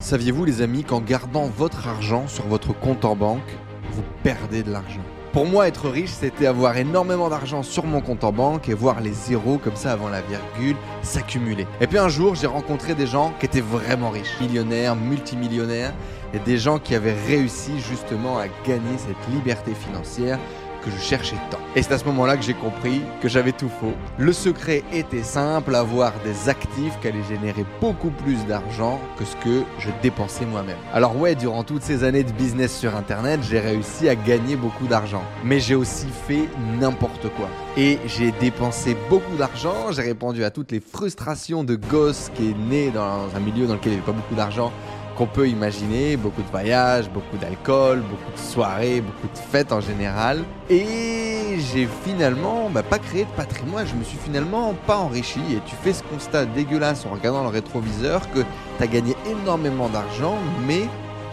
[0.00, 3.58] Saviez-vous les amis qu'en gardant votre argent sur votre compte en banque,
[3.90, 5.02] vous perdez de l'argent?
[5.32, 9.00] Pour moi, être riche, c'était avoir énormément d'argent sur mon compte en banque et voir
[9.00, 11.66] les zéros comme ça avant la virgule s'accumuler.
[11.80, 15.92] Et puis un jour, j'ai rencontré des gens qui étaient vraiment riches, millionnaires, multimillionnaires,
[16.32, 20.38] et des gens qui avaient réussi justement à gagner cette liberté financière
[20.84, 21.58] que je cherchais tant.
[21.76, 23.92] Et c'est à ce moment-là que j'ai compris que j'avais tout faux.
[24.18, 29.36] Le secret était simple, avoir des actifs qui allaient générer beaucoup plus d'argent que ce
[29.36, 30.76] que je dépensais moi-même.
[30.92, 34.86] Alors ouais, durant toutes ces années de business sur Internet, j'ai réussi à gagner beaucoup
[34.86, 35.22] d'argent.
[35.44, 36.48] Mais j'ai aussi fait
[36.80, 37.48] n'importe quoi.
[37.76, 42.58] Et j'ai dépensé beaucoup d'argent, j'ai répondu à toutes les frustrations de gosse qui est
[42.68, 44.72] né dans un milieu dans lequel il n'y avait pas beaucoup d'argent
[45.18, 49.80] qu'on peut imaginer, beaucoup de voyages, beaucoup d'alcool, beaucoup de soirées, beaucoup de fêtes en
[49.80, 50.44] général.
[50.70, 55.40] Et j'ai finalement bah, pas créé de patrimoine, je me suis finalement pas enrichi.
[55.50, 59.88] Et tu fais ce constat dégueulasse en regardant le rétroviseur que tu as gagné énormément
[59.88, 60.36] d'argent,
[60.68, 60.82] mais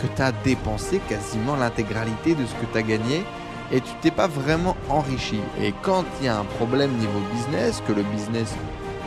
[0.02, 3.24] que tu as dépensé quasiment l'intégralité de ce que tu as gagné
[3.72, 5.40] et tu t'es pas vraiment enrichi.
[5.62, 8.52] Et quand il y a un problème niveau business, que le business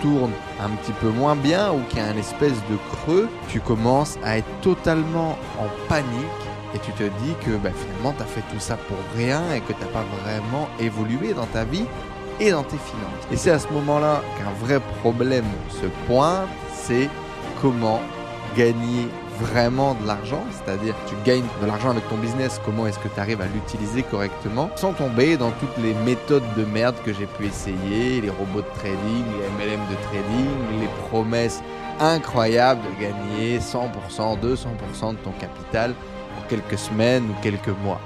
[0.03, 3.61] tourne un petit peu moins bien ou qu'il y a un espèce de creux, tu
[3.61, 6.43] commences à être totalement en panique
[6.75, 9.61] et tu te dis que bah, finalement tu as fait tout ça pour rien et
[9.61, 11.85] que tu n'as pas vraiment évolué dans ta vie
[12.41, 13.27] et dans tes finances.
[13.33, 17.09] Et c'est à ce moment-là qu'un vrai problème se pointe, c'est
[17.61, 18.01] comment
[18.57, 19.09] gagner
[19.41, 23.21] vraiment de l'argent, c'est-à-dire tu gagnes de l'argent avec ton business, comment est-ce que tu
[23.21, 27.47] arrives à l'utiliser correctement sans tomber dans toutes les méthodes de merde que j'ai pu
[27.47, 31.63] essayer, les robots de trading, les MLM de trading, les promesses
[32.01, 35.95] incroyables de gagner 100%, 200% de ton capital
[36.35, 38.01] pour quelques semaines ou quelques mois.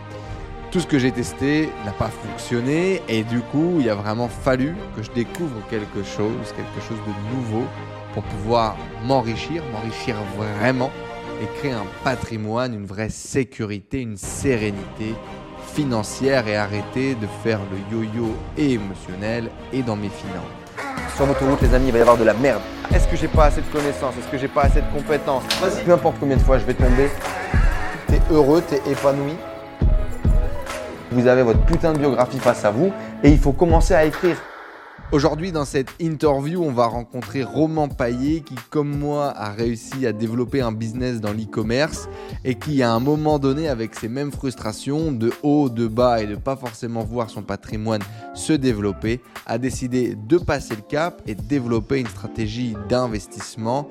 [0.71, 4.75] Tout ce que j'ai testé n'a pas fonctionné et du coup, il a vraiment fallu
[4.97, 7.65] que je découvre quelque chose, quelque chose de nouveau
[8.15, 10.91] pour pouvoir m'enrichir, m'enrichir vraiment
[11.43, 15.15] et créer un patrimoine, une vraie sécurité, une sérénité
[15.75, 20.45] financière et arrêter de faire le yo-yo émotionnel et dans mes finances.
[21.17, 22.61] Sur l'autoroute, les amis, il va y avoir de la merde.
[22.95, 24.15] Est-ce que j'ai pas assez de connaissances?
[24.19, 25.43] Est-ce que j'ai pas assez de compétences?
[25.85, 27.11] Peu importe combien de fois je vais tomber,
[28.07, 29.35] t'es heureux, t'es épanoui.
[31.11, 32.93] Vous avez votre putain de biographie face à vous
[33.23, 34.37] et il faut commencer à écrire.
[35.13, 40.13] Aujourd'hui, dans cette interview, on va rencontrer Roman Paillet qui, comme moi, a réussi à
[40.15, 42.09] développer un business dans l'e-commerce
[42.47, 46.27] et qui, à un moment donné, avec ses mêmes frustrations de haut, de bas et
[46.27, 48.01] de pas forcément voir son patrimoine
[48.33, 53.91] se développer, a décidé de passer le cap et de développer une stratégie d'investissement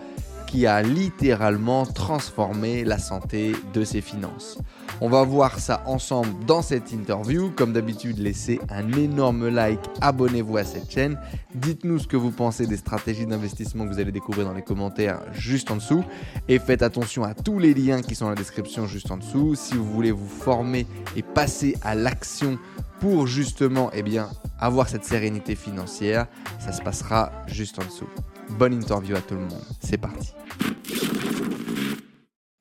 [0.51, 4.57] qui a littéralement transformé la santé de ses finances.
[5.00, 7.51] On va voir ça ensemble dans cette interview.
[7.56, 11.17] Comme d'habitude, laissez un énorme like, abonnez-vous à cette chaîne.
[11.56, 15.22] Dites-nous ce que vous pensez des stratégies d'investissement que vous allez découvrir dans les commentaires
[15.31, 16.03] juste en dessous.
[16.50, 19.56] Et faites attention à tous les liens qui sont dans la description juste en dessous.
[19.56, 20.85] Si vous voulez vous former
[21.16, 22.59] et passer à l'action
[23.00, 24.29] pour justement eh bien,
[24.59, 26.28] avoir cette sérénité financière,
[26.59, 28.09] ça se passera juste en dessous.
[28.57, 29.62] Bonne interview à tout le monde.
[29.79, 30.34] C'est parti.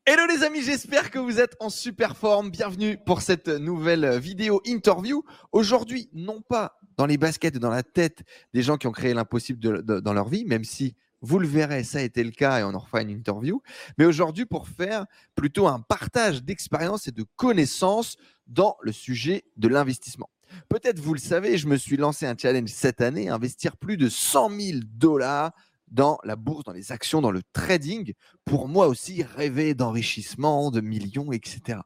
[0.07, 2.51] Hello les amis, j'espère que vous êtes en super forme.
[2.51, 5.23] Bienvenue pour cette nouvelle vidéo interview.
[5.53, 8.23] Aujourd'hui, non pas dans les baskets et dans la tête
[8.55, 11.99] des gens qui ont créé l'impossible dans leur vie, même si vous le verrez, ça
[11.99, 13.63] a été le cas et on en refera une interview.
[13.99, 19.69] Mais aujourd'hui, pour faire plutôt un partage d'expérience et de connaissances dans le sujet de
[19.69, 20.31] l'investissement.
[20.69, 24.09] Peut-être vous le savez, je me suis lancé un challenge cette année, investir plus de
[24.09, 25.53] 100 000 dollars
[25.91, 28.15] dans la bourse, dans les actions, dans le trading,
[28.45, 31.81] pour moi aussi rêver d'enrichissement, de millions, etc.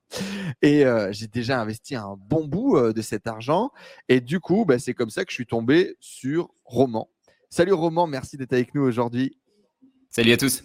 [0.63, 3.71] Et euh, j'ai déjà investi un bon bout euh, de cet argent.
[4.09, 7.09] Et du coup, bah, c'est comme ça que je suis tombé sur Roman.
[7.51, 9.39] Salut Roman, merci d'être avec nous aujourd'hui.
[10.11, 10.65] Salut à tous.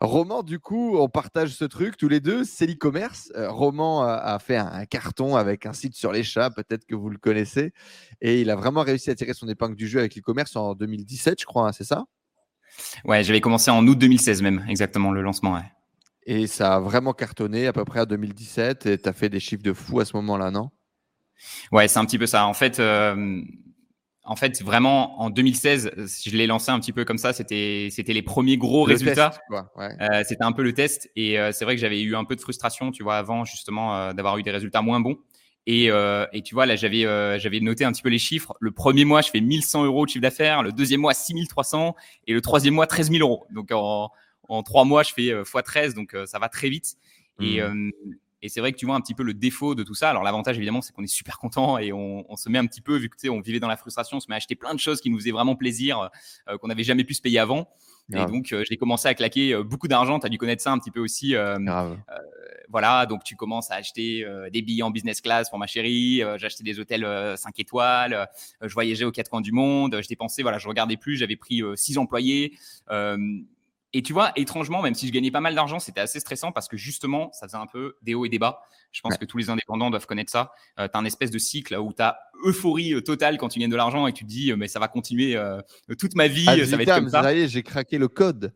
[0.00, 3.32] Roman, du coup, on partage ce truc tous les deux, c'est l'e-commerce.
[3.36, 7.08] Euh, Roman a, fait un, carton avec un site sur les chats, peut-être que vous
[7.08, 7.72] le connaissez.
[8.20, 11.40] Et il a vraiment réussi à tirer son épingle du jeu avec l'e-commerce en 2017,
[11.40, 12.04] je crois, hein, c'est ça?
[13.04, 15.60] Ouais, j'avais commencé en août 2016 même, exactement, le lancement.
[16.24, 19.40] Et ça a vraiment cartonné à peu près en 2017 et tu as fait des
[19.40, 20.70] chiffres de fou à ce moment-là, non?
[21.72, 22.46] Ouais, c'est un petit peu ça.
[22.46, 23.42] En fait, euh,
[24.24, 27.32] en fait, vraiment, en 2016, je l'ai lancé un petit peu comme ça.
[27.32, 29.32] C'était, c'était les premiers gros résultats.
[29.78, 31.10] Euh, c'était un peu le test.
[31.16, 34.12] Et euh, c'est vrai que j'avais eu un peu de frustration, tu vois, avant justement
[34.14, 35.16] d'avoir eu des résultats moins bons.
[35.66, 38.54] Et, euh, et, tu vois, là, j'avais euh, j'avais noté un petit peu les chiffres.
[38.60, 40.62] Le premier mois, je fais 1100 euros de chiffre d'affaires.
[40.62, 41.94] Le deuxième mois, 6300.
[42.26, 43.46] Et le troisième mois, 13 000 euros.
[43.50, 44.10] Donc, en,
[44.48, 45.94] en trois mois, je fais euh, x 13.
[45.94, 46.96] Donc, euh, ça va très vite.
[47.40, 47.92] Et, mmh.
[48.42, 50.10] Et c'est vrai que tu vois un petit peu le défaut de tout ça.
[50.10, 52.96] Alors l'avantage évidemment, c'est qu'on est super content et on, se met un petit peu,
[52.96, 54.74] vu que tu sais, on vivait dans la frustration, on se met à acheter plein
[54.74, 56.10] de choses qui nous faisaient vraiment plaisir,
[56.48, 57.68] euh, qu'on n'avait jamais pu se payer avant.
[58.12, 60.18] Et donc j'ai commencé à claquer beaucoup d'argent.
[60.18, 61.34] Tu as dû connaître ça un petit peu aussi.
[62.68, 66.22] voilà, donc tu commences à acheter des billets en business class pour ma chérie.
[66.22, 67.06] acheté des hôtels
[67.36, 68.28] 5 étoiles.
[68.60, 69.98] je voyageais aux quatre coins du monde.
[70.02, 71.16] Je dépensais, voilà, je regardais plus.
[71.16, 72.56] J'avais pris 6 employés.
[73.94, 76.66] Et tu vois, étrangement, même si je gagnais pas mal d'argent, c'était assez stressant parce
[76.66, 78.62] que justement, ça faisait un peu des hauts et des bas.
[78.90, 80.52] Je pense que tous les indépendants doivent connaître ça.
[80.78, 83.58] Euh, tu as un espèce de cycle où tu as euphorie euh, totale quand tu
[83.58, 85.38] gagnes de l'argent et tu te dis, euh, mais ça va continuer
[85.98, 87.46] toute ma vie, ça va être comme ça.
[87.46, 88.54] j'ai craqué le code.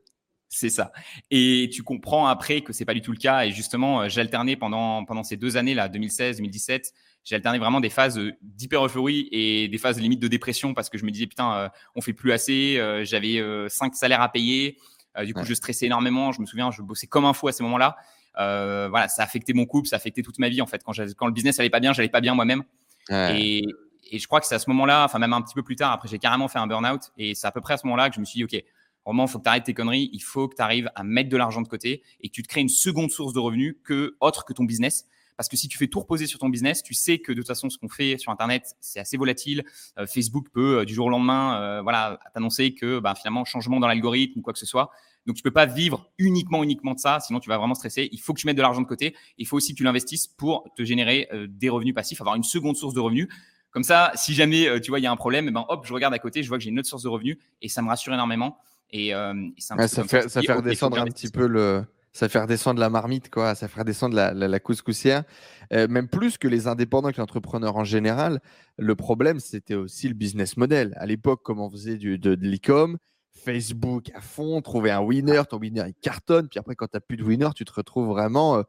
[0.49, 0.93] C'est ça.
[1.31, 3.44] Et tu comprends après que c'est pas du tout le cas.
[3.44, 6.93] Et justement, j'ai alterné pendant, pendant ces deux années, là, 2016, 2017,
[7.25, 10.99] j'ai alterné vraiment des phases d'hyper euphorie et des phases limite de dépression parce que
[10.99, 12.81] je me disais, putain, on fait plus assez.
[13.03, 14.79] J'avais cinq salaires à payer.
[15.18, 16.32] Euh, du coup, je stressais énormément.
[16.32, 17.96] Je me souviens, je bossais comme un fou à ces moments-là.
[18.38, 20.82] Euh, voilà, ça a affecté mon couple, ça a affecté toute ma vie en fait.
[20.84, 22.64] Quand, quand le business allait pas bien, j'allais pas bien moi-même.
[23.10, 23.64] Et,
[24.10, 25.92] et, je crois que c'est à ce moment-là, enfin même un petit peu plus tard,
[25.92, 27.12] après j'ai carrément fait un burn-out.
[27.16, 28.62] Et c'est à peu près à ce moment-là que je me suis dit, ok,
[29.06, 31.30] vraiment, il faut que tu arrêtes tes conneries, il faut que tu arrives à mettre
[31.30, 34.16] de l'argent de côté et que tu te crées une seconde source de revenus que
[34.20, 35.06] autre que ton business.
[35.37, 37.47] Parce que si tu fais tout reposer sur ton business, tu sais que de toute
[37.47, 39.65] façon, ce qu'on fait sur Internet, c'est assez volatile.
[39.99, 44.38] Euh, Facebook peut, du jour au lendemain, voilà, t'annoncer que bah, finalement, changement dans l'algorithme
[44.38, 44.91] ou quoi que ce soit.
[45.27, 48.09] Donc, tu peux pas vivre uniquement, uniquement de ça, sinon tu vas vraiment stresser.
[48.12, 49.17] Il faut que tu mettes de l'argent de côté.
[49.38, 52.44] Il faut aussi que tu l'investisses pour te générer euh, des revenus passifs, avoir une
[52.44, 53.29] seconde source de revenus.
[53.73, 55.85] Comme ça, si jamais euh, tu vois il y a un problème, eh ben hop,
[55.85, 57.83] je regarde à côté, je vois que j'ai une autre source de revenus et ça
[57.83, 58.56] me rassure énormément.
[58.91, 61.85] Et, euh, ça, fait, ça fait redescendre un petit peu le,
[62.16, 63.54] ça fait redescendre la marmite, quoi.
[63.54, 65.24] Ça fait redescendre la, la, couscoussière.
[65.70, 68.40] même plus que les indépendants, que l'entrepreneur en général,
[68.78, 70.94] le problème, c'était aussi le business model.
[70.96, 72.96] À l'époque, comme on faisait du, de, de l'e-com,
[73.36, 77.00] Facebook à fond, trouver un winner, ton winner il cartonne, puis après quand tu n'as
[77.00, 78.62] plus de winner, tu te retrouves vraiment euh,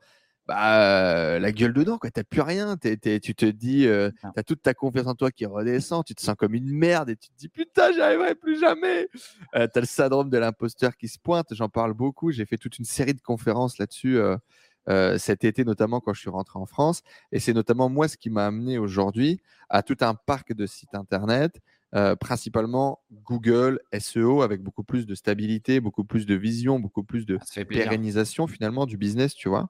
[0.47, 4.61] bah, la gueule dedans, tu n'as plus rien, tu te dis, euh, tu as toute
[4.61, 7.35] ta confiance en toi qui redescend, tu te sens comme une merde et tu te
[7.38, 9.09] dis putain, j'y arriverai plus jamais.
[9.55, 12.57] Euh, tu as le syndrome de l'imposteur qui se pointe, j'en parle beaucoup, j'ai fait
[12.57, 14.19] toute une série de conférences là-dessus.
[15.17, 17.01] cet été, notamment quand je suis rentré en France.
[17.33, 20.95] Et c'est notamment moi ce qui m'a amené aujourd'hui à tout un parc de sites
[20.95, 21.59] internet,
[21.95, 27.25] euh, principalement Google SEO avec beaucoup plus de stabilité, beaucoup plus de vision, beaucoup plus
[27.25, 27.39] de
[27.69, 29.69] pérennisation finalement du business, tu vois.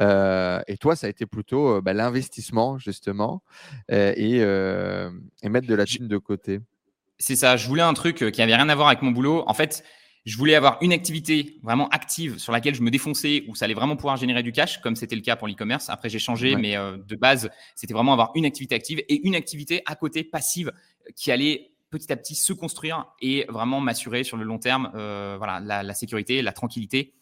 [0.00, 3.42] Euh, et toi, ça a été plutôt euh, bah, l'investissement justement
[3.88, 6.60] et, mettre de la thune de côté.
[7.18, 9.42] C'est ça, je voulais un truc qui avait rien à voir avec mon boulot.
[9.48, 9.82] En fait,
[10.28, 13.74] je voulais avoir une activité vraiment active sur laquelle je me défonçais, où ça allait
[13.74, 15.88] vraiment pouvoir générer du cash, comme c'était le cas pour l'e-commerce.
[15.88, 19.82] Après, j'ai changé, mais de base, c'était vraiment avoir une activité active et une activité
[19.86, 20.72] à côté passive
[21.16, 25.36] qui allait petit à petit se construire et vraiment m'assurer sur le long terme euh,
[25.38, 27.14] voilà, la, sécurité, la tranquillité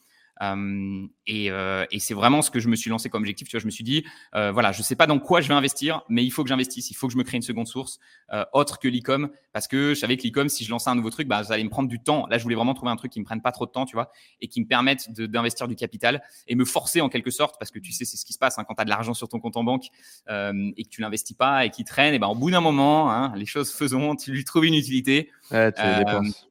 [0.42, 3.48] euh, euh, et, c'est vraiment ce que je me suis lancé comme objectif.
[3.48, 4.04] Tu vois, je me suis dit,
[4.34, 6.90] euh, voilà, je sais pas dans quoi je vais investir, mais il faut que j'investisse.
[6.90, 7.98] Il faut que je me crée une seconde source
[8.52, 11.28] autre que l'e-com, parce que je savais que l'e-com, si je lançais un nouveau truc,
[11.28, 12.26] bah, ça allait me prendre du temps.
[12.28, 13.94] Là, je voulais vraiment trouver un truc qui me prenne pas trop de temps, tu
[13.94, 14.10] vois,
[14.40, 17.78] et qui me permette d'investir du capital et me forcer en quelque sorte, parce que
[17.78, 19.38] tu sais, c'est ce qui se passe hein, quand tu as de l'argent sur ton
[19.38, 19.86] compte en banque
[20.28, 22.14] et que tu l'investis pas et qui traîne.
[22.14, 25.30] Et ben, au bout d'un moment, hein, les choses faisons, tu lui trouves une utilité.
[25.50, 26.48] Ouais, tu dépenses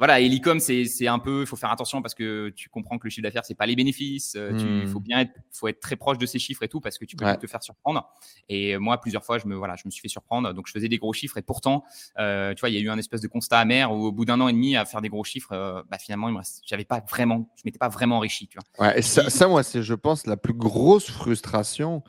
[0.00, 3.06] voilà, et l'e-com, c'est un peu, il faut faire attention parce que tu comprends que
[3.06, 4.32] le chiffre d'affaires, c'est pas les bénéfices.
[4.32, 5.02] Il euh, faut hmm.
[5.02, 7.26] bien être, faut être très proche de ces chiffres et tout parce que tu peux
[7.36, 8.08] te faire surprendre.
[8.48, 10.54] Et moi, plusieurs fois, je me, voilà, je me suis fait surprendre.
[10.54, 11.84] Donc, je faisais des gros chiffres et pourtant,
[12.18, 14.24] euh, tu vois, il y a eu un espèce de constat amer où au bout
[14.24, 16.30] d'un an et demi à faire des gros chiffres, euh, bah, finalement,
[16.64, 18.86] j'avais pas vraiment, je m'étais pas vraiment enrichi, tu vois.
[18.86, 22.02] Ouais, et ça, ça moi, c'est, je pense, la plus grosse frustration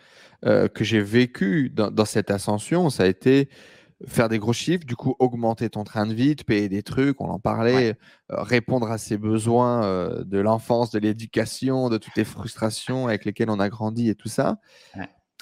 [0.44, 2.89] que j'ai vécue dans, dans cette ascension.
[2.89, 3.50] Ça a été
[4.08, 7.22] faire des gros chiffres, du coup augmenter ton train de vie, te payer des trucs,
[7.22, 7.96] on en parlait,
[8.31, 13.25] euh, répondre à ses besoins euh, de l'enfance, de l'éducation, de toutes les frustrations avec
[13.25, 14.60] lesquelles on a grandi et tout ça.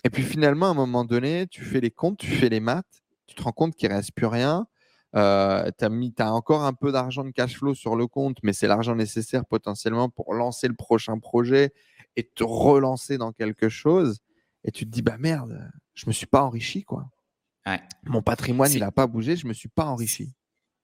[0.03, 3.03] Et puis finalement, à un moment donné, tu fais les comptes, tu fais les maths,
[3.27, 4.67] tu te rends compte qu'il ne reste plus rien.
[5.15, 8.53] Euh, tu as, as, encore un peu d'argent de cash flow sur le compte, mais
[8.53, 11.73] c'est l'argent nécessaire potentiellement pour lancer le prochain projet
[12.15, 14.19] et te relancer dans quelque chose.
[14.63, 17.09] Et tu te dis, bah merde, je me suis pas enrichi, quoi.
[18.05, 20.33] Mon patrimoine, il n'a pas bougé, je ne me suis pas enrichi.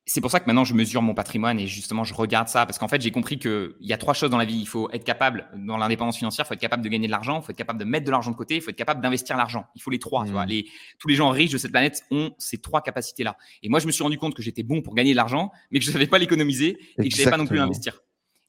[0.07, 2.77] C'est pour ça que maintenant je mesure mon patrimoine et justement je regarde ça parce
[2.77, 4.59] qu'en fait j'ai compris qu'il y a trois choses dans la vie.
[4.59, 7.39] Il faut être capable, dans l'indépendance financière, il faut être capable de gagner de l'argent,
[7.41, 9.35] il faut être capable de mettre de l'argent de côté, il faut être capable d'investir
[9.35, 9.65] l'argent.
[9.73, 10.23] Il faut les trois.
[10.23, 10.45] Tu vois.
[10.45, 10.67] Les,
[10.99, 13.35] tous les gens riches de cette planète ont ces trois capacités-là.
[13.63, 15.79] Et moi je me suis rendu compte que j'étais bon pour gagner de l'argent, mais
[15.79, 17.99] que je ne savais pas l'économiser et que je ne savais pas non plus l'investir.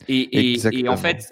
[0.08, 1.26] Et, et, et, en fait,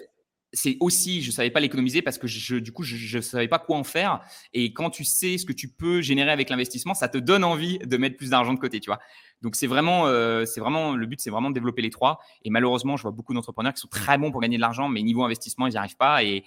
[0.55, 3.59] c'est aussi, je savais pas l'économiser parce que je, du coup, je ne savais pas
[3.59, 4.21] quoi en faire.
[4.53, 7.77] Et quand tu sais ce que tu peux générer avec l'investissement, ça te donne envie
[7.77, 8.99] de mettre plus d'argent de côté, tu vois.
[9.43, 12.19] Donc c'est vraiment, euh, c'est vraiment le but, c'est vraiment de développer les trois.
[12.43, 15.03] Et malheureusement, je vois beaucoup d'entrepreneurs qui sont très bons pour gagner de l'argent, mais
[15.03, 16.23] niveau investissement, ils n'y arrivent pas.
[16.23, 16.43] Et,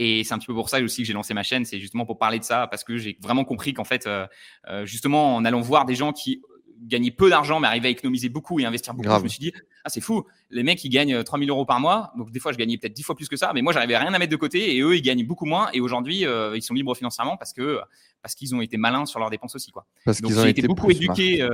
[0.00, 2.06] Et c'est un petit peu pour ça aussi que j'ai lancé ma chaîne, c'est justement
[2.06, 4.28] pour parler de ça, parce que j'ai vraiment compris qu'en fait, euh,
[4.68, 6.40] euh, justement, en allant voir des gens qui
[6.82, 9.52] gagnaient peu d'argent, mais arrivaient à économiser beaucoup et investir beaucoup, je me suis dit,
[9.84, 12.12] ah, c'est fou, les mecs, ils gagnent 3000 euros par mois.
[12.16, 14.00] Donc, des fois, je gagnais peut-être 10 fois plus que ça, mais moi, j'arrivais à
[14.00, 15.68] rien à mettre de côté et eux, ils gagnent beaucoup moins.
[15.72, 17.80] Et aujourd'hui, ils sont libres financièrement parce que
[18.22, 19.86] parce qu'ils ont été malins sur leurs dépenses aussi, quoi.
[20.04, 21.46] Parce qu'ils ont été, beaucoup éduqués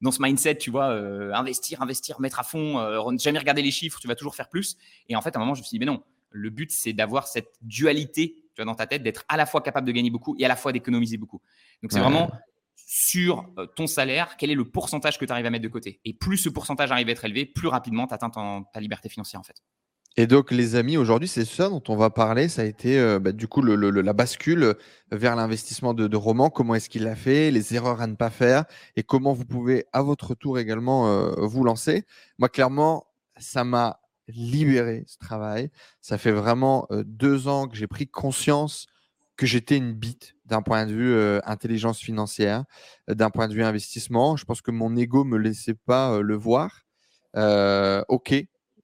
[0.00, 0.86] dans ce mindset, tu vois,
[1.36, 4.76] investir, investir, mettre à fond, jamais regarder les chiffres, tu vas toujours faire plus.
[5.08, 6.92] Et en fait, à un moment, je me suis dit, mais non, le but, c'est
[6.92, 10.10] d'avoir cette dualité tu vois, dans ta tête, d'être à la fois capable de gagner
[10.10, 11.40] beaucoup et à la fois d'économiser beaucoup.
[11.82, 12.30] Donc, c'est vraiment
[12.86, 16.00] sur euh, ton salaire, quel est le pourcentage que tu arrives à mettre de côté?
[16.04, 18.30] Et plus ce pourcentage arrive à être élevé, plus rapidement tu atteins
[18.72, 19.62] ta liberté financière, en fait.
[20.16, 22.48] Et donc, les amis, aujourd'hui, c'est ça dont on va parler.
[22.48, 24.74] Ça a été euh, bah, du coup la bascule
[25.12, 26.50] vers l'investissement de, Roman.
[26.50, 28.64] Comment est-ce qu'il l'a fait, les erreurs à ne pas faire?
[28.96, 32.04] Et comment vous pouvez à votre tour également euh, vous lancer?
[32.38, 33.06] Moi, clairement,
[33.38, 35.70] ça m'a libérer ce travail.
[36.00, 38.86] Ça fait vraiment deux ans que j'ai pris conscience
[39.36, 42.64] que j'étais une bite d'un point de vue intelligence financière,
[43.08, 44.36] d'un point de vue investissement.
[44.36, 46.84] Je pense que mon ego me laissait pas le voir.
[47.34, 48.34] ok,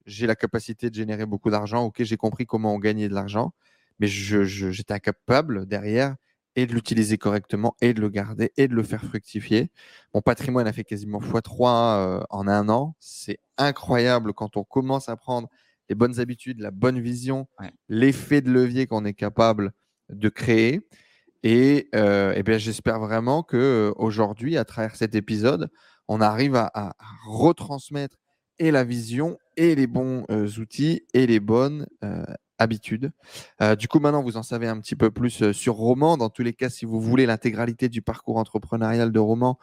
[0.07, 1.85] j'ai la capacité de générer beaucoup d'argent.
[1.85, 3.53] Ok, j'ai compris comment on gagnait de l'argent,
[3.99, 6.17] mais j'étais incapable derrière
[6.57, 9.71] et de l'utiliser correctement et de le garder et de le faire fructifier.
[10.15, 12.97] Mon patrimoine a fait quasiment x3 euh, en un an.
[12.99, 15.49] C'est incroyable quand on commence à prendre
[15.89, 17.47] les bonnes habitudes, la bonne vision,
[17.89, 19.73] l'effet de levier qu'on est capable
[20.09, 20.81] de créer.
[21.49, 25.71] Et, euh, eh bien, j'espère vraiment que euh, aujourd'hui, à travers cet épisode,
[26.09, 26.97] on arrive à,
[27.29, 28.17] retransmettre
[28.59, 30.25] et la vision et les bons
[30.59, 31.87] outils et les bonnes
[32.59, 33.13] habitude.
[33.63, 36.17] Euh, du coup, maintenant, vous en savez un petit peu plus euh, sur Roman.
[36.17, 39.59] Dans tous les cas, si vous voulez l'intégralité du parcours entrepreneurial de Roman,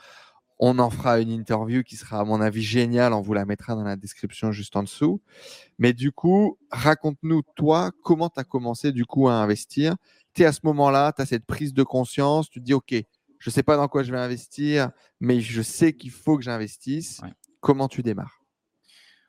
[0.59, 3.13] on en fera une interview qui sera, à mon avis, géniale.
[3.13, 5.21] On vous la mettra dans la description juste en dessous.
[5.79, 9.95] Mais du coup, raconte-nous, toi, comment tu as commencé du coup à investir.
[10.33, 12.91] Tu es à ce moment-là, tu as cette prise de conscience, tu te dis, OK,
[12.91, 16.43] je ne sais pas dans quoi je vais investir, mais je sais qu'il faut que
[16.43, 17.21] j'investisse.
[17.59, 18.39] Comment tu démarres?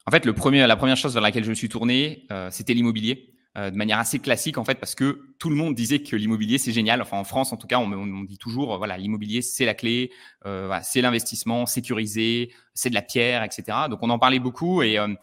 [0.06, 2.74] En fait, le premier, la première chose vers laquelle je me suis tourné, euh, c'était
[2.74, 3.34] l'immobilier.
[3.56, 6.58] Euh, de manière assez classique en fait parce que tout le monde disait que l'immobilier
[6.58, 7.00] c'est génial.
[7.00, 10.10] Enfin en France en tout cas on, on dit toujours voilà l'immobilier c'est la clé,
[10.44, 13.78] euh, voilà, c'est l'investissement sécurisé, c'est de la pierre etc.
[13.88, 15.14] Donc on en parlait beaucoup et euh,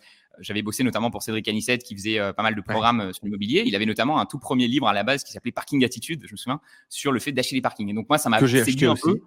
[0.41, 3.63] j'avais bossé notamment pour Cédric Anissette qui faisait pas mal de programmes sur l'immobilier.
[3.65, 6.31] Il avait notamment un tout premier livre à la base qui s'appelait Parking Attitude, je
[6.31, 7.89] me souviens, sur le fait d'acheter des parkings.
[7.89, 9.21] Et donc moi ça m'a séduit un peu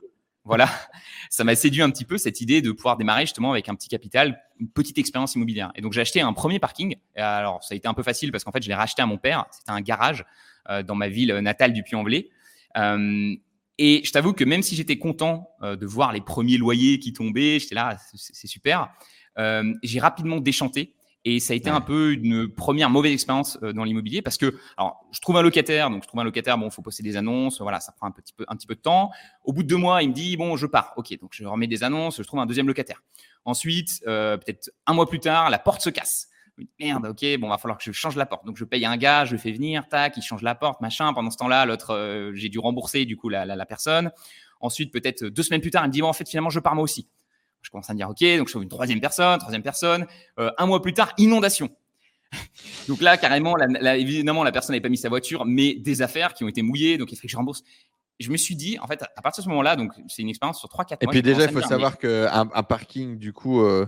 [0.45, 0.69] voilà,
[1.31, 3.89] ça m'a séduit un petit peu cette idée de pouvoir démarrer justement avec un petit
[3.89, 5.73] capital, une petite expérience immobilière.
[5.75, 6.97] Et donc j'ai acheté un premier parking.
[7.17, 9.19] alors ça a été un peu facile parce qu'en fait je l'ai racheté à mon
[9.19, 9.47] père.
[9.51, 10.25] C'était un garage
[10.69, 12.29] euh, dans ma ville natale du Puy-en-Velay.
[12.77, 13.35] Euh,
[13.79, 17.13] et je t'avoue que même si j'étais content euh, de voir les premiers loyers qui
[17.13, 18.91] tombaient, j'étais là, c'est super.
[19.83, 20.95] j'ai rapidement déchanté
[21.25, 24.59] et ça a été un peu une première mauvaise expérience euh, dans l'immobilier parce que,
[24.77, 27.17] alors, je trouve un locataire, donc je trouve un locataire, bon, il faut poster des
[27.17, 29.11] annonces, voilà, ça prend un petit peu, un petit peu de temps.
[29.43, 30.93] Au bout de deux mois, il me dit, bon, je pars.
[30.97, 33.03] Ok, donc je remets des annonces, je trouve un deuxième locataire.
[33.47, 36.29] Ensuite, euh, peut-être un mois plus tard, la porte se casse.
[36.79, 38.47] Merde, ok, bon, va falloir que je change la porte.
[38.47, 41.13] Donc je paye un gars, je le fais venir, tac, il change la porte, machin.
[41.13, 44.13] Pendant ce temps-là, l'autre, euh, j'ai dû rembourser du coup la, la, la personne.
[44.61, 46.75] Ensuite, peut-être deux semaines plus tard, il me dit, bon, en fait, finalement, je pars
[46.75, 47.09] moi aussi.
[47.65, 50.07] Je commence à me dire, OK, donc je trouve une troisième personne, troisième personne.
[50.39, 51.71] Euh, un mois plus tard, inondation.
[52.89, 56.45] donc là, carrément, évidemment, la personne n'avait pas mis sa voiture, mais des affaires qui
[56.45, 57.65] ont été mouillées, donc il faut que je rembourse.
[58.21, 60.61] Je me suis dit, en fait, à partir de ce moment-là, donc c'est une expérience
[60.61, 60.97] sur 3-4 mois.
[61.01, 63.87] Et puis déjà, il faut savoir qu'un un parking, du coup, euh,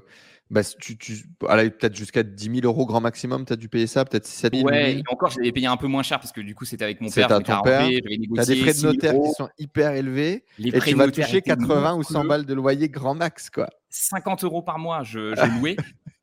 [0.51, 4.05] bah, tu, tu peut-être jusqu'à 10 000 euros grand maximum, tu as dû payer ça,
[4.05, 6.65] peut-être 7 000 Ouais, encore, j'avais payé un peu moins cher parce que du coup,
[6.65, 7.29] c'était avec mon père.
[7.29, 7.89] C'était ton père.
[7.89, 11.43] Tu as des frais de notaire qui sont hyper élevés Les et tu vas toucher
[11.43, 13.51] 80 ou 100 balles de loyer grand max.
[13.51, 13.69] quoi.
[13.91, 15.77] 50 euros par mois, je, je louais.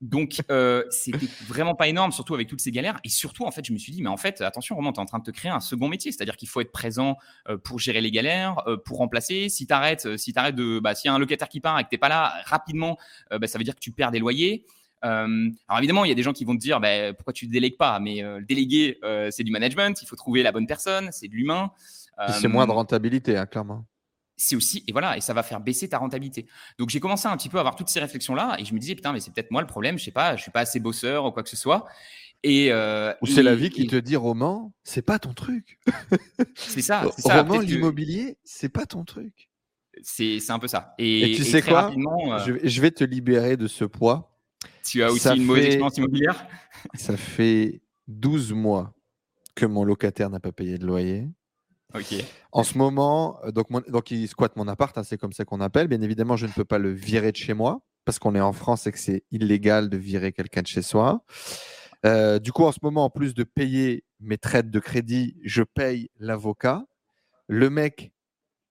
[0.03, 2.99] Donc, euh, c'était vraiment pas énorme, surtout avec toutes ces galères.
[3.05, 5.01] Et surtout, en fait, je me suis dit, mais en fait, attention, Romain, tu es
[5.01, 6.11] en train de te créer un second métier.
[6.11, 7.15] C'est-à-dire qu'il faut être présent
[7.47, 9.47] euh, pour gérer les galères, euh, pour remplacer.
[9.47, 10.79] Si tu arrêtes, euh, si de.
[10.79, 12.97] Bah, S'il y a un locataire qui part et que tu pas là rapidement,
[13.31, 14.65] bah, ça veut dire que tu perds des loyers.
[15.01, 17.51] Alors évidemment, il y a des gens qui vont te dire bah, pourquoi tu ne
[17.51, 18.99] délègues pas, mais déléguer,
[19.31, 21.71] c'est du management, il faut trouver la bonne personne, c'est de l'humain.
[22.39, 23.85] c'est moins de rentabilité, hein, clairement.
[24.45, 26.47] C'est aussi, et voilà, et ça va faire baisser ta rentabilité.
[26.77, 28.95] Donc j'ai commencé un petit peu à avoir toutes ces réflexions-là, et je me disais,
[28.95, 31.25] putain, mais c'est peut-être moi le problème, je sais pas, je suis pas assez bosseur
[31.25, 31.85] ou quoi que ce soit.
[32.43, 32.73] Et,
[33.21, 35.79] ou c'est la vie qui te dit, Roman, c'est pas ton truc.
[36.55, 37.41] c'est ça, ça.
[37.41, 39.49] Roman, l'immobilier, c'est pas ton truc.
[40.01, 40.93] C'est un peu ça.
[40.97, 41.91] Et, tu sais quoi?
[42.41, 44.33] je vais te libérer de ce poids
[44.83, 46.47] tu as aussi une mauvaise expérience immobilière?
[46.95, 48.93] Ça fait 12 mois
[49.55, 51.29] que mon locataire n'a pas payé de loyer.
[52.51, 55.61] En ce moment, euh, donc, donc il squatte mon appart, hein, c'est comme ça qu'on
[55.61, 55.87] appelle.
[55.87, 58.53] Bien évidemment, je ne peux pas le virer de chez moi parce qu'on est en
[58.53, 61.23] France et que c'est illégal de virer quelqu'un de chez soi.
[62.05, 65.63] Euh, du coup, en ce moment, en plus de payer mes traites de crédit, je
[65.63, 66.83] paye l'avocat.
[67.47, 68.11] Le mec,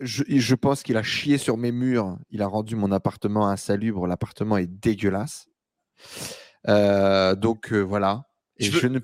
[0.01, 2.19] je, pense qu'il a chié sur mes murs.
[2.31, 4.07] Il a rendu mon appartement insalubre.
[4.07, 5.49] L'appartement est dégueulasse.
[6.69, 8.25] Euh, donc voilà.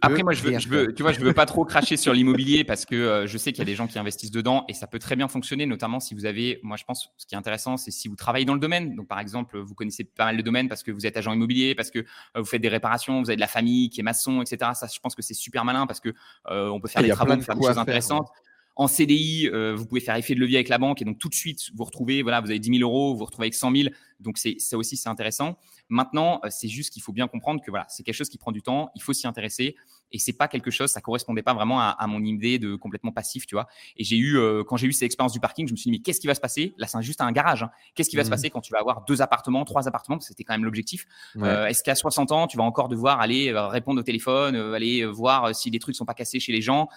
[0.01, 2.65] Après, moi, je veux, je veux, tu vois, je veux pas trop cracher sur l'immobilier
[2.65, 4.87] parce que euh, je sais qu'il y a des gens qui investissent dedans et ça
[4.87, 7.77] peut très bien fonctionner, notamment si vous avez, moi, je pense, ce qui est intéressant,
[7.77, 8.95] c'est si vous travaillez dans le domaine.
[8.95, 11.75] Donc, par exemple, vous connaissez pas mal de domaines parce que vous êtes agent immobilier,
[11.75, 14.71] parce que vous faites des réparations, vous avez de la famille qui est maçon, etc.
[14.75, 16.15] Ça, je pense que c'est super malin parce que
[16.47, 18.29] on peut faire des travaux, faire des choses intéressantes.
[18.79, 21.29] En CDI, euh, vous pouvez faire effet de levier avec la banque et donc tout
[21.29, 23.73] de suite, vous retrouvez, voilà, vous avez 10 000 euros, vous vous retrouvez avec 100
[23.75, 23.89] 000.
[24.21, 25.59] Donc c'est ça aussi, c'est intéressant.
[25.89, 28.53] Maintenant, euh, c'est juste qu'il faut bien comprendre que voilà, c'est quelque chose qui prend
[28.53, 29.75] du temps, il faut s'y intéresser
[30.13, 33.47] et c'est pas quelque chose, ça correspondait pas vraiment à, mon idée de complètement passif,
[33.47, 33.67] tu vois.
[33.97, 35.99] Et j'ai eu, euh, quand j'ai eu cette expérience du parking, je me suis dit,
[35.99, 36.73] mais qu'est-ce qui va se passer?
[36.79, 37.65] Là, c'est juste un garage.
[37.65, 37.71] Hein.
[37.95, 38.31] Qu'est-ce qui va se mmh.
[38.31, 40.21] passer quand tu vas avoir deux appartements, trois appartements?
[40.21, 41.05] C'était quand même l'objectif.
[41.37, 45.69] Est-ce qu'à 60 ans, tu vas encore devoir aller répondre au téléphone, aller voir si
[45.69, 46.89] les trucs sont pas cassés chez les gens?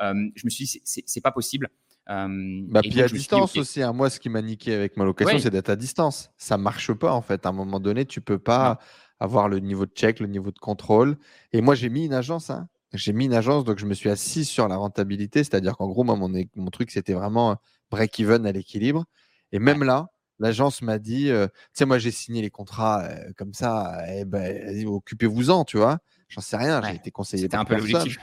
[0.00, 1.68] Je me suis dit, c'est pas possible.
[2.08, 3.82] Euh, bah, puis à distance aussi.
[3.82, 3.92] Hein.
[3.92, 6.30] Moi, ce qui m'a niqué avec ma location, c'est d'être à distance.
[6.36, 7.46] Ça marche pas en fait.
[7.46, 8.78] À un moment donné, tu peux pas
[9.20, 11.16] avoir le niveau de check, le niveau de contrôle.
[11.52, 12.50] Et moi, j'ai mis une agence.
[12.50, 12.68] Hein.
[12.94, 15.44] J'ai mis une agence, donc je me suis assis sur la rentabilité.
[15.44, 17.56] C'est-à-dire qu'en gros, moi, mon, mon truc, c'était vraiment
[17.90, 19.04] break-even à l'équilibre.
[19.52, 20.08] Et même là,
[20.40, 23.98] l'agence m'a dit, euh, tu sais, moi, j'ai signé les contrats euh, comme ça.
[24.08, 25.98] Eh ben, occupez-vous-en, tu vois.
[26.30, 28.18] J'en sais rien, j'ai été conseillé C'était un peu l'objectif.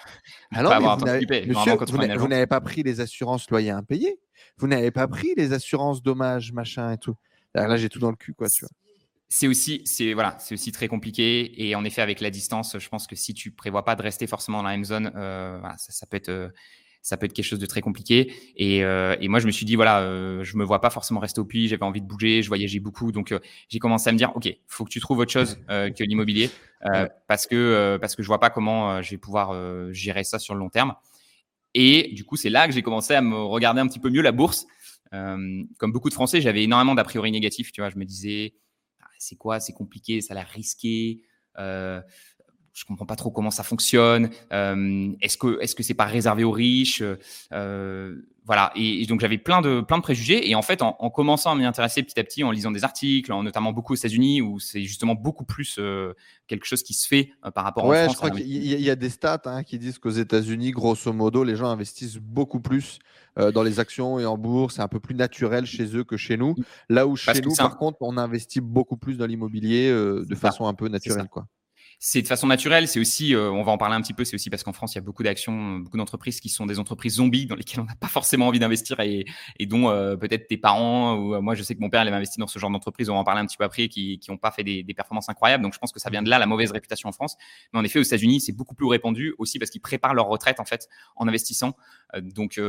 [0.52, 4.20] Alors, vous n'avez pas pris les assurances loyers impayés?
[4.58, 7.16] Vous n'avez pas pris les assurances dommages, machin et tout?
[7.54, 8.70] Là, j'ai tout dans le cul, quoi, tu vois.
[9.30, 11.68] C'est aussi, c'est voilà, c'est aussi très compliqué.
[11.68, 14.26] Et en effet, avec la distance, je pense que si tu prévois pas de rester
[14.26, 16.50] forcément dans la même zone, euh, voilà, ça, peut être, euh,
[17.08, 18.34] ça peut être quelque chose de très compliqué.
[18.58, 21.22] Et, euh, et moi, je me suis dit, voilà, euh, je me vois pas forcément
[21.22, 23.14] rester au puits, j'avais envie de bouger, je voyageais beaucoup.
[23.14, 25.90] Donc, euh, j'ai commencé à me dire, OK, faut que tu trouves autre chose euh,
[25.90, 26.50] que l'immobilier
[27.28, 29.54] parce, que, parce que je vois pas comment je vais pouvoir
[29.94, 30.96] gérer ça sur le long terme.
[31.74, 34.22] Et du coup, c'est là que j'ai commencé à me regarder un petit peu mieux
[34.22, 34.68] la bourse.
[35.12, 37.72] comme beaucoup de Français, j'avais énormément d'a priori négatifs.
[37.72, 38.54] Tu vois, je me disais,
[39.02, 41.22] ah, c'est quoi C'est compliqué, ça a l'air risqué.
[42.78, 44.30] Je comprends pas trop comment ça fonctionne.
[44.54, 47.02] Euh, est-ce que est-ce que c'est pas réservé aux riches
[47.52, 48.72] euh, Voilà.
[48.76, 50.48] Et, donc j'avais plein de plein de préjugés.
[50.48, 53.34] Et en fait, en, commençant à m'y intéresser petit à petit, en lisant des articles,
[53.34, 56.14] en, notamment beaucoup aux États-Unis, où c'est justement beaucoup plus euh,
[56.46, 58.14] quelque chose qui se fait par rapport ouais, France.
[58.14, 61.56] je crois qu'il y, a des stats hein, qui disent qu'aux États-Unis, grosso modo, les
[61.56, 63.00] gens investissent beaucoup plus
[63.38, 64.76] dans les actions et en bourse.
[64.76, 66.54] C'est un peu plus naturel chez eux que chez nous.
[66.90, 70.76] Là où chez nous, par contre, on investit beaucoup plus dans l'immobilier de façon un
[70.76, 71.48] peu naturelle, quoi
[72.00, 72.88] c'est de façon naturelle.
[72.88, 74.94] C'est aussi, euh, on va en parler un petit peu, c'est aussi parce qu'en France,
[74.94, 77.86] il y a beaucoup d'actions, beaucoup d'entreprises qui sont des entreprises zombies dans lesquelles on
[77.86, 79.26] n'a pas forcément envie d'investir et,
[79.60, 82.08] et dont euh, peut-être tes parents ou euh, moi, je sais que mon père, il
[82.08, 83.10] avait investi dans ce genre d'entreprise.
[83.10, 85.30] On va en parler un petit peu après, qui n'ont pas fait des, des, performances
[85.30, 85.64] incroyables.
[85.64, 87.36] Donc, je pense que ça vient de là la mauvaise réputation en France.
[87.74, 90.60] Mais en effet, aux États-Unis, c'est beaucoup plus répandu aussi parce qu'ils préparent leur retraite
[90.60, 91.76] en fait en investissant.
[92.22, 92.60] donc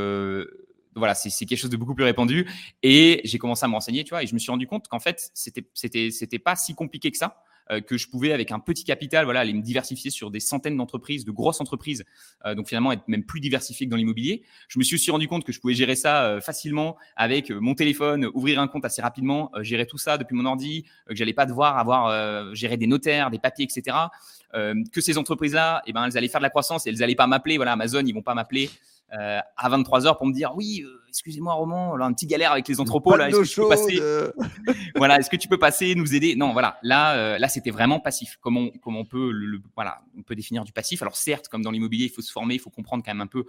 [0.95, 2.49] voilà, c'est quelque chose de beaucoup plus répandu.
[2.83, 4.99] Et j'ai commencé à me renseigner, tu vois, et je me suis rendu compte qu'en
[4.99, 7.43] fait, c'était pas si compliqué que ça.
[7.71, 10.77] Euh, que je pouvais, avec un petit capital, voilà, aller me diversifier sur des centaines
[10.77, 12.05] d'entreprises, de grosses entreprises,
[12.47, 14.43] euh, donc finalement être même plus diversifié que dans l'immobilier.
[14.69, 17.75] Je me suis aussi rendu compte que je pouvais gérer ça euh, facilement avec mon
[17.75, 21.47] téléphone, ouvrir un compte assez rapidement, gérer tout ça depuis mon ordi, que j'allais pas
[21.47, 23.97] devoir avoir gérer des notaires, des papiers, etc.
[24.53, 27.27] que ces entreprises-là, eh ben, elles allaient faire de la croissance et elles allaient pas
[27.27, 27.57] m'appeler.
[27.57, 28.71] Voilà, Amazon, ils vont pas m'appeler
[29.19, 32.53] euh, à 23 h pour me dire oui, euh, excusez-moi Roman, là, un petit galère
[32.53, 34.01] avec les entrepôts là, est-ce que tu peux passer
[34.97, 36.37] Voilà, est-ce que tu peux passer nous aider?
[36.37, 38.37] Non, voilà, là euh, là c'était vraiment passif.
[38.43, 41.01] Comment on, comment on peut le, voilà, on peut définir du passif.
[41.01, 43.27] Alors certes, comme dans l'immobilier, il faut se former, il faut comprendre quand même un
[43.27, 43.47] peu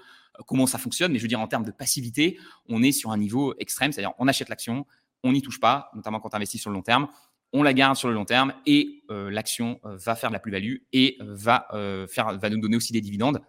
[0.47, 2.37] comment ça fonctionne, mais je veux dire en termes de passivité,
[2.69, 4.85] on est sur un niveau extrême, c'est-à-dire on achète l'action,
[5.23, 7.09] on n'y touche pas, notamment quand on investit sur le long terme
[7.51, 11.17] on la garde sur le long terme et l'action va faire de la plus-value et
[11.19, 11.67] va,
[12.07, 13.41] faire, va nous donner aussi des dividendes.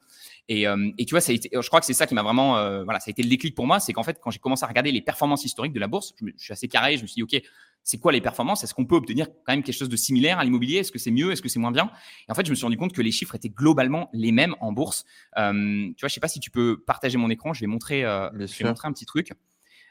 [0.50, 2.56] Euh, et, tu vois, ça a été, je crois que c'est ça qui m'a vraiment,
[2.58, 4.64] euh, voilà, ça a été le déclic pour moi, c'est qu'en fait, quand j'ai commencé
[4.64, 7.14] à regarder les performances historiques de la bourse, je, suis assez carré, je me suis
[7.14, 7.40] dit, ok,
[7.82, 8.64] c'est quoi les performances?
[8.64, 10.78] Est-ce qu'on peut obtenir quand même quelque chose de similaire à l'immobilier?
[10.78, 11.32] Est-ce que c'est mieux?
[11.32, 11.90] Est-ce que c'est moins bien?
[12.28, 14.54] Et en fait, je me suis rendu compte que les chiffres étaient globalement les mêmes
[14.60, 15.04] en bourse.
[15.38, 17.52] Euh, tu vois, je sais pas si tu peux partager mon écran.
[17.54, 19.32] Je vais montrer, je vais montrer un petit truc.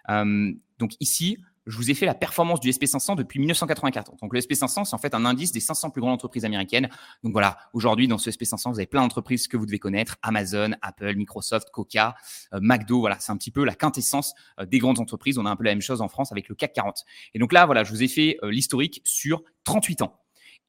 [0.08, 1.38] donc ici,
[1.70, 4.16] je vous ai fait la performance du SP500 depuis 1984.
[4.22, 6.90] Donc le SP500, c'est en fait un indice des 500 plus grandes entreprises américaines.
[7.24, 10.72] Donc voilà, aujourd'hui dans ce SP500, vous avez plein d'entreprises que vous devez connaître Amazon,
[10.82, 12.16] Apple, Microsoft, Coca,
[12.54, 13.00] euh, McDo.
[13.00, 15.38] Voilà, c'est un petit peu la quintessence euh, des grandes entreprises.
[15.38, 17.06] On a un peu la même chose en France avec le CAC 40.
[17.36, 20.20] Et donc là, voilà, je vous ai fait euh, l'historique sur 38 ans.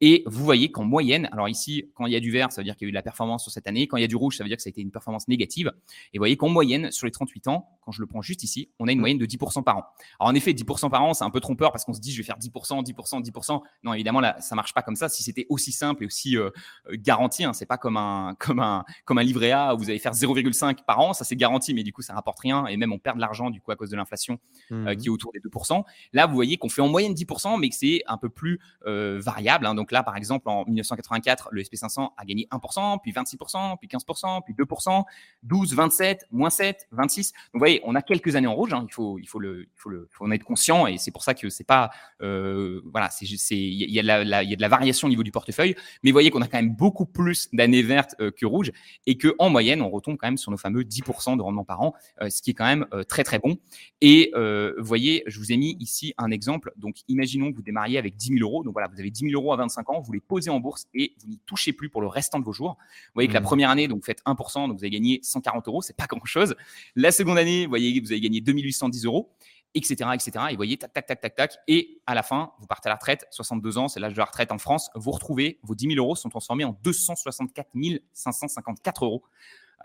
[0.03, 2.65] Et vous voyez qu'en moyenne, alors ici, quand il y a du vert, ça veut
[2.65, 3.87] dire qu'il y a eu de la performance sur cette année.
[3.87, 5.27] Quand il y a du rouge, ça veut dire que ça a été une performance
[5.27, 5.71] négative.
[6.11, 8.71] Et vous voyez qu'en moyenne, sur les 38 ans, quand je le prends juste ici,
[8.79, 9.01] on a une mmh.
[9.01, 9.85] moyenne de 10% par an.
[10.19, 12.17] Alors en effet, 10% par an, c'est un peu trompeur parce qu'on se dit je
[12.17, 13.61] vais faire 10%, 10%, 10%.
[13.83, 15.07] Non, évidemment, là, ça marche pas comme ça.
[15.07, 16.49] Si c'était aussi simple et aussi euh,
[16.89, 19.89] euh, garanti, hein, c'est pas comme un, comme, un, comme un livret A où vous
[19.91, 22.75] allez faire 0,5 par an, ça c'est garanti, mais du coup, ça rapporte rien et
[22.75, 24.39] même on perd de l'argent du coup à cause de l'inflation
[24.71, 24.95] mmh.
[24.95, 25.83] qui est autour des 2%.
[26.13, 29.67] Là, vous voyez qu'on fait en moyenne 10%, mais que c'est un peu plus variable.
[29.67, 29.75] Hein.
[29.75, 34.41] Donc là, par exemple, en 1984, le SP500 a gagné 1%, puis 26%, puis 15%,
[34.45, 35.03] puis 2%,
[35.47, 37.31] 12%, 27%, moins 7, 26.
[37.31, 38.73] Donc, vous voyez, on a quelques années en rouge.
[38.73, 38.85] Hein.
[38.87, 41.23] Il, faut, il, faut le, il, faut le, faut en être conscient et c'est pour
[41.23, 41.91] ça que c'est pas.
[42.21, 46.11] Euh, voilà, c'est, il y, y a de la variation au niveau du portefeuille, mais
[46.11, 48.71] vous voyez qu'on a quand même beaucoup plus d'années vertes euh, que rouges
[49.05, 51.81] et que en moyenne, on retombe quand même sur nos fameux 10% de rendement par
[51.81, 53.57] an, euh, ce qui est quand même très très bon.
[54.01, 56.73] Et vous voyez, je vous ai mis ici un exemple.
[56.75, 58.63] Donc, imaginons que vous démarriez avec 10 000 euros.
[58.63, 60.87] Donc voilà, vous avez 10 000 euros à 25 ans, vous les posez en bourse
[60.93, 62.77] et vous n'y touchez plus pour le restant de vos jours.
[62.79, 63.43] Vous voyez que la mmh.
[63.43, 66.23] première année, donc vous faites 1%, donc vous avez gagné 140 euros, c'est pas grand
[66.25, 66.55] chose.
[66.95, 69.31] La seconde année, vous voyez, vous avez gagné 2810 euros
[69.73, 70.31] etc., etc.
[70.49, 71.57] Et vous voyez, tac, tac, tac, tac, tac.
[71.67, 74.25] Et à la fin, vous partez à la retraite, 62 ans, c'est l'âge de la
[74.25, 74.89] retraite en France.
[74.95, 77.69] Vous retrouvez vos 10 000 euros sont transformés en 264
[78.13, 79.23] 554 euros.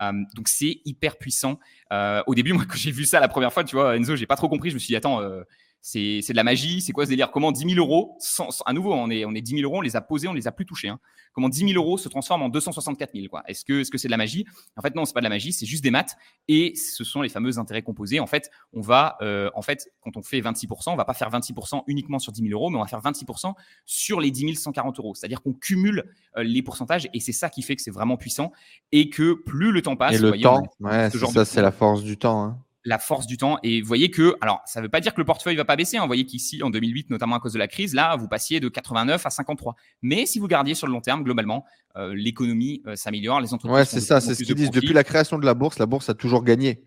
[0.01, 1.59] Euh, donc c'est hyper puissant.
[1.91, 4.27] Euh, au début, moi, quand j'ai vu ça la première fois, tu vois, Enzo, j'ai
[4.27, 4.69] pas trop compris.
[4.69, 5.43] Je me suis dit, attends, euh,
[5.87, 7.31] c'est de la magie, c'est quoi ce délire?
[7.31, 8.17] Comment 10 000 euros,
[8.65, 10.45] à nouveau, on est, on est 10 000 euros, on les a posés, on les
[10.45, 10.89] a plus touchés.
[10.89, 10.99] Hein.
[11.31, 14.17] Comment 10 000 euros se transforment en 264 000 Est-ce que c'est -ce de la
[14.17, 14.45] magie?
[14.75, 16.17] En fait, non, c'est pas de la magie, c'est juste des maths
[16.49, 18.19] et ce sont les fameux intérêts composés.
[18.19, 21.29] En fait, on va, euh, en fait, quand on fait 26%, on va pas faire
[21.29, 23.53] 26% uniquement sur 10 000 euros, mais on va faire 26%
[23.85, 25.15] sur les 10 140 euros.
[25.15, 26.03] C'est-à-dire qu'on cumule
[26.35, 28.51] euh, les pourcentages et c'est ça qui fait que c'est vraiment puissant
[28.91, 32.17] et que plus le temps passe, et le temps, ouais, ça, c'est la force du
[32.17, 32.43] temps.
[32.43, 33.59] Hein la force du temps.
[33.63, 35.75] Et vous voyez que, alors, ça ne veut pas dire que le portefeuille va pas
[35.75, 35.97] baisser.
[35.97, 36.01] Hein.
[36.01, 38.69] Vous voyez qu'ici, en 2008, notamment à cause de la crise, là, vous passiez de
[38.69, 39.75] 89 à 53.
[40.01, 41.65] Mais si vous gardiez sur le long terme, globalement,
[41.97, 43.75] euh, l'économie euh, s'améliore, les entreprises.
[43.75, 44.71] Ouais, c'est ça, c'est ce qu'ils disent.
[44.71, 46.81] Depuis la création de la bourse, la bourse a toujours gagné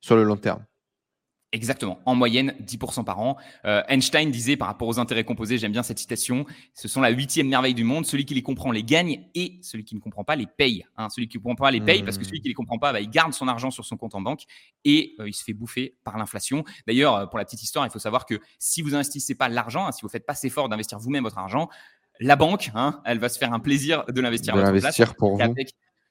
[0.00, 0.64] sur le long terme.
[1.56, 3.38] Exactement, en moyenne 10% par an.
[3.64, 7.08] Euh, Einstein disait par rapport aux intérêts composés, j'aime bien cette citation, ce sont la
[7.08, 10.22] huitième merveille du monde, celui qui les comprend les gagne et celui qui ne comprend
[10.22, 10.84] pas les paye.
[10.98, 11.08] Hein.
[11.08, 12.92] celui qui ne comprend pas les paye parce que celui qui ne les comprend pas,
[12.92, 14.42] bah, il garde son argent sur son compte en banque
[14.84, 16.62] et euh, il se fait bouffer par l'inflation.
[16.86, 19.86] D'ailleurs, euh, pour la petite histoire, il faut savoir que si vous n'investissez pas l'argent,
[19.86, 21.70] hein, si vous ne faites pas cet effort d'investir vous-même votre argent,
[22.20, 24.54] la banque, hein, elle va se faire un plaisir de l'investir.
[24.54, 25.54] De l'investir pour vous.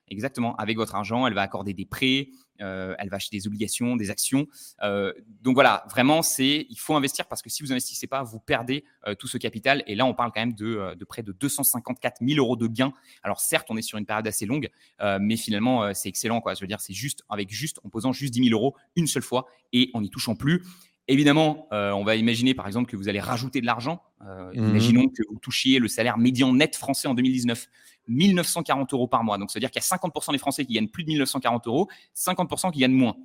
[0.10, 0.56] Exactement.
[0.58, 2.30] Avec votre argent, elle va accorder des prêts,
[2.62, 4.48] euh, elle va acheter des obligations, des actions.
[4.84, 8.40] Euh, donc voilà, vraiment, c'est il faut investir parce que si vous investissez pas, vous
[8.40, 9.84] perdez euh, tout ce capital.
[9.88, 12.94] Et là, on parle quand même de, de, près de 254 000 euros de gains.
[13.24, 14.70] Alors certes, on est sur une période assez longue,
[15.20, 16.42] mais finalement, c'est excellent.
[16.42, 16.54] Quoi.
[16.54, 19.24] Je veux dire, c'est juste avec juste en posant juste 10 000 euros une seule
[19.24, 20.64] fois et en n'y touchant plus.
[21.08, 24.02] Évidemment, on va imaginer par exemple que vous allez rajouter de l'argent.
[24.22, 27.68] Mmh imaginons que vous touchiez le salaire médian net français en 2019.
[28.08, 29.38] 1940 euros par mois.
[29.38, 31.68] Donc, ça veut dire qu'il y a 50% des Français qui gagnent plus de 1940
[31.68, 33.16] euros, 50% qui gagnent moins.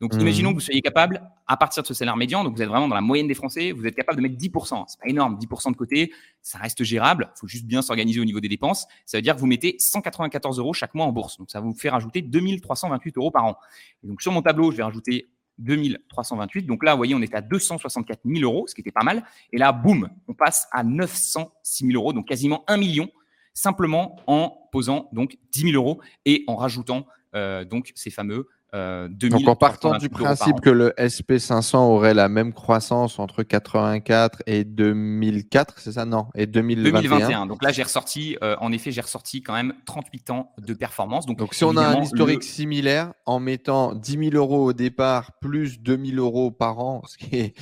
[0.00, 0.20] Donc, mmh.
[0.20, 2.86] imaginons que vous soyez capable, à partir de ce salaire médian, donc vous êtes vraiment
[2.86, 4.84] dans la moyenne des Français, vous êtes capable de mettre 10%.
[4.86, 7.30] C'est pas énorme, 10% de côté, ça reste gérable.
[7.36, 8.86] Il faut juste bien s'organiser au niveau des dépenses.
[9.06, 11.36] Ça veut dire que vous mettez 194 euros chaque mois en bourse.
[11.38, 13.58] Donc, ça vous fait rajouter 2328 euros par an.
[14.04, 16.62] Et donc, sur mon tableau, je vais rajouter 2328.
[16.66, 19.24] Donc là, vous voyez, on est à 264 000 euros, ce qui était pas mal.
[19.52, 23.08] Et là, boum, on passe à 906 000 euros, donc quasiment 1 million
[23.54, 29.08] simplement en posant donc 10 000 euros et en rajoutant euh, donc ces fameux euh,
[29.08, 34.64] donc en partant du principe que le SP500 aurait la même croissance entre 84 et
[34.64, 36.04] 2004, c'est ça?
[36.04, 37.00] Non, et 2021.
[37.00, 37.46] 2021.
[37.46, 41.24] Donc là, j'ai ressorti, euh, en effet, j'ai ressorti quand même 38 ans de performance.
[41.24, 45.32] Donc, donc si on a un historique similaire, en mettant 10 000 euros au départ
[45.40, 47.54] plus 2 000 euros par an, ce qui est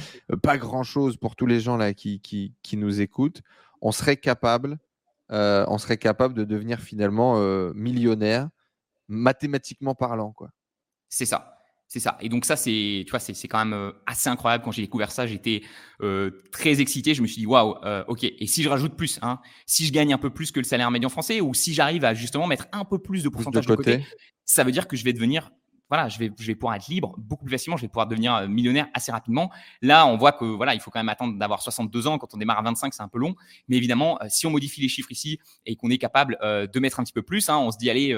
[0.42, 3.42] pas grand-chose pour tous les gens là qui, qui, qui nous écoutent,
[3.80, 4.78] on serait capable
[5.32, 8.48] euh, on serait capable de devenir finalement euh, millionnaire,
[9.08, 10.32] mathématiquement parlant.
[10.32, 10.50] quoi.
[11.08, 11.52] C'est ça.
[11.88, 12.18] C'est ça.
[12.20, 14.64] Et donc ça, c'est, tu vois, c'est, quand même euh, assez incroyable.
[14.64, 15.62] Quand j'ai découvert ça, j'étais
[16.50, 17.14] très excité.
[17.14, 17.76] Je me suis dit, waouh,
[18.08, 18.24] ok.
[18.24, 20.90] Et si je rajoute plus, hein, si je gagne un peu plus que le salaire
[20.90, 24.04] médian français, ou si j'arrive à justement mettre un peu plus de pourcentage de, côté,
[24.44, 25.50] ça veut dire que je vais devenir
[25.88, 28.34] voilà, je vais, je vais pouvoir être libre beaucoup plus facilement, je vais pouvoir devenir
[28.34, 29.50] euh, millionnaire assez rapidement.
[29.82, 32.18] Là, on voit que voilà, il faut quand même attendre d'avoir 62 ans.
[32.18, 33.36] Quand on démarre à 25, c'est un peu long.
[33.68, 36.80] Mais évidemment, euh, si on modifie les chiffres ici et qu'on est capable euh, de
[36.80, 38.16] mettre un petit peu plus, hein, on se dit, allez,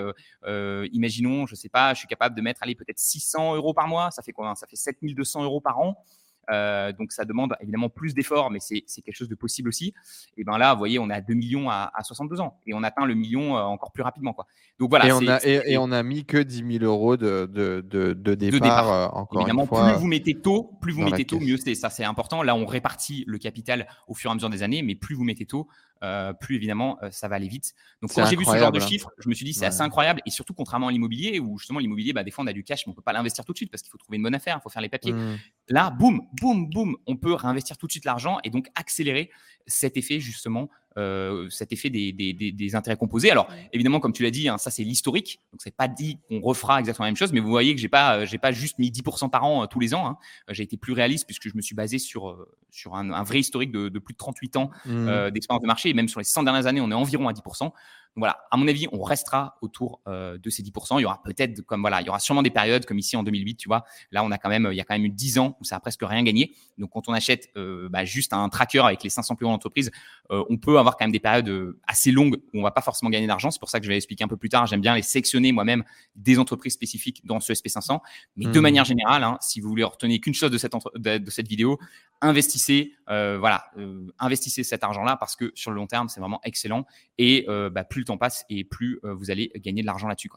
[0.92, 4.11] imaginons, je sais pas, je suis capable de mettre, allez, peut-être 600 euros par mois.
[4.11, 6.04] Ça fait quoi Ça fait 7200 euros par an.
[6.50, 9.94] Euh, donc ça demande évidemment plus d'efforts, mais c'est quelque chose de possible aussi.
[10.37, 12.82] Et ben là, vous voyez, on est à 2 millions à, 62 ans et on
[12.82, 14.32] atteint le million euh, encore plus rapidement.
[14.32, 14.46] Quoi.
[14.78, 15.06] Donc voilà.
[15.06, 18.92] Et on, a, et, on a mis que 10 000 euros de, de, de, départ,
[18.92, 21.74] euh, encore évidemment, une fois, plus vous mettez tôt, plus vous mettez tôt, mieux c'est.
[21.74, 22.42] Ça, c'est important.
[22.42, 25.24] Là, on répartit le capital au fur et à mesure des années, mais plus vous
[25.24, 25.68] mettez tôt,
[26.02, 27.74] euh, plus évidemment ça va aller vite.
[28.02, 28.87] Donc quand j'ai vu ce genre de hein.
[28.87, 31.78] chiffres, je me suis dit c'est assez incroyable et surtout contrairement à l'immobilier où justement
[31.78, 33.58] l'immobilier, bah, des fois on a du cash mais on peut pas l'investir tout de
[33.58, 35.12] suite parce qu'il faut trouver une bonne affaire, il faut faire les papiers.
[35.12, 35.38] Mmh.
[35.68, 39.30] Là, boum, boum, boum, on peut réinvestir tout de suite l'argent et donc accélérer
[39.66, 43.31] cet effet justement euh, cet effet des, des, des, intérêts composés.
[43.31, 45.40] Alors, évidemment, comme tu l'as dit, hein, ça c'est l'historique.
[45.53, 47.88] Donc, c'est pas dit qu'on refera exactement la même chose, mais vous voyez que j'ai
[47.88, 50.07] pas, euh, j'ai pas juste mis 10% par an euh, tous les ans.
[50.07, 50.18] Hein.
[50.48, 53.88] J'ai été plus réaliste puisque je me suis basé sur, sur un, vrai historique de,
[53.98, 55.31] plus de 38 ans mmh.
[55.31, 55.90] d'expérience de marché.
[55.90, 57.70] Et même sur les 100 dernières années, on est environ à 10%
[58.18, 60.98] voilà, à mon avis, on restera autour euh, de ces 10%.
[60.98, 63.22] Il y aura peut-être, comme voilà, il y aura sûrement des périodes comme ici en
[63.22, 63.85] 2008, tu vois.
[64.11, 65.76] Là, on a quand même, il y a quand même eu 10 ans où ça
[65.76, 66.54] a presque rien gagné.
[66.78, 69.90] Donc, quand on achète euh, bah, juste un tracker avec les 500 plus grandes entreprises,
[70.31, 73.11] euh, on peut avoir quand même des périodes assez longues où on va pas forcément
[73.11, 73.50] gagner d'argent.
[73.50, 74.66] C'est pour ça que je vais expliquer un peu plus tard.
[74.66, 75.85] J'aime bien les sélectionner moi-même
[76.16, 78.00] des entreprises spécifiques dans ce SP500.
[78.37, 78.62] Mais de mmh.
[78.62, 81.78] manière générale, hein, si vous voulez retenir qu'une chose de cette, de cette vidéo,
[82.20, 86.40] investissez, euh, voilà, euh, investissez cet argent-là parce que sur le long terme, c'est vraiment
[86.44, 86.85] excellent.
[87.16, 90.31] Et euh, bah, plus le temps passe et plus vous allez gagner de l'argent là-dessus.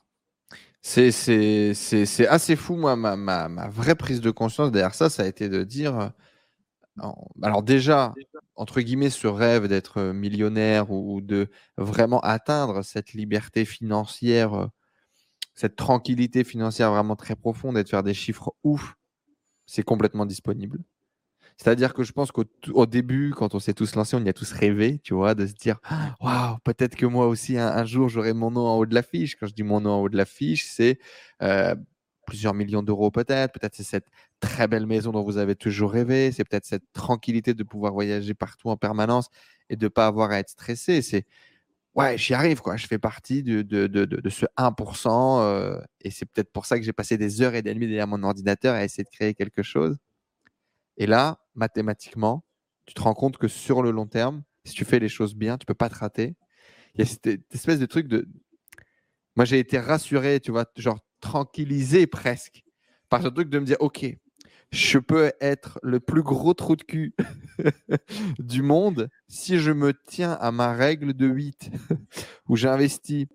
[0.81, 5.27] C'est assez fou, moi, ma, ma, ma, vraie prise de conscience derrière ça, ça a
[5.27, 6.11] été de dire,
[7.41, 8.13] alors déjà,
[8.55, 14.69] entre guillemets, ce rêve d'être millionnaire ou, de vraiment atteindre cette liberté financière,
[15.55, 18.95] cette tranquillité financière vraiment très profonde et de faire des chiffres ouf,
[19.65, 20.79] c'est complètement disponible.
[21.61, 24.51] C'est-à-dire que je pense qu'au début, quand on s'est tous lancés, on y a tous
[24.51, 25.79] rêvé, tu vois, de se dire
[26.19, 29.35] Waouh, peut-être que moi aussi, un, jour, j'aurai mon nom en haut de l'affiche.
[29.35, 30.97] Quand je dis mon nom en haut de l'affiche, c'est
[31.43, 31.75] euh,
[32.25, 33.51] plusieurs millions d'euros, peut-être.
[33.51, 34.07] Peut-être c'est cette
[34.39, 36.31] très belle maison dont vous avez toujours rêvé.
[36.31, 39.29] C'est peut-être cette tranquillité de pouvoir voyager partout en permanence
[39.69, 41.03] et de ne pas avoir à être stressé.
[41.03, 41.27] C'est
[41.93, 42.75] ouais, j'y arrive, quoi.
[42.75, 45.41] Je fais partie de, de, de, de ce 1%.
[45.41, 48.07] Euh, et c'est peut-être pour ça que j'ai passé des heures et des nuits derrière
[48.07, 49.97] mon ordinateur à essayer de créer quelque chose.
[50.97, 52.45] Et là, mathématiquement,
[52.85, 55.57] tu te rends compte que sur le long terme, si tu fais les choses bien,
[55.57, 56.35] tu peux pas te rater.
[56.95, 58.27] Il y a cette, espèce de truc de.
[59.35, 62.63] Moi, j'ai été rassuré, tu vois, genre tranquillisé presque
[63.09, 64.05] par ce truc de me dire, OK,
[64.71, 67.13] je peux être le plus gros trou de cul
[68.39, 71.71] du monde si je me tiens à ma règle de 8,
[72.47, 73.27] où j'investis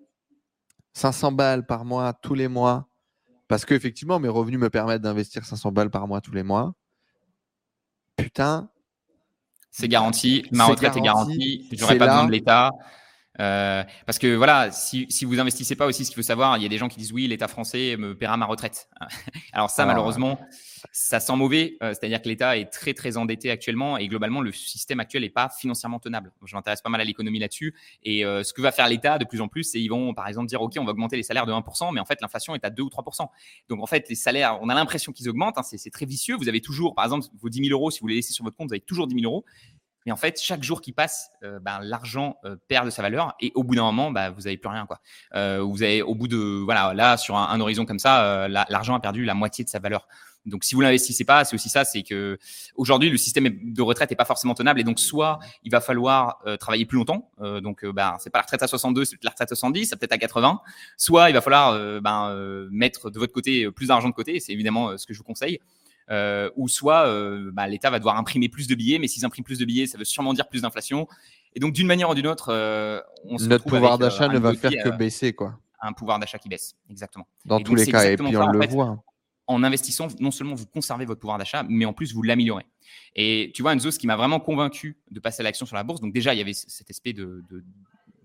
[0.93, 2.89] 500 balles par mois tous les mois,
[3.47, 6.75] parce qu'effectivement, mes revenus me permettent d'investir 500 balles par mois tous les mois
[8.17, 8.69] putain.
[9.71, 12.71] C'est garanti, ma retraite est garantie, je n'aurai pas besoin de l'État.
[13.39, 16.63] Euh, parce que voilà, si, si vous investissez pas aussi, ce qu'il faut savoir, il
[16.63, 18.89] y a des gens qui disent oui, l'État français me paiera ma retraite.
[19.53, 19.85] Alors ça, ah.
[19.85, 20.39] malheureusement,
[20.91, 21.77] ça sent mauvais.
[21.83, 25.29] Euh, c'est-à-dire que l'État est très très endetté actuellement et globalement le système actuel n'est
[25.29, 26.31] pas financièrement tenable.
[26.45, 27.75] je m'intéresse pas mal à l'économie là-dessus.
[28.03, 30.27] Et euh, ce que va faire l'État de plus en plus, c'est ils vont par
[30.27, 32.65] exemple dire ok, on va augmenter les salaires de 1%, mais en fait l'inflation est
[32.65, 33.27] à 2 ou 3%.
[33.69, 35.57] Donc en fait les salaires, on a l'impression qu'ils augmentent.
[35.57, 36.35] Hein, c'est très vicieux.
[36.37, 38.57] Vous avez toujours, par exemple, vos 10 000 euros, si vous les laissez sur votre
[38.57, 39.45] compte, vous avez toujours 10 000 euros.
[40.07, 43.35] Mais en fait, chaque jour qui passe, euh, ben, l'argent euh, perd de sa valeur
[43.41, 44.85] et au bout d'un moment, bah, vous n'avez plus rien.
[44.85, 45.01] Quoi.
[45.35, 49.01] Euh, vous avez, au bout de, voilà, là, sur un, horizon comme ça, l'argent a
[49.01, 50.07] perdu la moitié de sa valeur.
[50.45, 52.39] Donc, si vous l'investissez pas, c'est aussi ça, c'est que
[52.77, 56.41] aujourd'hui, le système de retraite n'est pas forcément tenable et donc soit il va falloir
[56.57, 57.29] travailler plus longtemps,
[57.61, 60.13] donc ben, c'est pas la retraite à 62, c'est la retraite à 70, c'est peut-être
[60.13, 60.61] à 80,
[60.95, 64.97] soit il va falloir ben, mettre de votre côté plus d'argent de côté, c'est évidemment
[64.97, 65.59] ce que je vous conseille.
[66.09, 69.43] Euh, ou soit euh, bah, l'État va devoir imprimer plus de billets, mais s'ils impriment
[69.43, 71.07] plus de billets, ça veut sûrement dire plus d'inflation.
[71.53, 74.53] Et donc, d'une manière ou d'une autre, euh, on se notre pouvoir d'achat ne va
[74.53, 75.59] faire que baisser, quoi.
[75.81, 77.27] Un pouvoir d'achat qui baisse, exactement.
[77.45, 79.03] Dans tous les cas, et puis on le voit.
[79.49, 82.65] En investissant, non seulement vous conservez votre pouvoir d'achat, mais en plus vous l'améliorez.
[83.15, 85.83] Et tu vois, Enzo, ce qui m'a vraiment convaincu de passer à l'action sur la
[85.83, 87.43] bourse, donc déjà, il y avait cet aspect de,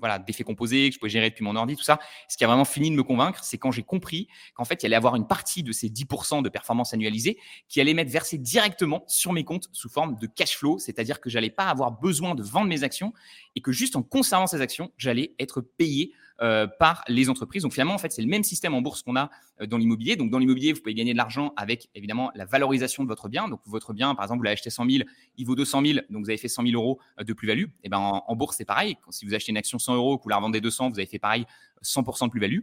[0.02, 2.00] voilà, d'effets composés que je pouvais gérer depuis mon ordi, tout ça.
[2.28, 4.82] Ce qui a vraiment fini de me convaincre, c'est quand j'ai compris qu'en fait, il
[4.82, 7.38] y allait avoir une partie de ces 10% de performance annualisée
[7.68, 11.30] qui allait m'être versée directement sur mes comptes sous forme de cash flow, c'est-à-dire que
[11.30, 13.12] j'allais pas avoir besoin de vendre mes actions
[13.54, 17.62] et que juste en conservant ces actions, j'allais être payé euh, par les entreprises.
[17.62, 20.16] Donc finalement, en fait, c'est le même système en bourse qu'on a euh, dans l'immobilier.
[20.16, 23.48] Donc dans l'immobilier, vous pouvez gagner de l'argent avec évidemment la valorisation de votre bien.
[23.48, 25.04] Donc votre bien, par exemple, vous l'avez acheté 100 000,
[25.36, 27.64] il vaut 200 000, donc vous avez fait 100 000 euros euh, de plus-value.
[27.64, 28.96] Et eh ben en, bourse, c'est pareil.
[29.10, 31.18] Si vous achetez une action 100 euros, que vous la revendez 200, vous avez fait
[31.18, 31.46] pareil
[31.82, 32.60] 100% de plus-value.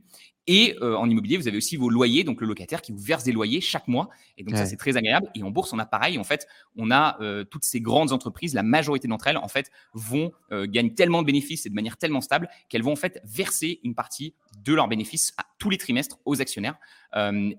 [0.51, 3.23] Et euh, en immobilier, vous avez aussi vos loyers, donc le locataire qui vous verse
[3.23, 4.09] des loyers chaque mois.
[4.37, 5.29] Et donc ça, c'est très agréable.
[5.35, 6.17] Et en bourse, on a pareil.
[6.17, 9.69] En fait, on a euh, toutes ces grandes entreprises, la majorité d'entre elles, en fait,
[9.93, 13.21] vont euh, gagner tellement de bénéfices et de manière tellement stable qu'elles vont en fait
[13.25, 16.77] verser une partie de leurs bénéfices tous les trimestres aux actionnaires.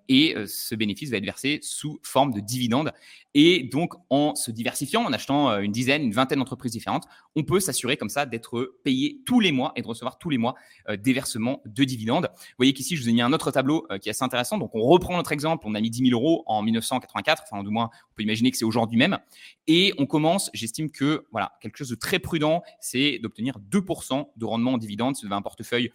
[0.09, 2.93] Et ce bénéfice va être versé sous forme de dividende.
[3.35, 7.05] Et donc, en se diversifiant, en achetant une dizaine, une vingtaine d'entreprises différentes,
[7.37, 10.39] on peut s'assurer comme ça d'être payé tous les mois et de recevoir tous les
[10.39, 10.55] mois
[10.99, 12.29] des versements de dividendes.
[12.35, 14.59] Vous voyez qu'ici, je vous ai mis un autre tableau qui est assez intéressant.
[14.59, 15.65] Donc, on reprend notre exemple.
[15.67, 17.45] On a mis 10 000 euros en 1984.
[17.51, 19.19] Enfin, du moins, on peut imaginer que c'est aujourd'hui même.
[19.69, 24.45] Et on commence, j'estime que voilà, quelque chose de très prudent, c'est d'obtenir 2% de
[24.45, 25.91] rendement en dividende si vous avez un portefeuille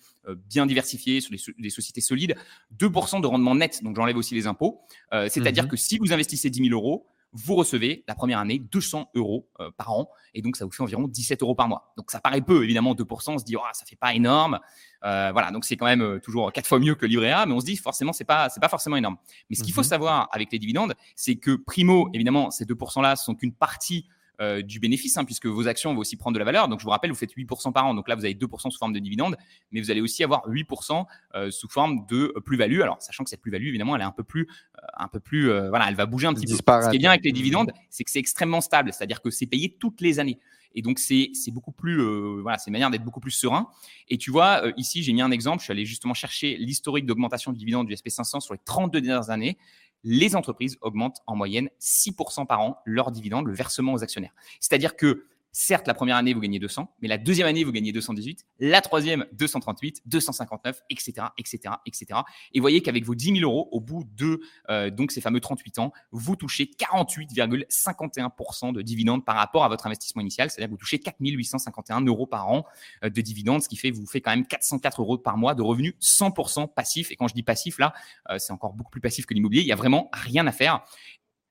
[0.48, 2.36] bien diversifié sur des, sociétés solides.
[2.78, 4.82] 2% de rendement net, donc j'enlève aussi les impôts.
[5.12, 7.06] C'est-à-dire mmh que si vous investissez 10 000 euros,
[7.36, 10.82] vous recevez la première année 200 euros euh, par an et donc ça vous fait
[10.82, 11.94] environ 17 euros par mois.
[11.98, 14.60] Donc ça paraît peu, évidemment, 2%, on se dit, oh, ça fait pas énorme.
[15.04, 17.54] Euh, voilà, donc c'est quand même euh, toujours quatre fois mieux que livret A, mais
[17.54, 19.18] on se dit forcément, c'est pas, c'est pas forcément énorme.
[19.50, 23.18] Mais ce qu'il faut mmh savoir avec les dividendes, c'est que primo, évidemment, ces 2%-là
[23.18, 24.08] sont qu'une partie
[24.41, 26.67] euh, du bénéfice, hein, puisque vos actions vont aussi prendre de la valeur.
[26.67, 27.93] Donc, je vous rappelle, vous faites 8% par an.
[27.93, 29.38] Donc là, vous avez 2% sous forme de dividende,
[29.71, 32.82] mais vous allez aussi avoir 8% euh, sous forme de plus-value.
[32.82, 35.48] Alors, sachant que cette plus-value, évidemment, elle est un peu plus, euh, un peu plus,
[35.69, 36.54] voilà, elle va bouger un petit peu.
[36.54, 39.48] Ce qui est bien avec les dividendes, c'est que c'est extrêmement stable, c'est-à-dire que c'est
[39.48, 40.39] payé toutes les années.
[40.78, 42.02] Et donc, c'est beaucoup plus,
[42.41, 43.69] voilà, c'est une manière d'être beaucoup plus serein.
[44.10, 45.60] Et tu vois, ici, j'ai mis un exemple.
[45.60, 49.30] Je suis allé justement chercher l'historique d'augmentation du dividende du SP500 sur les 32 dernières
[49.30, 49.58] années
[50.06, 54.34] les entreprises augmentent en moyenne 6% par an leur dividende, le versement aux actionnaires.
[54.62, 55.26] C'est-à-dire que
[55.58, 58.82] Certes, la première année, vous gagnez 200, mais la deuxième année, vous gagnez 218, la
[58.82, 62.20] troisième, 238, 259, etc., etc., etc.
[62.54, 65.80] Et voyez qu'avec vos 10 000 euros, au bout de euh, donc ces fameux 38
[65.80, 70.50] ans, vous touchez 48,51% de dividendes par rapport à votre investissement initial.
[70.50, 72.65] C'est-à-dire que vous touchez 4 851 euros par an
[73.06, 75.62] euh, de dividendes, ce qui fait vous fait quand même 404 euros par mois de
[75.62, 77.12] revenus 100% passifs.
[77.12, 77.94] Et quand je dis passif, là,
[78.30, 79.62] euh, c'est encore beaucoup plus passif que l'immobilier.
[79.62, 80.84] Il y a vraiment rien à faire.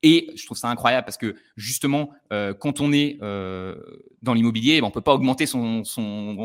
[0.07, 3.75] Et je trouve ça incroyable parce que justement, euh, quand on est euh,
[4.21, 5.81] dans l'immobilier, ben, on peut pas augmenter son,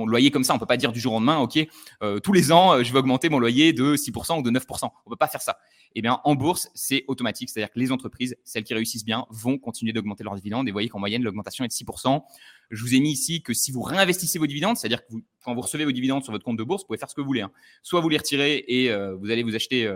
[0.06, 0.54] loyer comme ça.
[0.54, 1.58] On peut pas dire du jour au lendemain, ok,
[2.02, 4.88] euh, tous les ans, je vais augmenter mon loyer de 6% ou de 9%.
[5.04, 5.58] On peut pas faire ça.
[5.94, 7.50] Eh bien, en bourse, c'est automatique.
[7.50, 10.66] C'est-à-dire que les entreprises, celles qui réussissent bien, vont continuer d'augmenter leurs dividendes.
[10.66, 12.22] Et vous voyez qu'en moyenne, l'augmentation est de 6%.
[12.70, 15.60] Je vous ai mis ici que si vous réinvestissez vos dividendes, c'est-à-dire que quand vous
[15.60, 17.40] recevez vos dividendes sur votre compte de bourse, vous pouvez faire ce que vous voulez.
[17.40, 17.50] Hein.
[17.82, 19.88] Soit vous les retirez et vous allez vous acheter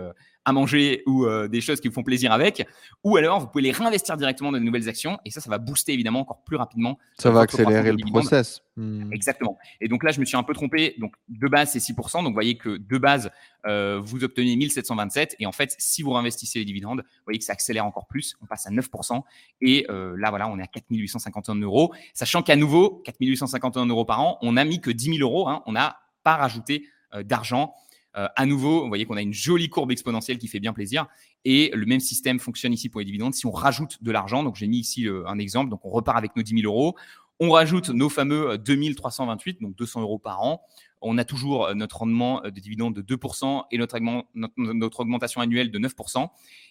[0.45, 2.65] à manger ou euh, des choses qui vous font plaisir avec,
[3.03, 5.57] ou alors vous pouvez les réinvestir directement dans de nouvelles actions et ça, ça va
[5.57, 6.99] booster évidemment encore plus rapidement.
[7.17, 8.61] Ça va accélérer le process.
[8.77, 9.11] Hmm.
[9.11, 9.57] Exactement.
[9.81, 10.95] Et donc là, je me suis un peu trompé.
[10.99, 11.95] Donc de base, c'est 6%.
[11.95, 13.31] Donc vous voyez que de base,
[13.65, 17.45] euh, vous obtenez 1727 et en fait, si vous réinvestissez les dividendes, vous voyez que
[17.45, 18.35] ça accélère encore plus.
[18.41, 19.23] On passe à 9%
[19.61, 21.93] et euh, là, voilà, on est à 4851 euros.
[22.13, 25.47] Sachant qu'à nouveau, 4851 euros par an, on n'a mis que 10 000 euros.
[25.47, 26.87] Hein, on n'a pas rajouté
[27.23, 27.73] d'argent.
[28.17, 31.07] Euh, à nouveau, vous voyez qu'on a une jolie courbe exponentielle qui fait bien plaisir.
[31.43, 33.33] Et le même système fonctionne ici pour les dividendes.
[33.33, 36.17] Si on rajoute de l'argent, donc j'ai mis ici euh, un exemple, donc on repart
[36.17, 36.95] avec nos 10 000 euros,
[37.39, 40.61] on rajoute nos fameux 2328, euh, donc 200 euros par an.
[41.01, 43.99] On a toujours notre rendement de dividendes de 2% et notre,
[44.55, 46.27] notre, augmentation annuelle de 9%.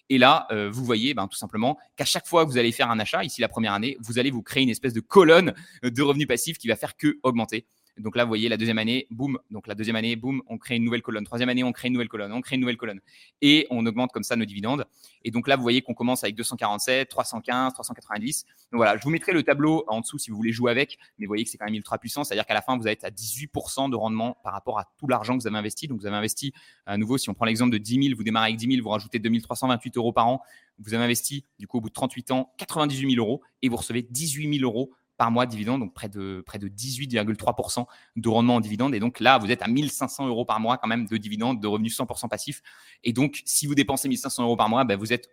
[0.09, 2.99] Et là, vous voyez ben, tout simplement qu'à chaque fois que vous allez faire un
[2.99, 6.27] achat, ici la première année, vous allez vous créer une espèce de colonne de revenus
[6.27, 7.65] passifs qui va faire que augmenter.
[7.97, 9.39] Donc là, vous voyez, la deuxième année, boum.
[9.51, 11.23] Donc la deuxième année, boum, on crée une nouvelle colonne.
[11.23, 12.33] Troisième année, on crée une nouvelle colonne.
[12.33, 12.99] On crée une nouvelle colonne.
[13.41, 14.85] Et on augmente comme ça nos dividendes.
[15.23, 18.45] Et donc là, vous voyez qu'on commence avec 247, 315, 390.
[18.71, 20.97] Donc voilà, je vous mettrai le tableau en dessous si vous voulez jouer avec.
[21.17, 22.23] Mais vous voyez que c'est quand même ultra puissant.
[22.23, 25.37] C'est-à-dire qu'à la fin, vous êtes à 18% de rendement par rapport à tout l'argent
[25.37, 25.87] que vous avez investi.
[25.87, 26.53] Donc vous avez investi,
[26.85, 28.89] à nouveau, si on prend l'exemple de 10 000, vous démarrez avec 10 000, vous
[28.89, 30.41] rajoutez 2328 euros par an.
[30.79, 33.77] Vous avez investi, du coup, au bout de 38 ans, 98 000 euros et vous
[33.77, 38.29] recevez 18 000 euros par mois de dividendes, donc près de, près de 18,3% de
[38.29, 38.95] rendement en dividendes.
[38.95, 41.67] Et donc là, vous êtes à 1500 euros par mois quand même de dividendes, de
[41.67, 42.61] revenus 100% passifs.
[43.03, 45.29] Et donc, si vous dépensez 1500 euros par mois, ben, vous êtes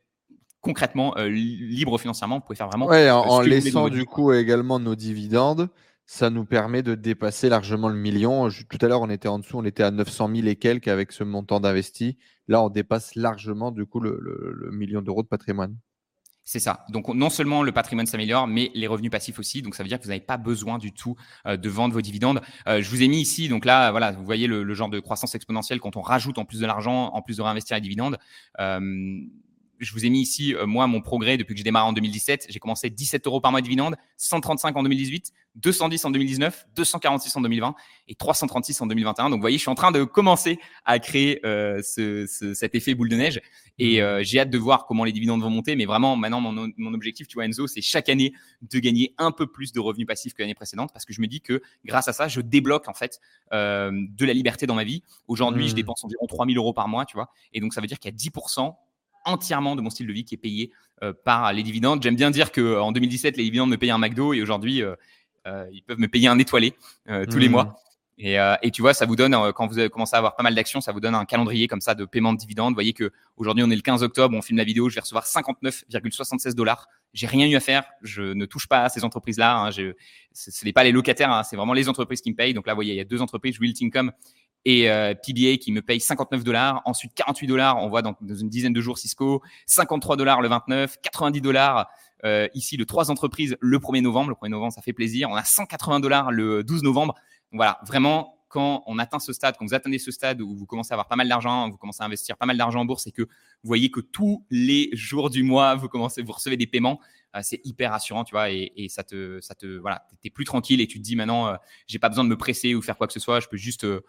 [0.61, 2.37] concrètement euh, libre financièrement.
[2.37, 2.87] Vous pouvez faire vraiment.
[2.87, 5.69] Ouais, en, euh, laissant du coup également nos dividendes,
[6.07, 8.49] ça nous permet de dépasser largement le million.
[8.49, 11.13] Tout à l'heure, on était en dessous, on était à 900 000 et quelques avec
[11.13, 12.19] ce montant d'investi.
[12.49, 15.77] Là, on dépasse largement du coup le million d'euros de patrimoine.
[16.45, 16.85] C'est ça.
[16.89, 19.63] Donc non seulement le patrimoine s'améliore, mais les revenus passifs aussi.
[19.63, 22.01] Donc ça veut dire que vous n'avez pas besoin du tout euh, de vendre vos
[22.01, 22.41] dividendes.
[22.67, 25.35] Euh, je vous ai mis ici, donc là, voilà, vous voyez le, genre de croissance
[25.35, 28.19] exponentielle quand on rajoute en plus de l'argent, en plus de réinvestir les dividendes.
[28.59, 29.21] Euh,
[29.83, 32.47] je vous ai mis ici, euh, moi, mon progrès depuis que j'ai démarré en 2017.
[32.49, 37.37] J'ai commencé 17 euros par mois de dividendes, 135 en 2018, 210 en 2019, 246
[37.37, 37.75] en 2020
[38.07, 39.31] et 336 en 2021.
[39.31, 42.95] Donc, vous voyez, je suis en train de commencer à créer euh, ce, cet effet
[42.95, 43.41] boule de neige
[43.79, 44.05] et mmh.
[44.05, 45.75] euh, j'ai hâte de voir comment les dividendes vont monter.
[45.75, 49.33] Mais vraiment, maintenant, mon, mon objectif, tu vois, Enzo, c'est chaque année de gagner un
[49.33, 52.07] peu plus de revenus passifs que l'année précédente parce que je me dis que grâce
[52.07, 55.03] à ça, je débloque en fait de la liberté dans ma vie.
[55.27, 55.77] Aujourd'hui, je mmh.
[55.77, 57.31] dépense environ 3000 euros par mois, tu vois.
[57.53, 58.75] Et donc, ça veut dire qu'il y a 10%
[59.25, 60.71] entièrement de mon style de vie qui est payé
[61.03, 62.03] euh, par les dividendes.
[62.03, 64.95] J'aime bien dire qu'en euh, 2017, les dividendes me payaient un McDo et aujourd'hui, euh,
[65.73, 66.75] ils peuvent me payer un étoilé
[67.31, 67.53] tous les mmh.
[67.53, 67.77] mois.
[68.19, 70.37] Et, euh, et, tu vois, ça vous donne, euh, quand vous avez commencé à avoir
[70.37, 72.73] pas mal d'actions, ça vous donne un calendrier comme ça de paiement de dividendes.
[72.73, 75.01] Vous voyez que aujourd'hui, on est le 15 octobre, on filme la vidéo, je vais
[75.01, 76.89] recevoir 59,76 dollars.
[77.15, 77.85] J'ai rien eu à faire.
[78.03, 79.67] Je ne touche pas à ces entreprises-là.
[79.67, 79.71] Hein.
[80.33, 81.43] Ce n'est pas les locataires, hein.
[81.43, 82.55] c'est vraiment les entreprises qui me payent.
[82.55, 84.13] Donc là, vous voyez, il y a deux entreprises, Real Income
[84.65, 86.83] et euh, PBA qui me payent 59 dollars.
[86.85, 89.43] Ensuite, 48 dollars, on voit dans, une dizaine de jours Cisco.
[89.67, 91.89] 53 dollars le 29, 90 dollars
[92.25, 94.31] euh, ici de trois entreprises le 1er novembre.
[94.31, 95.29] Le 1er novembre, ça fait plaisir.
[95.31, 97.15] On a 180 dollars le 12 novembre.
[97.53, 100.93] Voilà, vraiment, quand on atteint ce stade, quand vous atteignez ce stade où vous commencez
[100.93, 103.13] à avoir pas mal d'argent, vous commencez à investir pas mal d'argent en bourse et
[103.13, 103.29] que vous
[103.65, 107.01] voyez que tous les jours du mois, vous commencez, vous recevez des paiements,
[107.35, 110.83] euh, c'est hyper rassurant, tu vois, et, ça te, ça te, voilà, t'es plus tranquille
[110.83, 113.07] et tu te dis maintenant, euh, j'ai pas besoin de me presser ou faire quoi
[113.07, 114.05] que ce soit, je peux juste euh,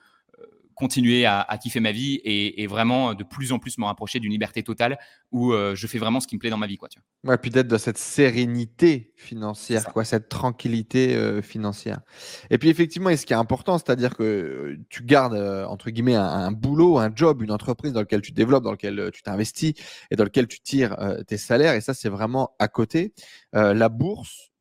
[0.75, 4.19] continuer à, à, kiffer ma vie et, et, vraiment de plus en plus me rapprocher
[4.19, 4.97] d'une liberté totale
[5.31, 6.77] où euh, je fais vraiment ce qui me plaît dans ma vie.
[6.77, 7.31] Quoi, tu vois.
[7.31, 12.01] Ouais, puis d'être dans cette sérénité financière, quoi, cette tranquillité euh, financière.
[12.49, 15.89] Et puis effectivement, et ce qui est important, c'est-à-dire que euh, tu gardes, euh, entre
[15.89, 19.09] guillemets, un, un, boulot, un job, une entreprise dans lequel tu développes, dans lequel euh,
[19.11, 19.73] tu t'investis
[20.11, 20.97] et dans lequel tu tires
[21.27, 21.75] tes salaires.
[21.75, 23.13] Et ça, c'est vraiment à côté.
[23.53, 24.53] la bourse,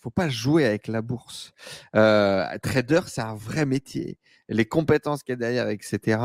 [0.00, 1.52] faut pas jouer avec la bourse.
[1.94, 4.18] Euh, trader, c'est un vrai métier.
[4.50, 6.20] Les compétences qu'il y a derrière, etc.,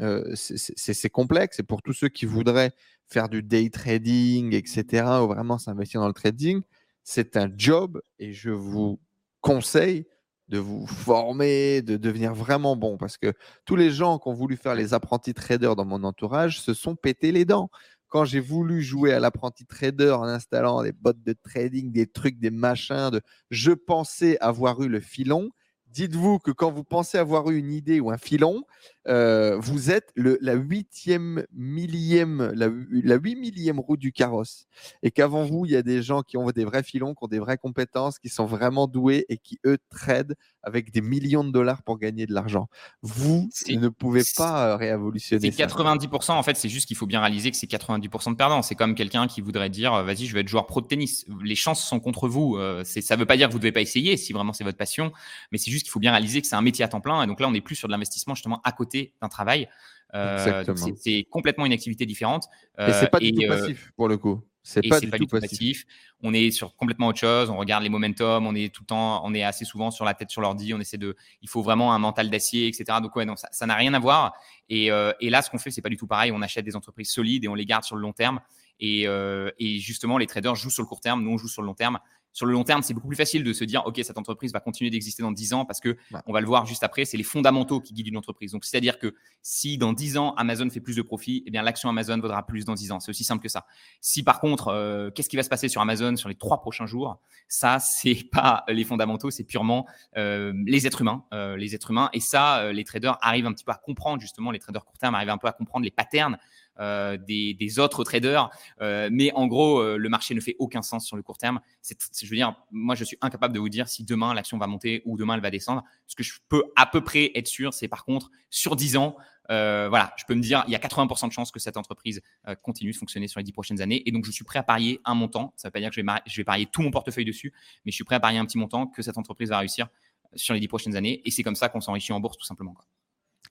[0.00, 1.60] euh, c'est complexe.
[1.60, 2.72] Et pour tous ceux qui voudraient
[3.08, 6.60] faire du day trading, etc., ou vraiment s'investir dans le trading,
[7.04, 9.00] c'est un job et je vous
[9.40, 10.06] conseille
[10.48, 12.98] de vous former, de devenir vraiment bon.
[12.98, 13.32] Parce que
[13.64, 16.96] tous les gens qui ont voulu faire les apprentis traders dans mon entourage se sont
[16.96, 17.70] pété les dents
[18.10, 22.38] quand j'ai voulu jouer à l'apprenti trader en installant des bots de trading, des trucs,
[22.40, 25.50] des machins, de, je pensais avoir eu le filon.
[25.92, 28.62] Dites-vous que quand vous pensez avoir eu une idée ou un filon,
[29.08, 34.66] euh, vous êtes le, la huitième millième, la, la huit millième roue du carrosse.
[35.02, 37.28] Et qu'avant vous, il y a des gens qui ont des vrais filons, qui ont
[37.28, 41.50] des vraies compétences, qui sont vraiment doués et qui, eux, tradent avec des millions de
[41.50, 42.68] dollars pour gagner de l'argent.
[43.02, 45.50] Vous ne pouvez pas euh, révolutionner.
[45.50, 48.60] C'est 90%, en fait, c'est juste qu'il faut bien réaliser que c'est 90% de perdants.
[48.60, 51.24] C'est comme quelqu'un qui voudrait dire, euh, vas-y, je vais être joueur pro de tennis.
[51.42, 52.58] Les chances sont contre vous.
[52.84, 54.76] Ça ne veut pas dire que vous ne devez pas essayer si vraiment c'est votre
[54.76, 55.12] passion,
[55.52, 57.22] mais c'est juste qu'il faut bien réaliser que c'est un métier à temps plein.
[57.22, 58.89] Et donc là, on n'est plus sur de l'investissement justement à côté
[59.20, 59.68] d'un travail.
[60.14, 60.64] Euh,
[60.96, 62.46] c'est complètement une activité différente.
[62.78, 64.42] et c'est pas du tout passif pour le coup.
[64.62, 65.86] C'est pas, du, tout passif.
[66.22, 67.48] On est sur complètement autre chose.
[67.48, 68.46] On regarde les momentum.
[68.46, 70.74] On est tout le temps, on est assez souvent sur la tête sur l'ordi.
[70.74, 72.98] On essaie de, il faut vraiment un mental d'acier, etc.
[73.02, 74.34] Donc ouais, non, ça n'a rien à voir.
[74.68, 76.30] Et, euh, et là, ce qu'on fait, c'est pas du tout pareil.
[76.30, 78.40] On achète des entreprises solides et on les garde sur le long terme.
[78.80, 81.22] Et, euh, et justement, les traders jouent sur le court terme.
[81.22, 81.98] Nous, on joue sur le long terme
[82.32, 84.60] sur le long terme, c'est beaucoup plus facile de se dire, OK, cette entreprise va
[84.60, 87.24] continuer d'exister dans 10 ans parce que on va le voir juste après, c'est les
[87.24, 88.52] fondamentaux qui guident une entreprise.
[88.52, 91.88] Donc, c'est-à-dire que si dans 10 ans, Amazon fait plus de profit, eh bien, l'action
[91.88, 93.00] Amazon vaudra plus dans 10 ans.
[93.00, 93.66] C'est aussi simple que ça.
[94.00, 96.86] Si par contre, euh, qu'est-ce qui va se passer sur Amazon sur les trois prochains
[96.86, 97.20] jours?
[97.48, 102.10] Ça, c'est pas les fondamentaux, c'est purement euh, les êtres humains, euh, les êtres humains.
[102.12, 105.14] Et ça, les traders arrivent un petit peu à comprendre, justement, les traders court terme
[105.16, 106.38] arrivent un peu à comprendre les patterns
[106.80, 108.48] euh, des, autres traders.
[108.80, 111.60] Euh, mais en gros, euh, le marché ne fait aucun sens sur le court terme.
[111.82, 114.66] C'est, je veux dire, moi, je suis incapable de vous dire si demain l'action va
[114.66, 115.84] monter ou demain elle va descendre.
[116.06, 119.16] Ce que je peux à peu près être sûr, c'est par contre, sur 10 ans,
[119.48, 122.22] voilà, je peux me dire, il y a 80% de chances que cette entreprise
[122.62, 124.02] continue de fonctionner sur les 10 prochaines années.
[124.06, 125.52] Et donc, je suis prêt à parier un montant.
[125.56, 127.52] Ça ne veut pas dire que je vais, parier tout mon portefeuille dessus,
[127.84, 129.88] mais je suis prêt à parier un petit montant que cette entreprise va réussir
[130.34, 131.20] sur les 10 prochaines années.
[131.24, 132.74] Et c'est comme ça qu'on s'enrichit en bourse, tout simplement.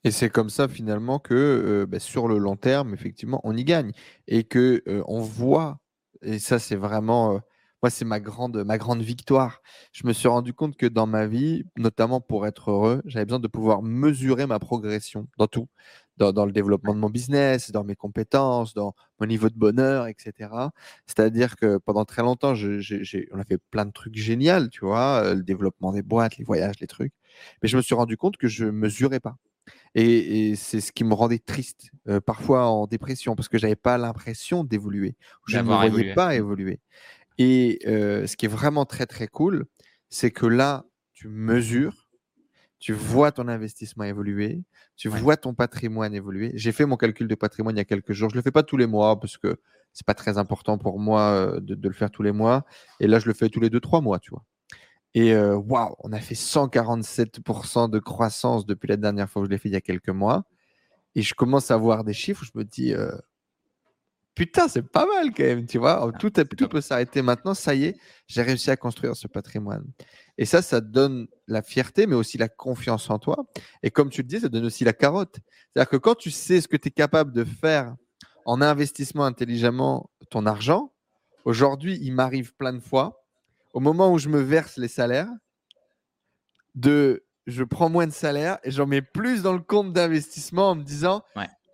[0.04, 3.64] Et c'est comme ça finalement que euh, bah, sur le long terme, effectivement, on y
[3.64, 3.92] gagne
[4.28, 5.78] et que euh, on voit.
[6.22, 7.38] Et ça, c'est vraiment, euh,
[7.82, 9.60] moi, c'est ma grande, ma grande victoire.
[9.92, 13.40] Je me suis rendu compte que dans ma vie, notamment pour être heureux, j'avais besoin
[13.40, 15.68] de pouvoir mesurer ma progression dans tout,
[16.16, 20.50] dans, le développement de mon business, dans mes compétences, dans mon niveau de bonheur, etc.
[21.06, 25.42] C'est-à-dire que pendant très longtemps, on a fait plein de trucs géniaux, tu vois, le
[25.42, 27.14] développement des boîtes, les voyages, les trucs.
[27.62, 29.36] Mais je me suis rendu compte que je mesurais pas.
[29.94, 33.98] Et, c'est ce qui me rendait triste, euh, parfois en dépression, parce que j'avais pas
[33.98, 35.16] l'impression d'évoluer.
[35.48, 36.80] Je ne me voyais pas évoluer.
[37.38, 39.64] Et euh, ce qui est vraiment très très cool,
[40.08, 42.06] c'est que là, tu mesures,
[42.78, 44.62] tu vois ton investissement évoluer,
[44.96, 46.52] tu vois ton patrimoine évoluer.
[46.54, 48.30] J'ai fait mon calcul de patrimoine il y a quelques jours.
[48.30, 49.56] Je le fais pas tous les mois parce que
[49.92, 52.64] c'est pas très important pour moi euh, de, de, le faire tous les mois.
[53.00, 54.44] Et là, je le fais tous les deux trois mois, tu vois.
[55.14, 59.58] Et waouh, on a fait 147% de croissance depuis la dernière fois que je l'ai
[59.58, 60.44] fait il y a quelques mois.
[61.14, 62.94] Et je commence à voir des chiffres, je me dis,
[64.36, 66.00] putain, c'est pas mal quand même, tu vois.
[66.02, 67.96] Ah, tout, tout peut s'arrêter maintenant, ça y est,
[68.28, 69.84] j'ai réussi à construire ce patrimoine.
[70.38, 73.44] Et ça, ça donne la fierté, mais aussi la confiance en toi.
[73.82, 75.36] Et comme tu le dis, ça donne aussi la carotte.
[75.74, 77.94] C'est-à-dire que quand tu sais ce que tu es capable de faire
[78.46, 80.92] en investissement intelligemment ton argent,
[81.44, 83.19] aujourd'hui, il m'arrive plein de fois
[83.72, 85.28] au moment où je me verse les salaires,
[86.74, 90.74] de je prends moins de salaire et j'en mets plus dans le compte d'investissement en
[90.76, 91.24] me disant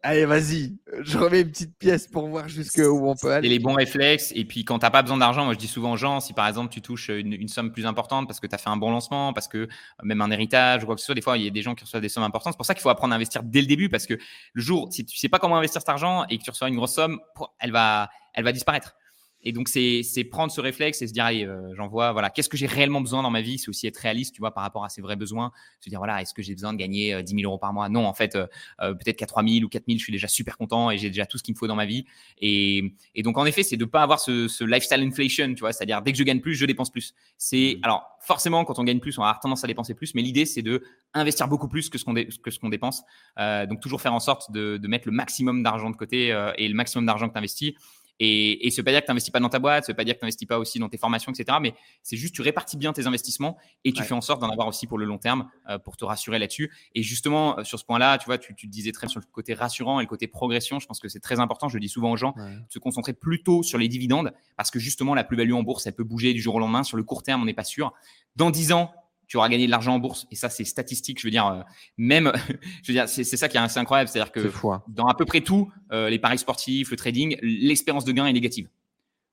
[0.07, 3.49] allez, vas-y, je remets une petite pièce pour voir jusqu'où on peut aller.
[3.49, 4.33] Et les bons réflexes.
[4.35, 6.33] Et puis, quand tu n'as pas besoin d'argent, moi, je dis souvent aux gens, si
[6.33, 8.91] par exemple, tu touches une, somme plus importante parce que tu as fait un bon
[8.91, 9.69] lancement, parce que
[10.03, 11.75] même un héritage ou quoi que ce soit, des fois, il y a des gens
[11.75, 12.53] qui reçoivent des sommes importantes.
[12.55, 14.89] C'est pour ça qu'il faut apprendre à investir dès le début parce que le jour,
[14.93, 17.21] si tu sais pas comment investir cet argent et que tu reçois une grosse somme,
[17.59, 18.95] elle va, elle va disparaître.
[19.43, 22.49] Et donc, c'est prendre ce réflexe et se dire, allez, euh, j'en vois, voilà, qu'est-ce
[22.49, 23.59] que j'ai réellement besoin dans ma vie?
[23.59, 25.53] C'est aussi être réaliste, tu vois, par rapport à ses vrais besoins.
[25.81, 27.89] Se dire, voilà, est-ce que j'ai besoin de gagner 10 euh, 000 euros par mois?
[27.89, 28.47] Non, en fait, euh,
[28.79, 31.27] peut-être qu'à 3 000 ou 4 000, je suis déjà super content et j'ai déjà
[31.27, 32.07] tout ce qu'il me faut dans ma vie.
[32.41, 35.61] Et, et donc, en effet, c'est de ne pas avoir ce, ce, lifestyle inflation, tu
[35.61, 37.15] vois, c'est-à-dire dès que je gagne plus, je dépense plus.
[37.39, 37.85] C'est, mmh.
[37.85, 40.63] alors, forcément, quand on gagne plus, on avoir tendance à dépenser plus, mais l'idée, c'est
[40.63, 40.83] de
[41.15, 43.03] investir beaucoup plus que ce qu'on qu'on dépense.
[43.39, 46.75] donc, toujours faire en sorte de, de mettre le maximum d'argent de côté et le
[46.75, 47.75] maximum d'argent que tu investis.
[48.19, 49.97] Et, et ça veut pas dire que tu n'investis pas dans ta boîte, ça veut
[49.97, 51.59] pas dire que tu n'investis pas aussi dans tes formations, etc.
[51.61, 54.69] Mais c'est juste tu répartis bien tes investissements et tu fais en sorte d'en avoir
[54.69, 56.73] aussi pour le long terme euh, pour te rassurer là-dessus.
[56.95, 59.27] Et justement, euh, sur ce point-là, tu vois, tu, tu disais très bien sur le
[59.31, 60.79] côté rassurant et le côté progression.
[60.79, 61.69] Je pense que c'est très important.
[61.69, 64.79] Je le dis souvent aux gens, de se concentrer plutôt sur les dividendes parce que
[64.79, 66.83] justement, la plus-value en bourse, elle peut bouger du jour au lendemain.
[66.83, 67.93] Sur le court terme, on n'est pas sûr.
[68.37, 68.93] Dans 10 ans,
[69.27, 70.27] tu auras gagné de l'argent en bourse.
[70.31, 71.21] Et ça, c'est statistique.
[71.21, 71.63] Je veux dire, euh,
[71.97, 72.33] même,
[72.83, 74.09] je veux dire, c'est ça qui est assez incroyable.
[74.09, 74.83] C'est-à-dire que hein.
[74.89, 78.33] dans à peu près tout, euh, les paris sportifs, le trading, l'expérience de gain est
[78.33, 78.69] négative.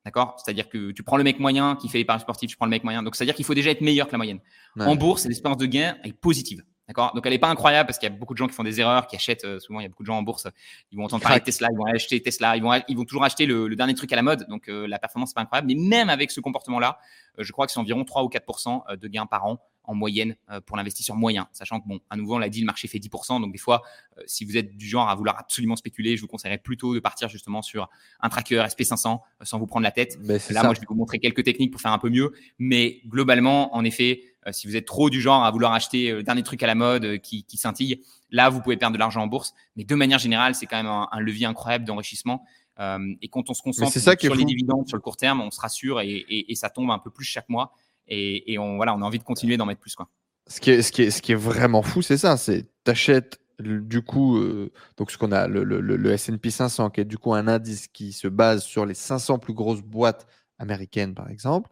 [0.04, 0.36] D'accord?
[0.38, 2.70] C'est-à-dire que tu prends le mec moyen qui fait les paris sportifs, tu prends le
[2.70, 3.02] mec moyen.
[3.02, 4.40] Donc, c'est-à-dire qu'il faut déjà être meilleur que la moyenne.
[4.78, 6.62] En bourse, l'expérience de gain est positive.
[6.86, 7.12] D'accord?
[7.14, 8.80] Donc, elle n'est pas incroyable parce qu'il y a beaucoup de gens qui font des
[8.80, 9.44] erreurs, qui achètent.
[9.44, 10.46] Euh, souvent, il y a beaucoup de gens en bourse,
[10.92, 13.24] ils vont entendre parler de Tesla, ils vont acheter Tesla, ils vont, ils vont toujours
[13.24, 14.46] acheter le, dernier truc à la mode.
[14.48, 15.68] Donc, la performance n'est pas incroyable.
[15.68, 16.98] Mais même avec ce comportement-là,
[17.38, 20.60] je crois que c'est environ 3 ou 4% de gains par an en moyenne euh,
[20.60, 21.48] pour l'investisseur moyen.
[21.52, 23.40] Sachant que, bon, à nouveau, on l'a dit, le marché fait 10%.
[23.40, 23.82] Donc, des fois,
[24.18, 27.00] euh, si vous êtes du genre à vouloir absolument spéculer, je vous conseillerais plutôt de
[27.00, 27.88] partir justement sur
[28.20, 30.18] un tracker SP500 euh, sans vous prendre la tête.
[30.22, 32.32] Ben, Là, moi, je vais vous montrer quelques techniques pour faire un peu mieux.
[32.58, 36.42] Mais globalement, en effet, si vous êtes trop du genre à vouloir acheter le dernier
[36.42, 39.54] truc à la mode qui, qui scintille, là, vous pouvez perdre de l'argent en bourse.
[39.76, 42.44] Mais de manière générale, c'est quand même un, levier incroyable d'enrichissement.
[42.78, 46.00] et quand on se concentre sur les dividendes sur le court terme, on se rassure
[46.00, 47.72] et, et, ça tombe un peu plus chaque mois
[48.08, 49.94] et, on, voilà, on a envie de continuer d'en mettre plus.
[49.94, 50.08] Quoi.
[50.46, 53.40] Ce, qui est, ce, qui est, ce qui est vraiment fou, c'est ça c'est t'achètes
[53.60, 57.18] du coup, euh, donc ce qu'on a, le, le, le, S&P 500, qui est du
[57.18, 60.26] coup un indice qui se base sur les 500 plus grosses boîtes
[60.58, 61.70] américaines, par exemple,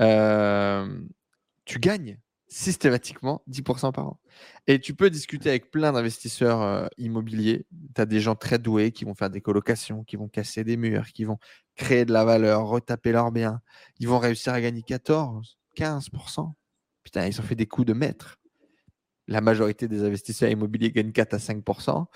[0.00, 1.00] euh,
[1.64, 4.20] tu gagnes systématiquement 10% par an.
[4.66, 7.66] Et tu peux discuter avec plein d'investisseurs euh, immobiliers.
[7.94, 10.76] Tu as des gens très doués qui vont faire des colocations, qui vont casser des
[10.76, 11.38] murs, qui vont
[11.74, 13.60] créer de la valeur, retaper leurs biens.
[13.98, 16.52] Ils vont réussir à gagner 14, 15%.
[17.02, 18.38] Putain, ils ont fait des coups de maître.
[19.26, 22.06] La majorité des investisseurs immobiliers gagnent 4 à 5%.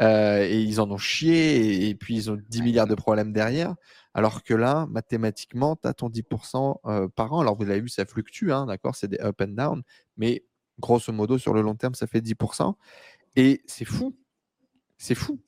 [0.00, 1.88] Euh, et ils en ont chié.
[1.88, 3.74] Et, puis, ils ont 10 milliards de problèmes derrière.
[4.14, 7.40] Alors que là, mathématiquement, tu as ton 10% euh, par an.
[7.40, 9.82] Alors, vous l'avez vu, ça fluctue, hein, d'accord C'est des up and down.
[10.16, 10.44] Mais
[10.78, 12.74] grosso modo, sur le long terme, ça fait 10%.
[13.36, 14.14] Et c'est fou.
[14.98, 15.40] C'est fou.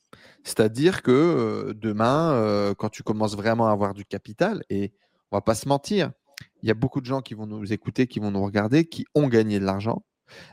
[0.43, 4.91] C'est-à-dire que euh, demain, quand tu commences vraiment à avoir du capital, et
[5.31, 6.11] on va pas se mentir,
[6.63, 9.05] il y a beaucoup de gens qui vont nous écouter, qui vont nous regarder, qui
[9.15, 10.03] ont gagné de l'argent,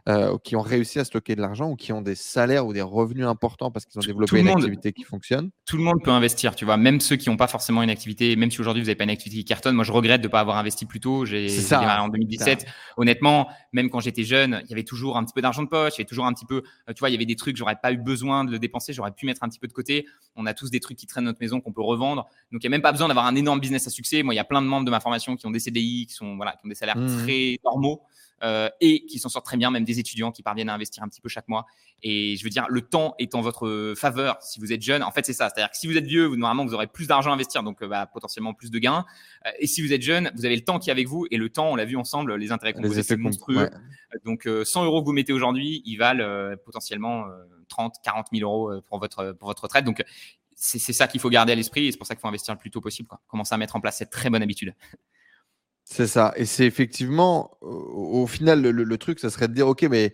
[0.09, 2.83] euh, qui ont réussi à stocker de l'argent ou qui ont des salaires ou des
[2.83, 5.51] revenus importants parce qu'ils ont développé une activité qui fonctionne.
[5.67, 8.37] Tout le monde peut investir, tu vois, même ceux qui n'ont pas forcément une activité,
[8.37, 9.75] même si aujourd'hui vous n'avez pas une activité qui cartonne.
[9.75, 11.25] Moi, je regrette de ne pas avoir investi plus tôt.
[11.25, 12.67] J'ai en 2017.
[12.97, 15.95] Honnêtement, même quand j'étais jeune, il y avait toujours un petit peu d'argent de poche,
[15.97, 17.57] il y avait toujours un petit peu, euh, tu vois, il y avait des trucs,
[17.57, 20.07] j'aurais pas eu besoin de le dépenser, j'aurais pu mettre un petit peu de côté.
[20.37, 22.29] On a tous des trucs qui traînent notre maison qu'on peut revendre.
[22.53, 24.23] Donc, il n'y a même pas besoin d'avoir un énorme business à succès.
[24.23, 26.15] Moi, il y a plein de membres de ma formation qui ont des CDI, qui
[26.15, 27.23] sont, voilà, qui ont des salaires mmh.
[27.25, 28.03] très normaux.
[28.45, 31.09] Euh, et qui s'en sortent très bien, même des étudiants qui parviennent à investir un
[31.09, 31.67] petit peu chaque mois.
[32.03, 35.03] Et je veux dire, le temps est en votre faveur si vous êtes jeune.
[35.03, 35.49] En fait, c'est ça.
[35.49, 37.83] C'est-à-dire que si vous êtes vieux, vous, normalement, vous aurez plus d'argent à investir, donc
[37.83, 39.05] euh, bah, potentiellement plus de gains.
[39.47, 41.27] Euh, et si vous êtes jeune, vous avez le temps qui est avec vous.
[41.33, 43.69] Et le temps, on l'a vu ensemble, les intérêts composés, c'est monstrueux.
[44.25, 47.25] Donc, 100 euros que vous mettez aujourd'hui, ils valent potentiellement
[47.69, 49.85] 30, 40 000 euros pour votre, pour votre retraite.
[49.85, 50.05] Donc,
[50.55, 52.59] c'est ça qu'il faut garder à l'esprit et c'est pour ça qu'il faut investir le
[52.59, 53.09] plus tôt possible.
[53.09, 53.21] Quoi.
[53.29, 54.75] Commencer à mettre en place cette très bonne habitude.
[55.91, 56.35] C'est ça.
[56.37, 60.13] Et c'est effectivement, au, final, le, truc, ça serait de dire, OK, mais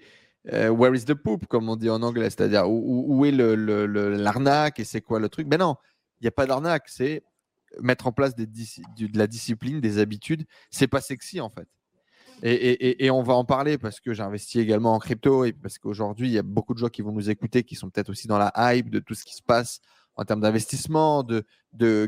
[0.52, 4.84] euh, where is the poop, comme on dit en anglais, c'est-à-dire où, est l'arnaque et
[4.84, 5.48] c'est quoi le truc?
[5.50, 5.74] Mais non,
[6.20, 7.24] il n'y a pas d'arnaque, c'est
[7.80, 8.46] mettre en place de
[9.18, 10.44] la discipline, des habitudes.
[10.70, 11.66] C'est pas sexy en fait.
[12.44, 15.78] Et, et, on va en parler parce que j'ai investi également en crypto et parce
[15.78, 18.28] qu'aujourd'hui, il y a beaucoup de gens qui vont nous écouter qui sont peut-être aussi
[18.28, 19.80] dans la hype de tout ce qui se passe
[20.16, 21.44] en termes d'investissement, de,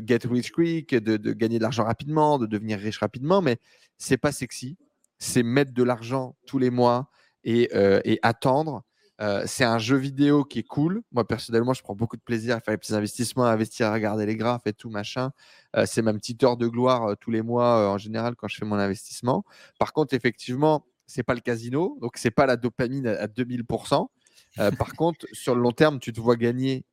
[0.05, 3.57] get rich quick, de, gagner de l'argent rapidement, de devenir riche rapidement, mais
[3.97, 4.77] c'est pas sexy.
[5.19, 7.09] C'est mettre de l'argent tous les mois
[7.43, 8.83] et, euh, attendre.
[9.19, 11.01] Euh, c'est un jeu vidéo qui est cool.
[11.11, 13.93] Moi, personnellement, je prends beaucoup de plaisir à faire les petits investissements, à investir, à
[13.93, 15.31] regarder les graphes et tout, machin.
[15.75, 18.65] Euh, c'est ma petite heure de gloire tous les mois, en général, quand je fais
[18.65, 19.43] mon investissement.
[19.79, 24.07] Par contre, effectivement, c'est pas le casino, donc c'est pas la dopamine à, 2000%.
[24.59, 26.85] Euh, par contre, sur le long terme, tu te vois gagner.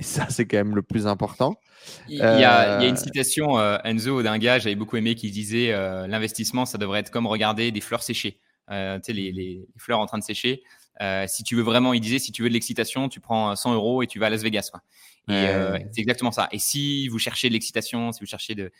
[0.00, 1.60] Et ça, c'est quand même le plus important.
[2.08, 5.72] Il y, a, une citation, Enzo, d'un gars, j'avais beaucoup aimé, qui disait
[6.08, 8.40] l'investissement, ça devrait être comme regarder des fleurs séchées.
[8.68, 10.62] tu sais, les, les, fleurs en train de sécher.
[11.00, 13.74] Euh, si tu veux vraiment, il disait, si tu veux de l'excitation, tu prends 100
[13.74, 14.68] euros et tu vas à Las Vegas.
[14.70, 14.82] Quoi.
[15.28, 16.48] Et euh, c'est exactement ça.
[16.52, 18.70] Et si vous cherchez de l'excitation, si vous cherchez de,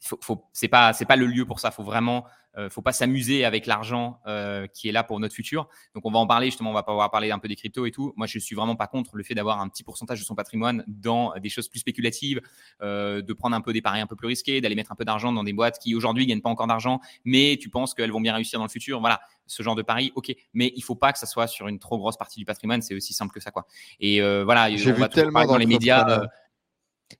[0.00, 1.70] faut, faut c'est pas c'est pas le lieu pour ça.
[1.70, 2.24] Faut vraiment
[2.58, 5.68] euh, faut pas s'amuser avec l'argent euh, qui est là pour notre futur.
[5.94, 7.92] Donc on va en parler justement, on va pouvoir parler un peu des cryptos et
[7.92, 8.12] tout.
[8.16, 10.82] Moi je suis vraiment pas contre le fait d'avoir un petit pourcentage de son patrimoine
[10.88, 12.40] dans des choses plus spéculatives,
[12.82, 15.04] euh, de prendre un peu des paris un peu plus risqués, d'aller mettre un peu
[15.04, 18.20] d'argent dans des boîtes qui aujourd'hui gagnent pas encore d'argent, mais tu penses qu'elles vont
[18.20, 18.98] bien réussir dans le futur.
[18.98, 20.34] Voilà, ce genre de paris, ok.
[20.52, 22.82] Mais il faut pas que ça soit sur une trop grosse partie du patrimoine.
[22.82, 23.66] C'est aussi simple que ça quoi.
[24.00, 26.22] Et voilà, j'ai vu tellement dans les médias.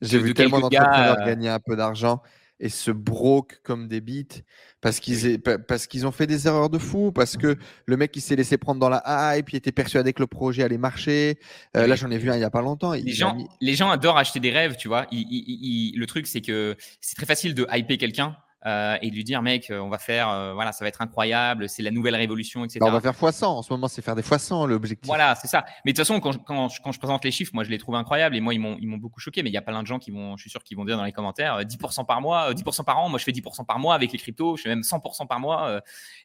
[0.01, 2.23] J'ai vu tellement d'entrepreneurs gagner un peu d'argent
[2.61, 4.45] et se broke comme des bites
[4.81, 7.57] parce qu'ils parce qu'ils ont fait des erreurs de fou, parce que
[7.87, 9.03] le mec il s'est laissé prendre dans la
[9.37, 11.39] hype, il était persuadé que le projet allait marcher.
[11.77, 12.93] Euh, là, j'en ai vu un il y a pas longtemps.
[12.93, 15.07] Les gens, les gens adorent acheter des rêves, tu vois.
[15.13, 18.37] le truc, c'est que c'est très facile de hyper quelqu'un
[18.67, 21.01] euh, et de lui dire, mec, euh, on va faire, euh, voilà, ça va être
[21.01, 22.81] incroyable, c'est la nouvelle révolution, etc.
[22.81, 23.47] Bah, on va faire x100.
[23.47, 25.07] En ce moment, c'est faire des x100 l'objectif.
[25.07, 25.65] Voilà, c'est ça.
[25.85, 27.95] Mais de toute façon, quand, quand, quand, je présente les chiffres, moi, je les trouve
[27.95, 29.43] incroyables et moi, ils m'ont, ils m'ont beaucoup choqué.
[29.43, 30.99] Mais il y a plein de gens qui vont, je suis sûr, qui vont dire
[30.99, 33.09] dans les commentaires 10% par mois, 10% par an.
[33.09, 35.81] Moi, je fais 10% par mois avec les cryptos, je fais même 100% par mois.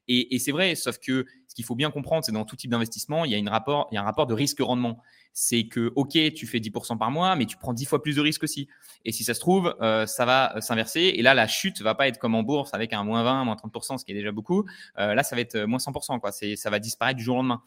[0.09, 2.71] et, et c'est vrai, sauf que ce qu'il faut bien comprendre, c'est dans tout type
[2.71, 5.01] d'investissement, il y a, une rapport, il y a un rapport de risque-rendement
[5.37, 8.21] c'est que, OK, tu fais 10% par mois, mais tu prends 10 fois plus de
[8.21, 8.69] risques aussi.
[9.03, 11.13] Et si ça se trouve, euh, ça va euh, s'inverser.
[11.17, 13.55] Et là, la chute va pas être comme en bourse avec un moins 20, moins
[13.55, 14.63] 30%, ce qui est déjà beaucoup.
[14.97, 16.21] Euh, là, ça va être moins 100%.
[16.21, 16.31] Quoi.
[16.31, 17.61] Ça va disparaître du jour au lendemain.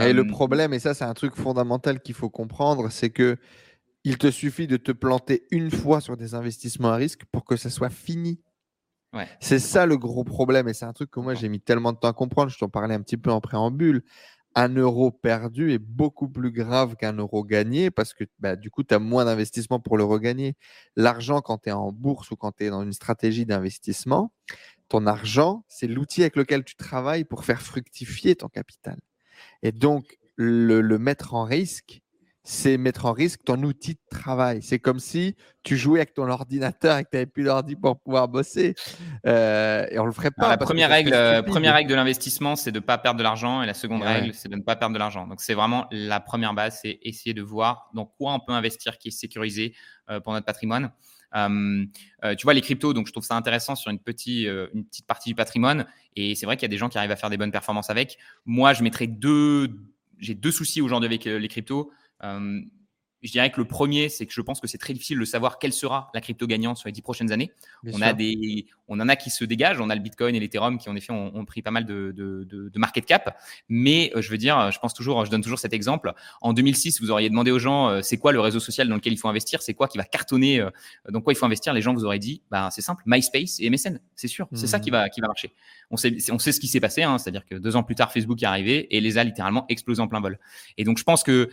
[0.00, 3.38] Et le problème, et ça, c'est un truc fondamental qu'il faut comprendre, c'est que
[4.02, 7.54] il te suffit de te planter une fois sur des investissements à risque pour que
[7.54, 8.40] ça soit fini.
[9.12, 9.28] Ouais.
[9.38, 11.98] C'est ça le gros problème et c'est un truc que moi j'ai mis tellement de
[11.98, 12.50] temps à comprendre.
[12.50, 14.02] Je t'en parlais un petit peu en préambule
[14.54, 18.82] un euro perdu est beaucoup plus grave qu'un euro gagné parce que bah, du coup,
[18.84, 20.56] tu as moins d'investissement pour le regagner.
[20.96, 24.32] L'argent, quand tu es en bourse ou quand tu es dans une stratégie d'investissement,
[24.88, 28.98] ton argent, c'est l'outil avec lequel tu travailles pour faire fructifier ton capital.
[29.62, 32.01] Et donc, le mettre en risque,
[32.44, 34.62] c'est mettre en risque ton outil de travail.
[34.62, 38.00] C'est comme si tu jouais avec ton ordinateur et que tu n'avais plus d'ordi pour
[38.00, 38.74] pouvoir bosser.
[39.26, 40.48] Euh, et on le ferait pas.
[40.48, 43.62] la première règle, euh, première règle de l'investissement, c'est de ne pas perdre de l'argent.
[43.62, 45.28] Et la seconde règle, c'est de ne pas perdre de l'argent.
[45.28, 48.98] Donc, c'est vraiment la première base, c'est essayer de voir dans quoi on peut investir
[48.98, 49.74] qui est sécurisé
[50.10, 50.90] euh, pour notre patrimoine.
[51.32, 55.28] tu vois, les cryptos, donc je trouve ça intéressant sur une, petite, une petite partie
[55.28, 55.86] du patrimoine.
[56.16, 57.88] Et c'est vrai qu'il y a des gens qui arrivent à faire des bonnes performances
[57.88, 58.18] avec.
[58.46, 59.68] Moi, je mettrais deux,
[60.18, 61.92] j'ai deux soucis aujourd'hui avec les cryptos.
[62.24, 62.62] Euh,
[63.22, 65.58] je dirais que le premier, c'est que je pense que c'est très difficile de savoir
[65.58, 67.52] quelle sera la crypto gagnante sur les dix prochaines années.
[67.92, 69.80] on, a des, on en a qui se dégagent.
[69.80, 72.44] On a le Bitcoin et l'Ethereum qui, en effet, ont, pris pas mal de, de,
[72.44, 73.38] de, market cap.
[73.68, 76.12] Mais euh, je veux dire, je pense toujours, je donne toujours cet exemple.
[76.40, 79.12] En 2006, vous auriez demandé aux gens, euh, c'est quoi le réseau social dans lequel
[79.12, 79.62] il faut investir?
[79.62, 80.66] C'est quoi qui va cartonner
[81.08, 81.72] Dans quoi il faut investir?
[81.74, 84.00] Les gens vous auraient dit, bah, c'est simple, MySpace et MSN.
[84.16, 84.94] C'est sûr, c'est ça qui mmh.
[84.94, 85.52] va, qui va marcher.
[85.90, 87.04] On sait, on sait ce qui s'est passé.
[87.04, 90.02] Hein, C'est-à-dire que deux ans plus tard, Facebook est arrivé et les a littéralement explosé
[90.02, 90.40] en plein vol.
[90.76, 91.50] Et donc, je pense que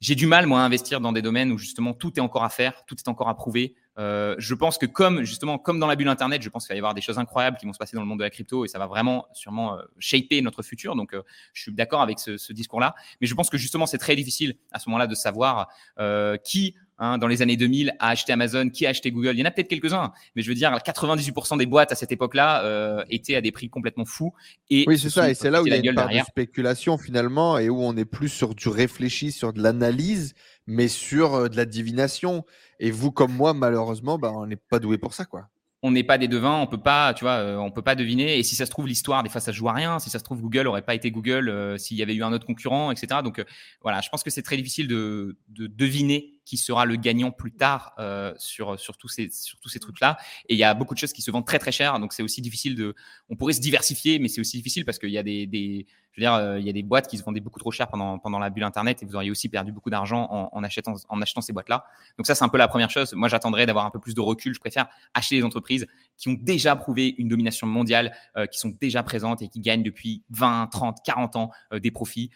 [0.00, 2.48] j'ai du mal, moi, à investir dans des domaines où justement tout est encore à
[2.48, 3.74] faire, tout est encore à prouver.
[3.98, 6.76] Euh, je pense que comme justement comme dans la bulle internet, je pense qu'il va
[6.76, 8.64] y avoir des choses incroyables qui vont se passer dans le monde de la crypto
[8.64, 10.96] et ça va vraiment sûrement euh, shaper notre futur.
[10.96, 11.22] Donc, euh,
[11.52, 14.56] je suis d'accord avec ce, ce discours-là, mais je pense que justement c'est très difficile
[14.72, 18.68] à ce moment-là de savoir euh, qui Hein, dans les années 2000 a acheté Amazon,
[18.68, 19.30] qui a acheté Google.
[19.32, 22.12] Il y en a peut-être quelques-uns, mais je veux dire, 98% des boîtes à cette
[22.12, 24.34] époque-là euh, étaient à des prix complètement fous.
[24.68, 25.30] Et oui, c'est ça.
[25.30, 27.96] Et c'est là où il y a une part de spéculation finalement et où on
[27.96, 30.34] est plus sur du réfléchi, sur de l'analyse,
[30.66, 32.44] mais sur euh, de la divination.
[32.80, 35.48] Et vous, comme moi, malheureusement, bah, on n'est pas doué pour ça, quoi
[35.82, 38.38] on n'est pas des devins, on peut pas, tu vois, euh, on peut pas deviner.
[38.38, 39.98] Et si ça se trouve, l'histoire, des fois, ça joue à rien.
[39.98, 42.32] Si ça se trouve, Google aurait pas été Google euh, s'il y avait eu un
[42.32, 43.20] autre concurrent, etc.
[43.24, 43.44] Donc, euh,
[43.80, 47.52] voilà, je pense que c'est très difficile de, de, deviner qui sera le gagnant plus
[47.52, 47.94] tard
[48.38, 50.18] sur, sur tous ces, sur tous ces trucs-là.
[50.48, 51.98] Et il y a beaucoup de choses qui se vendent très, très cher.
[52.00, 52.94] Donc, c'est aussi difficile de,
[53.28, 56.20] on pourrait se diversifier, mais c'est aussi difficile parce qu'il y a des, des, je
[56.20, 58.18] veux dire, euh, il y a des boîtes qui se vendaient beaucoup trop cher pendant,
[58.18, 61.40] pendant la bulle Internet et vous auriez aussi perdu beaucoup d'argent en, achetant, en achetant
[61.40, 61.84] ces boîtes-là.
[62.18, 63.12] Donc ça, c'est un peu la première chose.
[63.14, 64.54] Moi, j'attendrais d'avoir un peu plus de recul.
[64.54, 65.86] Je préfère acheter des entreprises
[66.16, 69.82] qui ont déjà prouvé une domination mondiale, euh, qui sont déjà présentes et qui gagnent
[69.82, 72.30] depuis 20, 30, 40 ans euh, des profits.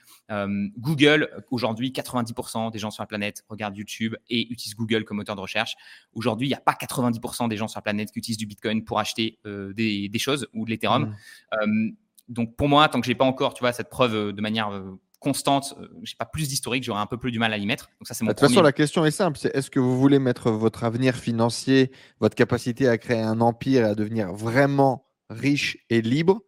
[0.78, 5.36] Google, aujourd'hui, 90% des gens sur la planète regardent YouTube et utilisent Google comme moteur
[5.36, 5.74] de recherche.
[6.12, 8.84] Aujourd'hui, il n'y a pas 90% des gens sur la planète qui utilisent du Bitcoin
[8.84, 11.14] pour acheter des, des, choses ou de l'Ethereum.
[11.52, 11.90] Mmh
[12.28, 14.70] donc pour moi, tant que j'ai pas encore, tu vois, cette preuve euh, de manière
[14.70, 17.66] euh, constante, euh, j'ai pas plus d'historique, j'aurais un peu plus du mal à y
[17.66, 17.90] mettre.
[18.00, 19.98] Donc ça, c'est mon De toute façon, la question est simple c'est est-ce que vous
[19.98, 21.90] voulez mettre votre avenir financier,
[22.20, 26.40] votre capacité à créer un empire et à devenir vraiment riche et libre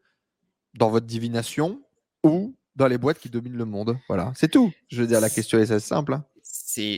[0.75, 1.81] dans votre divination
[2.23, 3.99] ou dans les boîtes qui dominent le monde?
[4.09, 4.73] Voilà, c'est tout.
[4.89, 6.15] Je veux dire, la question est assez simple.
[6.15, 6.25] Hein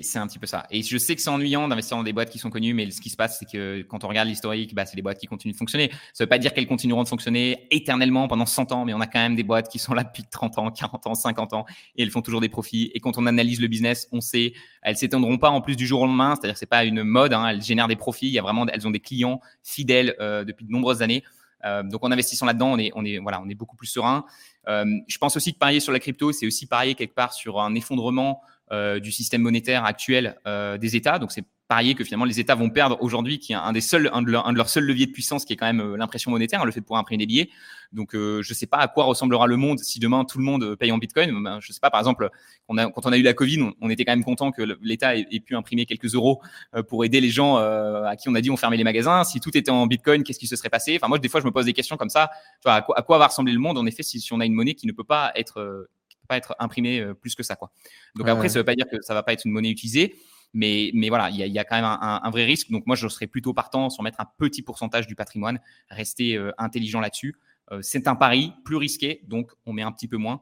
[0.03, 0.67] c'est un petit peu ça.
[0.71, 3.01] Et je sais que c'est ennuyant d'investir dans des boîtes qui sont connues, mais ce
[3.01, 5.53] qui se passe, c'est que quand on regarde l'historique, bah, c'est des boîtes qui continuent
[5.53, 5.91] de fonctionner.
[6.13, 9.07] Ça veut pas dire qu'elles continueront de fonctionner éternellement pendant 100 ans, mais on a
[9.07, 11.67] quand même des boîtes qui sont là depuis 30 ans, 40 ans, 50 ans,
[11.97, 12.91] et elles font toujours des profits.
[12.95, 14.53] Et quand on analyse le business, on sait,
[14.83, 17.47] elles s'éteindront pas en plus du jour au lendemain, c'est-à-dire c'est pas une mode, hein,
[17.49, 20.73] elles génèrent des profits, y a vraiment, elles ont des clients fidèles euh, depuis de
[20.73, 21.23] nombreuses années.
[21.65, 24.25] Euh, donc en investissant là-dedans, on est, on est, voilà, on est beaucoup plus serein.
[24.69, 27.61] Euh, je pense aussi que parier sur la crypto, c'est aussi parier quelque part sur
[27.61, 28.43] un effondrement
[28.73, 31.19] du système monétaire actuel euh, des États.
[31.19, 34.09] Donc c'est parier que finalement les États vont perdre aujourd'hui, qui est un des seuls,
[34.15, 36.73] un de, leurs seuls leviers de puissance, qui est quand même euh, l'impression monétaire, le
[36.73, 37.51] fait de pouvoir imprimer des billets.
[37.93, 40.77] Donc je ne sais pas à quoi ressemblera le monde si demain tout le monde
[40.77, 41.43] paye en Bitcoin.
[41.43, 42.29] Ben, je ne sais pas, par exemple,
[42.67, 45.57] quand on a eu la Covid, on, était quand même content que l'État ait, pu
[45.57, 46.43] imprimer quelques euros
[46.89, 49.25] pour aider les gens à qui on a dit on fermait les magasins.
[49.25, 50.97] Si tout était en Bitcoin, qu'est-ce qui se serait passé?
[50.97, 52.29] Enfin moi, des fois, je me pose des questions comme ça.
[52.67, 54.53] à, quoi, à quoi va ressembler le monde en effet si, si on a une
[54.53, 55.89] monnaie qui ne peut pas être
[56.29, 57.57] pas être imprimé euh, plus que ça.
[57.57, 57.71] Quoi.
[58.15, 60.17] Donc après, ça ne veut pas dire que ça va pas être une monnaie utilisée.
[60.55, 62.71] Mais, mais voilà, il y a, quand même un, vrai risque.
[62.71, 65.61] Donc moi, je serais plutôt partant sur mettre un petit pourcentage du patrimoine,
[65.91, 67.37] rester euh, intelligent là-dessus.
[67.71, 70.41] Euh, c'est un pari plus risqué, donc on met un petit peu moins.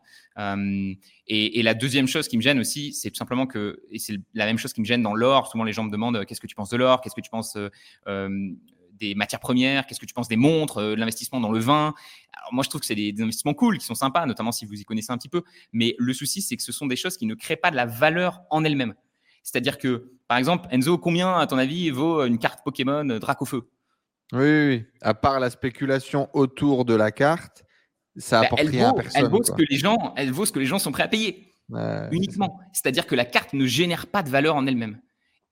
[1.26, 4.46] et, la deuxième chose qui me gêne aussi, c'est tout simplement que, et c'est la
[4.46, 6.54] même chose qui me gêne dans l'or, souvent les gens me demandent qu'est-ce que tu
[6.54, 7.58] penses de l'or, qu'est-ce que tu penses
[8.98, 11.94] des matières premières Qu'est-ce que tu penses des montres, euh, l'investissement dans le vin
[12.32, 14.74] Alors moi, je trouve que c'est des, investissements cool, qui sont sympas, notamment si vous
[14.74, 15.42] y connaissez un petit peu.
[15.72, 17.86] Mais le souci, c'est que ce sont des choses qui ne créent pas de la
[17.86, 18.94] valeur en elles-mêmes.
[19.42, 23.68] C'est-à-dire que, par exemple, Enzo, combien, à ton avis, vaut une carte Pokémon Dracofeu?
[24.32, 27.64] Oui, oui, oui, à part la spéculation autour de la carte,
[28.16, 29.22] ça bah, apporte rien à personne.
[29.24, 31.08] Elle vaut, ce que les gens, elle vaut ce que les gens sont prêts à
[31.08, 31.52] payer,
[32.10, 32.58] uniquement.
[32.72, 35.00] C'est-à-dire que la carte ne génère pas de valeur en elle-même.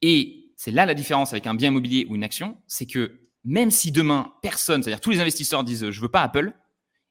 [0.03, 3.71] Et c'est là la différence avec un bien immobilier ou une action, c'est que même
[3.71, 6.53] si demain, personne, c'est-à-dire tous les investisseurs disent je veux pas Apple,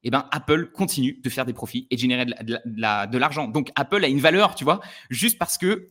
[0.04, 3.48] eh ben Apple continue de faire des profits et de générer de, l'argent.
[3.48, 5.90] Donc Apple a une valeur, tu vois, juste parce que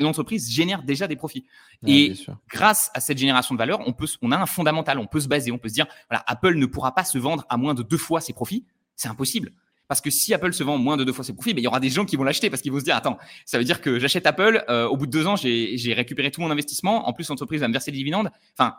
[0.00, 1.46] l'entreprise génère déjà des profits.
[1.86, 2.14] et
[2.50, 5.28] grâce à cette génération de valeur, on peut, on a un fondamental, on peut se
[5.28, 7.82] baser, on peut se dire, voilà, Apple ne pourra pas se vendre à moins de
[7.82, 8.64] deux fois ses profits.
[8.96, 9.50] C'est impossible.
[9.88, 11.68] Parce que si Apple se vend moins de deux fois ses profits, ben, il y
[11.68, 13.80] aura des gens qui vont l'acheter parce qu'ils vont se dire attends, ça veut dire
[13.80, 17.12] que j'achète Apple, euh, au bout de deux ans, j'ai récupéré tout mon investissement, en
[17.12, 18.30] plus l'entreprise va me verser des dividendes.
[18.58, 18.76] Enfin,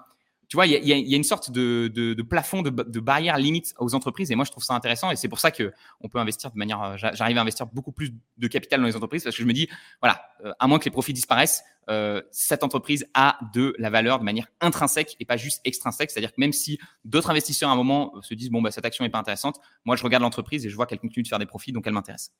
[0.48, 4.32] tu vois, il y, a, une sorte de, plafond, de, barrière limite aux entreprises.
[4.32, 5.12] Et moi, je trouve ça intéressant.
[5.12, 6.82] Et c'est pour ça que on peut investir de manière.
[6.82, 9.54] Euh, j'arrive à investir beaucoup plus de capital dans les entreprises parce que je me
[9.54, 9.68] dis,
[10.02, 14.20] voilà, euh, à moins que les profits disparaissent, euh, cette entreprise a de la valeur
[14.20, 16.12] de manière intrinsèque et pas juste extrinsèque.
[16.12, 19.04] C'est-à-dire que même si d'autres investisseurs à un moment se disent, bon, bah, cette action
[19.04, 21.46] n'est pas intéressante, moi, je regarde l'entreprise et je vois qu'elle continue de faire des
[21.46, 22.32] profits, donc elle m'intéresse.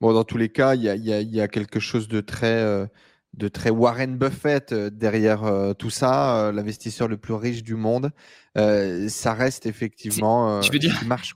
[0.00, 2.88] Bon, dans tous les cas, il y a, quelque chose de très
[3.34, 7.74] de très Warren Buffett euh, derrière euh, tout ça, euh, l'investisseur le plus riche du
[7.74, 8.10] monde.
[8.56, 10.60] ça reste effectivement.
[10.62, 11.34] je veux dire, marche.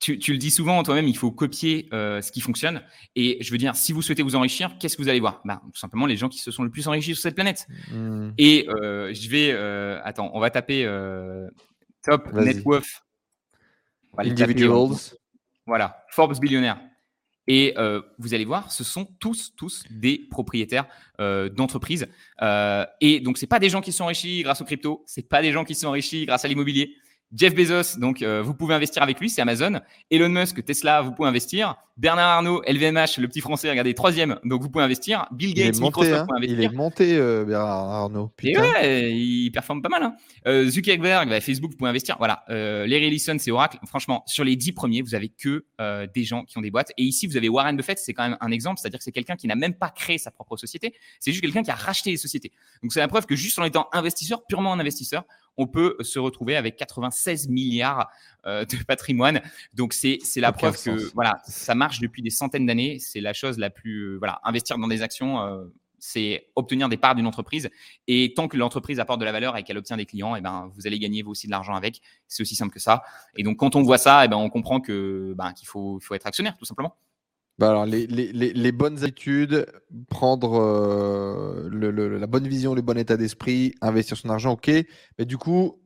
[0.00, 2.82] Tu, le dis souvent toi-même, il faut copier ce qui fonctionne.
[3.16, 5.40] Et je veux dire, si vous souhaitez vous enrichir, qu'est-ce que vous allez voir?
[5.46, 7.66] Bah, Tout simplement les gens qui se sont le plus enrichis sur cette planète.
[7.90, 8.32] Hmm.
[8.36, 9.52] Et je vais.
[10.04, 10.84] attends, on va taper
[12.02, 13.02] Top Net Worth.
[14.18, 14.96] Individuals.
[15.66, 16.78] voilà, Forbes billionnaire.
[17.46, 20.86] Et euh, vous allez voir, ce sont tous, tous des propriétaires
[21.20, 22.08] euh, d'entreprises.
[22.42, 25.42] Euh, et donc, c'est pas des gens qui sont enrichis grâce aux crypto, c'est pas
[25.42, 26.96] des gens qui sont enrichis grâce à l'immobilier,
[27.36, 29.80] Jeff Bezos, donc euh, vous pouvez investir avec lui, c'est Amazon.
[30.10, 31.74] Elon Musk, Tesla, vous pouvez investir.
[31.96, 35.26] Bernard Arnault, LVMH, le petit français, regardez, troisième, donc vous pouvez investir.
[35.32, 36.26] Bill Gates, Microsoft, hein.
[36.36, 36.58] investir.
[36.58, 38.32] Il est monté, euh, Bernard Arnault.
[38.42, 40.02] Et ouais, il performe pas mal.
[40.02, 40.16] Hein.
[40.46, 42.16] Euh, Zuckerberg, bah, Facebook, vous pouvez investir.
[42.18, 42.44] Voilà.
[42.48, 43.78] Larry Ellison, c'est Oracle.
[43.86, 45.64] Franchement, sur les dix premiers, vous avez que
[46.14, 46.92] des gens qui ont des boîtes.
[46.98, 49.36] Et ici, vous avez Warren Buffett, c'est quand même un exemple, c'est-à-dire que c'est quelqu'un
[49.36, 50.94] qui n'a même pas créé sa propre société.
[51.20, 52.52] C'est juste quelqu'un qui a racheté les sociétés.
[52.82, 55.24] Donc c'est la preuve que juste en étant investisseur, purement un investisseur,
[55.56, 58.08] on peut se retrouver avec 96 milliards
[58.46, 59.40] euh, de patrimoine.
[59.74, 62.98] Donc c'est la preuve que voilà, ça marche depuis des centaines d'années.
[62.98, 65.40] C'est la chose la plus voilà, investir dans des actions.
[65.40, 65.64] Euh,
[65.98, 67.70] c'est obtenir des parts d'une entreprise.
[68.06, 70.42] Et tant que l'entreprise apporte de la valeur et qu'elle obtient des clients, et eh
[70.42, 72.02] ben, vous allez gagner vous aussi de l'argent avec.
[72.28, 73.02] C'est aussi simple que ça.
[73.36, 76.14] Et donc, quand on voit ça, eh ben, on comprend que ben, qu'il faut, faut
[76.14, 76.94] être actionnaire, tout simplement.
[77.58, 79.66] Bah alors, les, les, les, bonnes habitudes,
[80.08, 84.70] prendre euh, le, la bonne vision, le bon état d'esprit, investir son argent, ok.
[85.18, 85.80] Mais du coup,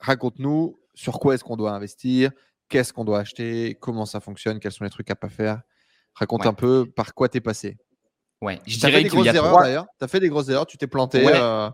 [0.00, 2.30] raconte-nous sur quoi est-ce qu'on doit investir,
[2.68, 5.62] qu'est-ce qu'on doit acheter, comment ça fonctionne, quels sont les trucs à pas faire.
[6.14, 7.78] Raconte un peu par quoi tu es passé.
[8.42, 9.86] Ouais, je dirais fait des grosses erreurs d'ailleurs.
[9.98, 11.26] Tu as fait des grosses erreurs, tu t'es planté.
[11.26, 11.70] Euh,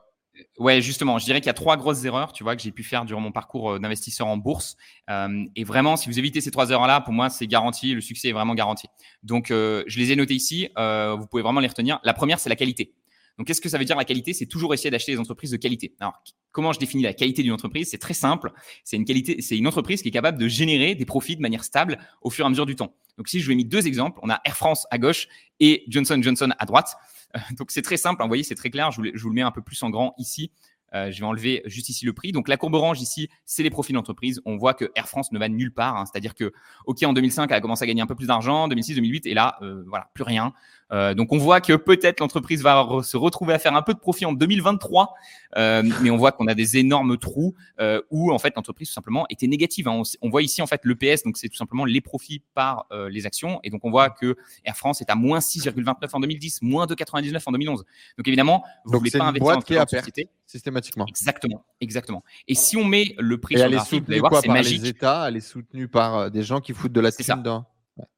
[0.58, 2.82] Ouais, justement, je dirais qu'il y a trois grosses erreurs, tu vois, que j'ai pu
[2.82, 4.76] faire durant mon parcours euh, d'investisseur en bourse.
[5.08, 8.28] Euh, et vraiment, si vous évitez ces trois erreurs-là, pour moi, c'est garanti, le succès
[8.28, 8.86] est vraiment garanti.
[9.22, 10.68] Donc, euh, je les ai notées ici.
[10.76, 12.00] vous pouvez vraiment les retenir.
[12.04, 12.94] La première, c'est la qualité.
[13.38, 14.34] Donc, qu'est-ce que ça veut dire la qualité?
[14.34, 15.94] C'est toujours essayer d'acheter des entreprises de qualité.
[16.00, 16.22] Alors,
[16.52, 17.88] comment je définis la qualité d'une entreprise?
[17.90, 18.52] C'est très simple.
[18.84, 21.64] C'est une qualité, c'est une entreprise qui est capable de générer des profits de manière
[21.64, 22.94] stable au fur et à mesure du temps.
[23.16, 25.26] Donc, si je vais mis deux exemples, on a Air France à gauche
[25.58, 26.96] et Johnson Johnson à droite.
[27.58, 28.22] donc, c'est très simple.
[28.22, 28.90] Vous voyez, c'est très clair.
[28.90, 30.50] Je vous, le mets un peu plus en grand ici.
[30.92, 32.32] Euh, je vais enlever juste ici le prix.
[32.32, 34.40] Donc la courbe orange ici, c'est les profits d'entreprise.
[34.44, 35.96] On voit que Air France ne va nulle part.
[35.96, 36.04] Hein.
[36.06, 36.52] C'est-à-dire que,
[36.86, 39.34] OK, en 2005, elle a commencé à gagner un peu plus d'argent, 2006, 2008, et
[39.34, 40.52] là, euh, voilà, plus rien.
[40.92, 43.98] Euh, donc on voit que peut-être l'entreprise va se retrouver à faire un peu de
[43.98, 45.14] profit en 2023,
[45.56, 48.94] euh, mais on voit qu'on a des énormes trous euh, où en fait l'entreprise tout
[48.94, 49.88] simplement était négative.
[49.88, 50.02] Hein.
[50.22, 53.60] On, voit ici en fait l'EPS, donc c'est tout simplement les profits par les actions,
[53.62, 57.42] et donc on voit que Air France est à moins 6,29 en 2010, moins 2,99
[57.46, 57.84] en 2011.
[58.18, 61.06] Donc évidemment, vous ne voulez pas investir qui a société systématiquement.
[61.06, 62.24] Exactement, exactement.
[62.48, 64.82] Et si on met le prix sur le graphique, vous allez voir, c'est magique.
[64.82, 67.66] Les États, elle est soutenue par des gens qui foutent de la thune dedans.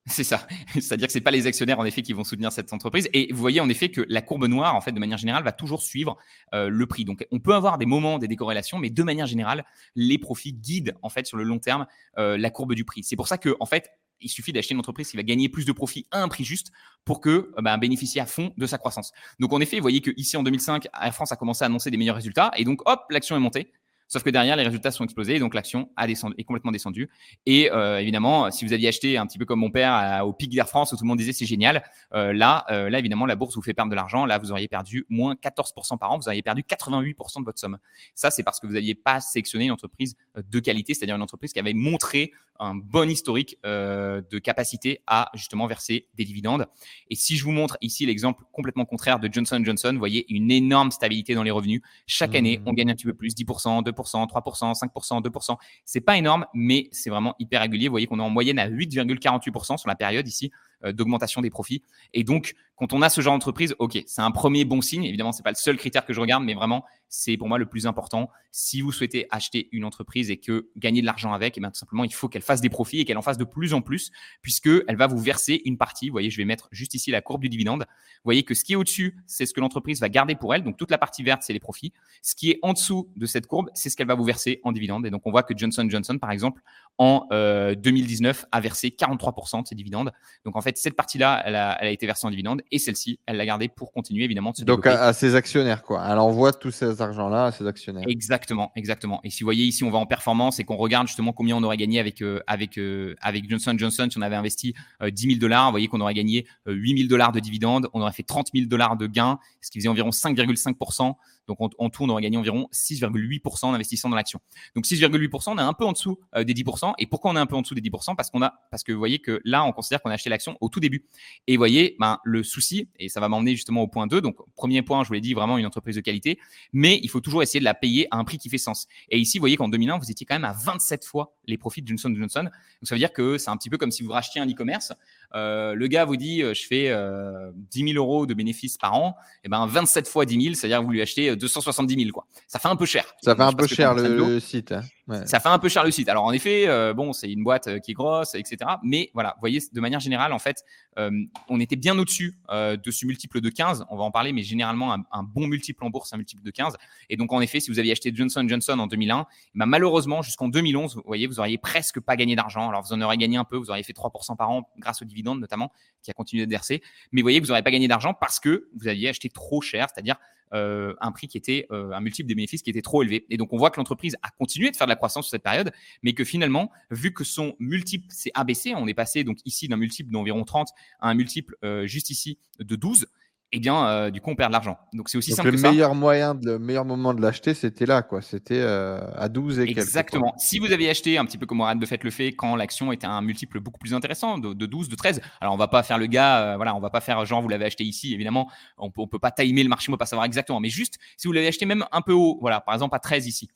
[0.07, 0.47] C'est ça.
[0.75, 3.09] C'est-à-dire que c'est pas les actionnaires en effet qui vont soutenir cette entreprise.
[3.12, 5.53] Et vous voyez en effet que la courbe noire, en fait, de manière générale, va
[5.53, 6.16] toujours suivre
[6.55, 7.05] euh, le prix.
[7.05, 9.64] Donc, on peut avoir des moments, des décorrélations, mais de manière générale,
[9.95, 11.87] les profits guident en fait sur le long terme
[12.18, 13.03] euh, la courbe du prix.
[13.03, 13.91] C'est pour ça que en fait,
[14.23, 16.73] il suffit d'acheter une entreprise qui va gagner plus de profits à un prix juste
[17.05, 19.12] pour que euh, bah, bénéficie à fond de sa croissance.
[19.41, 21.91] Donc en effet, vous voyez que ici en 2005, Air France a commencé à annoncer
[21.91, 23.73] des meilleurs résultats et donc hop, l'action est montée.
[24.12, 27.08] Sauf que derrière, les résultats sont explosés, donc l'action a descendu, est complètement descendue.
[27.46, 30.50] Et euh, évidemment, si vous aviez acheté un petit peu comme mon père au pic
[30.50, 31.82] d'Air France où tout le monde disait c'est génial,
[32.12, 34.26] euh, là, euh, là évidemment, la bourse vous fait perdre de l'argent.
[34.26, 37.78] Là, vous auriez perdu moins 14% par an, vous auriez perdu 88% de votre somme.
[38.14, 41.54] Ça, c'est parce que vous n'aviez pas sélectionné une entreprise de qualité, c'est-à-dire une entreprise
[41.54, 46.66] qui avait montré un bon historique de capacité à justement verser des dividendes.
[47.08, 50.50] Et si je vous montre ici l'exemple complètement contraire de Johnson Johnson, vous voyez une
[50.50, 51.80] énorme stabilité dans les revenus.
[52.06, 52.62] Chaque année, mmh.
[52.66, 54.01] on gagne un petit peu plus, 10%, 2%.
[54.03, 55.57] 3%, 5%, 2%.
[55.84, 57.88] C'est pas énorme, mais c'est vraiment hyper régulier.
[57.88, 60.50] Vous voyez qu'on est en moyenne à 8,48% sur la période ici.
[60.85, 61.83] Euh, d'augmentation des profits.
[62.12, 65.05] Et donc, quand on a ce genre d'entreprise, ok, c'est un premier bon signe.
[65.05, 67.66] Évidemment, c'est pas le seul critère que je regarde, mais vraiment, c'est pour moi le
[67.66, 68.30] plus important.
[68.51, 71.70] Si vous souhaitez acheter une entreprise et que gagner de l'argent avec, et eh bien
[71.70, 73.83] tout simplement, il faut qu'elle fasse des profits et qu'elle en fasse de plus en
[73.83, 74.11] plus,
[74.41, 76.09] puisque elle va vous verser une partie.
[76.09, 77.85] Vous voyez, je vais mettre juste ici la courbe du dividende.
[77.89, 80.64] Vous voyez que ce qui est au-dessus, c'est ce que l'entreprise va garder pour elle.
[80.64, 81.93] Donc toute la partie verte, c'est les profits.
[82.22, 84.72] Ce qui est en dessous de cette courbe, c'est ce qu'elle va vous verser en
[84.72, 85.07] dividende.
[85.07, 86.62] Et donc on voit que Johnson Johnson, par exemple,
[86.99, 90.12] en 2019, euh, a versé 43% de ses dividendes.
[90.45, 93.47] Donc en fait, cette partie-là, elle a, été versée en dividende et celle-ci, elle l'a
[93.47, 96.05] gardée pour continuer évidemment de se Donc à, ses actionnaires, quoi.
[96.09, 98.05] Elle envoie tous ces argent-là à ses actionnaires.
[98.09, 99.20] Exactement, exactement.
[99.25, 101.62] Et si vous voyez ici, on va en performance et qu'on regarde justement combien on
[101.62, 105.39] aurait gagné avec, euh, avec, euh, avec Johnson Johnson si on avait investi 10 000
[105.39, 105.66] dollars.
[105.66, 108.66] Vous voyez qu'on aurait gagné 8 000 dollars de dividendes, on aurait fait 30 000
[108.66, 111.14] dollars de gains, ce qui faisait environ 5,5%.
[111.49, 114.40] Donc en, en, tout, on aurait gagné environ 6,8% en investissant dans l'action.
[114.74, 116.95] Donc 6,8%, on est un peu en dessous des 10%.
[116.99, 118.93] Et pourquoi on est un peu en dessous des 10% Parce qu'on a, parce que
[118.93, 121.07] vous voyez que là, on considère qu'on a acheté l'action au tout début.
[121.47, 124.20] Et vous voyez, ben, le souci, et ça va m'emmener justement au point 2.
[124.20, 126.38] Donc premier point, je vous l'ai dit, vraiment une entreprise de qualité,
[126.72, 128.86] mais il faut toujours essayer de la payer à un prix qui fait sens.
[129.09, 131.82] Et ici, vous voyez qu'en 2001, vous étiez quand même à 27 fois les profits
[131.82, 132.45] de Johnson Johnson.
[132.45, 132.51] Donc
[132.82, 134.93] ça veut dire que c'est un petit peu comme si vous rachetiez un e-commerce.
[135.35, 138.95] Euh, le gars vous dit, euh, je fais euh, 10 000 euros de bénéfices par
[138.95, 139.16] an.
[139.45, 142.26] Et ben 27 fois 10 000, c'est-à-dire que vous lui achetez 270 000 quoi.
[142.47, 143.05] Ça fait un peu cher.
[143.22, 144.72] Ça fait un peu cher le, site.
[144.72, 144.83] Hein.
[145.26, 146.09] Ça fait un peu cher le site.
[146.09, 148.59] Alors en effet, euh, bon, c'est une boîte euh, qui est grosse, etc.
[148.85, 150.64] Mais voilà, vous voyez, de manière générale, en fait,
[150.99, 151.11] euh,
[151.49, 153.87] on était bien au-dessus de ce multiple de 15.
[153.91, 156.76] On va en parler, mais généralement, un, bon multiple en bourse, un multiple de 15.
[157.11, 160.49] Et donc en effet, si vous aviez acheté Johnson Johnson en 2001, bah, malheureusement, jusqu'en
[160.49, 162.68] 2011, vous voyez, vous auriez presque pas gagné d'argent.
[162.68, 165.07] Alors vous en aurez gagné un peu, vous auriez fait 3% par an grâce aux
[165.23, 166.83] notamment, qui a continué d'être versé.
[167.12, 169.89] Mais vous voyez, vous n'aurez pas gagné d'argent parce que vous aviez acheté trop cher,
[169.93, 170.16] c'est-à-dire
[170.55, 173.25] euh, un prix qui était euh, un multiple des bénéfices qui était trop élevé.
[173.31, 175.43] Et donc on voit que l'entreprise a continué de faire de la croissance sur cette
[175.43, 179.68] période, mais que finalement, vu que son multiple s'est abaissé, on est passé donc ici
[179.68, 180.68] d'un multiple d'environ 30
[181.01, 183.07] à un multiple euh, juste ici de 12
[183.55, 184.78] eh bien, euh, du coup, on perd de l'argent.
[184.94, 185.68] Donc, c'est aussi simple que ça.
[185.68, 188.22] Le meilleur moyen, le meilleur moment de l'acheter, c'était là, quoi.
[188.22, 190.32] C'était euh, à 12 et Exactement.
[190.38, 193.07] Si vous aviez acheté un petit peu comme Warren Buffett le fait quand l'action était
[193.07, 195.20] un multiple beaucoup plus intéressant, de, 12, de 13.
[195.42, 197.48] Alors, on va pas faire le gars, euh, voilà, on va pas faire genre, vous
[197.48, 198.50] l'avez acheté ici, évidemment.
[198.78, 200.59] On peut, peut pas timer le marché, on peut pas savoir exactement.
[200.59, 203.26] Mais juste, si vous l'avez acheté même un peu haut, voilà, par exemple à 13
[203.26, 203.50] ici,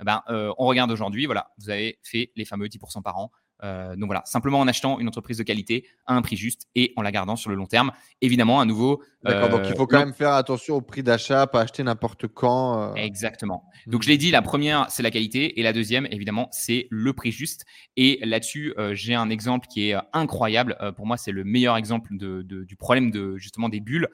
[0.00, 3.30] eh ben, on regarde aujourd'hui, voilà, vous avez fait les fameux 10% par an.
[3.62, 6.92] Euh, donc voilà, simplement en achetant une entreprise de qualité à un prix juste et
[6.96, 7.92] en la gardant sur le long terme.
[8.20, 9.02] Évidemment, à nouveau.
[9.22, 12.80] D'accord, donc il faut quand même faire attention au prix d'achat, pas acheter n'importe quand.
[12.80, 12.94] Euh.
[12.94, 13.64] Exactement.
[13.86, 17.12] Donc je l'ai dit, la première, c'est la qualité et la deuxième, évidemment, c'est le
[17.12, 17.64] prix juste.
[17.96, 20.76] Et là-dessus, euh, j'ai un exemple qui est incroyable.
[20.96, 24.08] pour moi, c'est le meilleur exemple de, du problème de justement des bulles.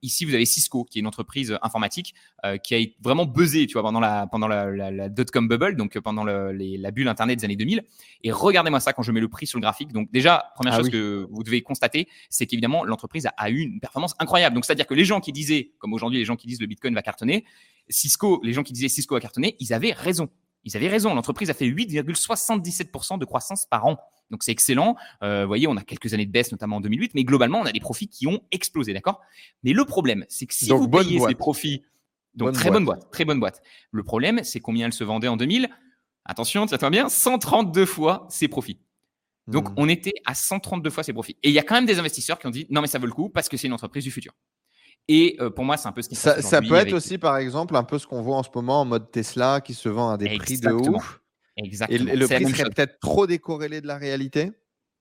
[0.00, 2.14] ici, vous avez Cisco, qui est une entreprise informatique
[2.62, 6.24] qui a vraiment buzzé, tu vois, pendant la pendant la, la, dot-com bubble, donc pendant
[6.24, 7.84] le, la bulle internet des années 2000.
[8.22, 9.92] Et regardez-moi ça quand je mets le prix sur le graphique.
[9.92, 13.80] Donc déjà, première ah chose que vous devez constater, c'est qu'évidemment, l'entreprise a, eu une
[13.80, 14.54] performance incroyable.
[14.54, 16.94] Donc c'est-à-dire que les gens qui disaient, comme aujourd'hui les gens qui disent le Bitcoin
[16.94, 17.44] va cartonner,
[17.88, 20.28] Cisco, les gens qui disaient Cisco va cartonner, ils avaient raison.
[20.64, 21.14] Ils avaient raison.
[21.14, 23.98] L'entreprise a fait 8,77% de croissance par an.
[24.30, 24.96] Donc c'est excellent.
[25.22, 27.66] Euh, vous voyez, on a quelques années de baisse, notamment en 2008, mais globalement, on
[27.66, 29.20] a des profits qui ont explosé, d'accord?
[29.62, 31.82] Mais le problème, c'est que si vous payez ces profits,
[32.34, 33.62] donc très bonne boîte, très bonne boîte.
[33.92, 35.68] Le problème, c'est combien elle se vendait en 2000
[36.24, 38.78] Attention, va bien, 132 fois ses profits.
[39.46, 39.74] Donc, hmm.
[39.76, 41.36] on était à 132 fois ses profits.
[41.42, 43.06] Et il y a quand même des investisseurs qui ont dit non, mais ça vaut
[43.06, 44.32] le coup parce que c'est une entreprise du futur.
[45.06, 47.36] Et euh, pour moi, c'est un peu ce qui ça, ça peut être aussi, par
[47.36, 50.10] exemple, un peu ce qu'on voit en ce moment en mode Tesla qui se vend
[50.10, 51.20] à des prix de ouf.
[51.56, 52.10] Exactement.
[52.10, 54.52] Et, le prix serait peut-être trop décorrélé de la réalité?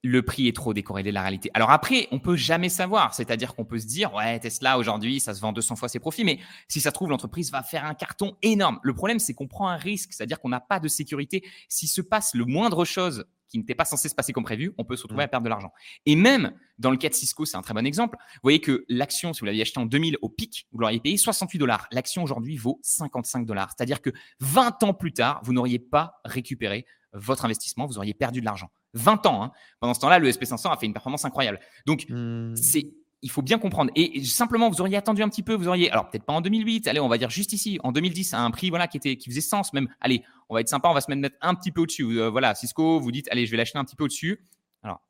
[0.03, 1.49] Le prix est trop décorrélé de la réalité.
[1.53, 3.13] Alors après, on peut jamais savoir.
[3.13, 6.25] C'est-à-dire qu'on peut se dire, ouais, Tesla aujourd'hui, ça se vend 200 fois ses profits,
[6.25, 8.79] mais si ça se trouve, l'entreprise va faire un carton énorme.
[8.83, 11.43] Le problème, c'est qu'on prend un risque, c'est-à-dire qu'on n'a pas de sécurité.
[11.69, 14.83] S'il se passe le moindre chose qui n'était pas censé se passer comme prévu, on
[14.83, 15.25] peut se retrouver mmh.
[15.25, 15.71] à perdre de l'argent.
[16.05, 18.17] Et même dans le cas de Cisco, c'est un très bon exemple.
[18.33, 21.17] Vous voyez que l'action, si vous l'aviez acheté en 2000 au pic, vous l'auriez payé
[21.17, 21.87] 68 dollars.
[21.91, 23.69] L'action aujourd'hui vaut 55 dollars.
[23.77, 28.41] C'est-à-dire que 20 ans plus tard, vous n'auriez pas récupéré votre investissement, vous auriez perdu
[28.41, 28.71] de l'argent.
[28.93, 29.43] 20 ans.
[29.43, 29.51] Hein.
[29.79, 31.59] Pendant ce temps-là, le SP500 a fait une performance incroyable.
[31.85, 32.55] Donc, mmh.
[32.55, 33.89] c'est il faut bien comprendre.
[33.95, 36.87] Et simplement, vous auriez attendu un petit peu, vous auriez, alors peut-être pas en 2008,
[36.89, 39.29] allez, on va dire juste ici, en 2010, à un prix voilà qui était, qui
[39.29, 39.87] faisait sens même.
[40.01, 42.03] Allez, on va être sympa, on va se mettre un petit peu au-dessus.
[42.19, 44.45] Euh, voilà, Cisco, vous dites, allez, je vais l'acheter un petit peu au-dessus.
[44.83, 45.01] Alors,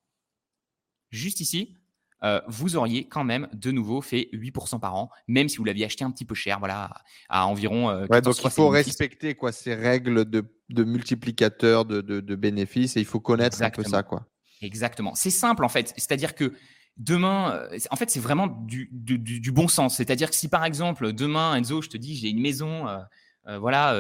[1.10, 1.76] juste ici,
[2.24, 5.86] euh, vous auriez quand même de nouveau fait 8% par an, même si vous l'aviez
[5.86, 6.90] acheté un petit peu cher, voilà,
[7.28, 7.90] à environ.
[7.90, 13.02] Euh, donc il faut respecter quoi ces règles de, de multiplicateur de, de, bénéfices et
[13.02, 14.26] il faut connaître un peu ça, quoi.
[14.62, 15.14] Exactement.
[15.16, 16.54] C'est simple en fait, c'est-à-dire que
[16.96, 19.98] demain, euh, en fait, c'est vraiment du, du, du, bon sens.
[19.98, 22.86] C'est-à-dire que si par exemple, demain, Enzo, je te dis, j'ai une maison,
[23.46, 24.00] voilà,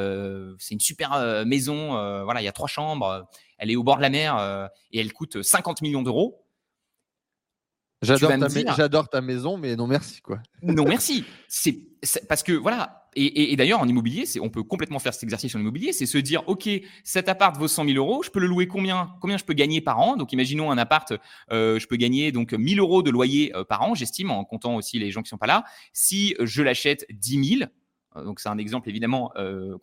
[0.59, 4.01] c'est une super maison, voilà, il y a trois chambres, elle est au bord de
[4.01, 6.39] la mer et elle coûte 50 millions d'euros.
[8.03, 10.39] J'adore ta, maison, mais non merci quoi.
[10.61, 11.23] Non merci.
[11.47, 11.93] C'est
[12.27, 12.99] parce que voilà.
[13.15, 16.43] Et, d'ailleurs en immobilier, on peut complètement faire cet exercice en immobilier, c'est se dire
[16.47, 16.67] ok,
[17.03, 19.81] cet appart vaut 100 000 euros, je peux le louer combien Combien je peux gagner
[19.81, 20.15] par an?
[20.15, 21.13] Donc imaginons un appart,
[21.51, 24.75] euh, je peux gagner donc 1000 euros de loyer euh, par an, j'estime en comptant
[24.75, 25.63] aussi les gens qui sont pas là.
[25.93, 27.69] Si je l'achète 10 000,
[28.15, 29.31] euh, donc c'est un exemple évidemment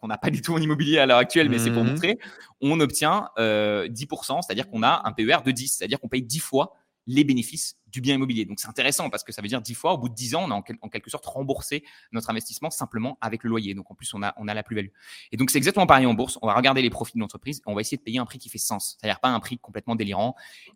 [0.00, 2.18] qu'on n'a pas du tout en immobilier à l'heure actuelle, mais c'est pour mmh montrer,
[2.60, 6.74] on obtient 10%, c'est-à-dire qu'on a un PER de 10, c'est-à-dire qu'on paye 10 fois
[7.06, 8.44] les bénéfices du bien immobilier.
[8.44, 10.44] Donc c'est intéressant parce que ça veut dire 10 fois, au bout de 10 ans,
[10.46, 13.74] on a en, quelque sorte remboursé notre investissement simplement avec le loyer.
[13.74, 14.90] Donc en plus, on a, on a la plus-value.
[15.32, 16.38] Et donc c'est exactement pareil en bourse.
[16.42, 18.48] On va regarder les profits de l'entreprise on va essayer de payer un prix qui
[18.48, 20.34] fait sens, c'est-à-dire pas un prix complètement délirant.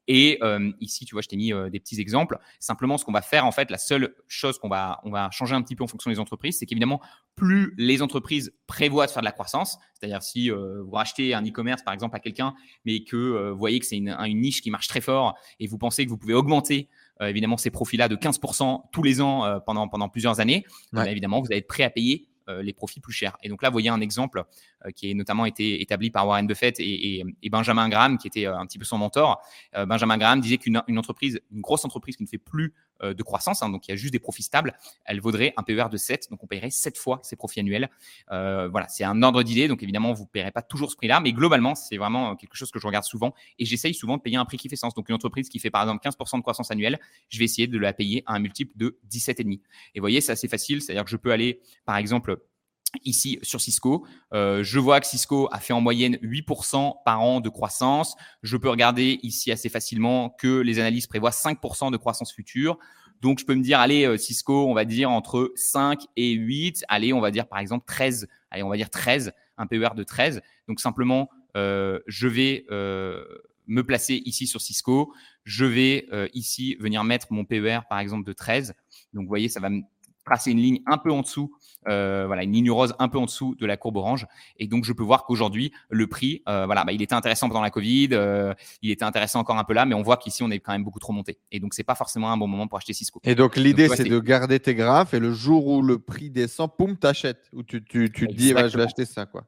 [0.08, 2.38] Et euh, ici, tu vois, je t'ai mis euh, des petits exemples.
[2.58, 5.54] Simplement, ce qu'on va faire, en fait, la seule chose qu'on va, on va changer
[5.54, 7.00] un petit peu en fonction des entreprises, c'est qu'évidemment,
[7.36, 11.44] plus les entreprises prévoient de faire de la croissance, c'est-à-dire si euh, vous rachetez un
[11.44, 12.54] e-commerce par exemple à quelqu'un,
[12.84, 15.78] mais que vous voyez que c'est une, une niche qui marche très fort et vous
[15.78, 19.58] pensez que vous pouvez augmenter euh, évidemment ces profits-là de 15% tous les ans euh,
[19.60, 20.64] pendant, pendant plusieurs années,
[21.06, 23.36] évidemment, vous allez être prêt à payer euh, les profits plus chers.
[23.42, 24.44] Et donc là, vous voyez un exemple
[24.94, 28.78] qui est notamment été établi par Warren Buffett et, Benjamin Graham, qui était un petit
[28.78, 29.40] peu son mentor.
[29.74, 33.62] Benjamin Graham disait qu'une entreprise, une grosse entreprise qui ne fait plus euh, de croissance,
[33.62, 34.74] hein, donc il y a juste des profits stables,
[35.04, 37.90] elle vaudrait un PER de 7, donc on paierait 7 fois ses profits annuels.
[38.30, 41.20] Euh, voilà, c'est un ordre d'idée, donc évidemment, vous ne paierez pas toujours ce prix-là,
[41.20, 44.36] mais globalement, c'est vraiment quelque chose que je regarde souvent et j'essaye souvent de payer
[44.36, 44.94] un prix qui fait sens.
[44.94, 47.78] Donc une entreprise qui fait par exemple 15% de croissance annuelle, je vais essayer de
[47.78, 49.60] la payer à un multiple de 17,5.
[49.94, 52.38] Et vous voyez, c'est assez facile, c'est-à-dire que je peux aller, par exemple,
[53.04, 57.40] Ici sur Cisco, euh, je vois que Cisco a fait en moyenne 8% par an
[57.40, 58.14] de croissance.
[58.42, 62.78] Je peux regarder ici assez facilement que les analystes prévoient 5% de croissance future.
[63.20, 66.84] Donc, je peux me dire, allez, euh, Cisco, on va dire entre 5 et 8.
[66.88, 68.28] Allez, on va dire par exemple 13.
[68.50, 70.40] Allez, on va dire 13, un PER de 13.
[70.68, 72.66] Donc, simplement, euh, je vais
[73.66, 75.14] me placer ici sur Cisco.
[75.44, 78.74] Je vais ici venir mettre mon PER, par exemple, de 13.
[79.14, 79.82] Donc, vous voyez, ça va me
[80.24, 81.52] tracer une ligne un peu en dessous,
[81.88, 84.26] euh, voilà, une ligne rose un peu en dessous de la courbe orange.
[84.58, 87.62] Et donc, je peux voir qu'aujourd'hui, le prix, euh, voilà, bah, il était intéressant pendant
[87.62, 90.50] la Covid, euh, il était intéressant encore un peu là, mais on voit qu'ici, on
[90.50, 91.38] est quand même beaucoup trop monté.
[91.52, 93.20] Et donc, c'est pas forcément un bon moment pour acheter Cisco.
[93.24, 96.70] Et donc, l'idée, c'est de garder tes graphes et le jour où le prix descend,
[96.76, 97.48] poum, t'achètes.
[97.52, 99.44] Ou tu, tu, tu te dis, je vais acheter ça, quoi.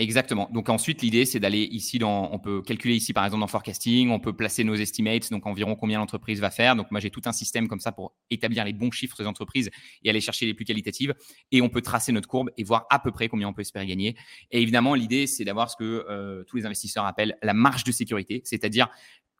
[0.00, 0.48] Exactement.
[0.50, 4.08] Donc ensuite, l'idée, c'est d'aller ici dans, on peut calculer ici par exemple dans forecasting,
[4.08, 6.74] on peut placer nos estimates, donc environ combien l'entreprise va faire.
[6.74, 9.68] Donc moi, j'ai tout un système comme ça pour établir les bons chiffres des entreprises
[10.02, 11.14] et aller chercher les plus qualitatives.
[11.52, 13.86] Et on peut tracer notre courbe et voir à peu près combien on peut espérer
[13.86, 14.16] gagner.
[14.50, 17.92] Et évidemment, l'idée, c'est d'avoir ce que euh, tous les investisseurs appellent la marge de
[17.92, 18.88] sécurité, c'est-à-dire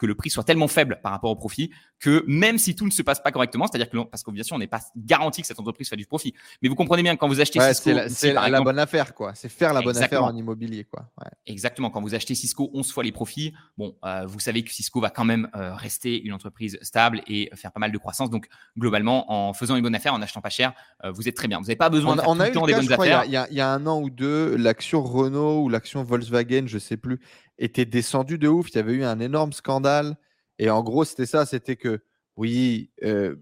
[0.00, 2.90] que le prix soit tellement faible par rapport au profit que même si tout ne
[2.90, 5.46] se passe pas correctement, c'est-à-dire que parce qu'en bien sûr on n'est pas garanti que
[5.46, 6.32] cette entreprise fasse du profit,
[6.62, 9.74] mais vous comprenez bien quand vous achetez Cisco, c'est la, bonne affaire quoi, c'est faire
[9.74, 11.10] la bonne affaire en immobilier quoi.
[11.46, 15.00] Exactement, quand vous achetez Cisco 11 fois les profits, bon, euh, vous savez que Cisco
[15.00, 18.30] va quand même euh, rester une entreprise stable et faire pas mal de croissance.
[18.30, 18.48] Donc
[18.78, 20.72] globalement, en faisant une bonne affaire, en achetant pas cher,
[21.04, 21.58] euh, vous êtes très bien.
[21.58, 23.24] Vous n'avez pas besoin de faire tout le temps des bonnes affaires.
[23.26, 27.20] Il y, a un an ou deux, l'action Renault ou l'action Volkswagen, je sais plus,
[27.60, 28.70] était descendue de ouf.
[28.70, 30.16] Il y avait eu un énorme scandale.
[30.58, 32.02] Et en gros, c'était ça, c'était que
[32.36, 33.36] oui, euh,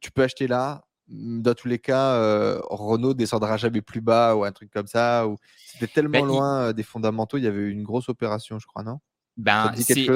[0.00, 0.84] tu peux acheter là.
[1.08, 5.26] Dans tous les cas, euh, Renault descendra jamais plus bas ou un truc comme ça.
[5.26, 7.38] Ou c'était tellement ben, loin euh, des fondamentaux.
[7.38, 8.98] Il y avait eu une grosse opération, je crois, non?
[9.36, 10.06] Ben, c'est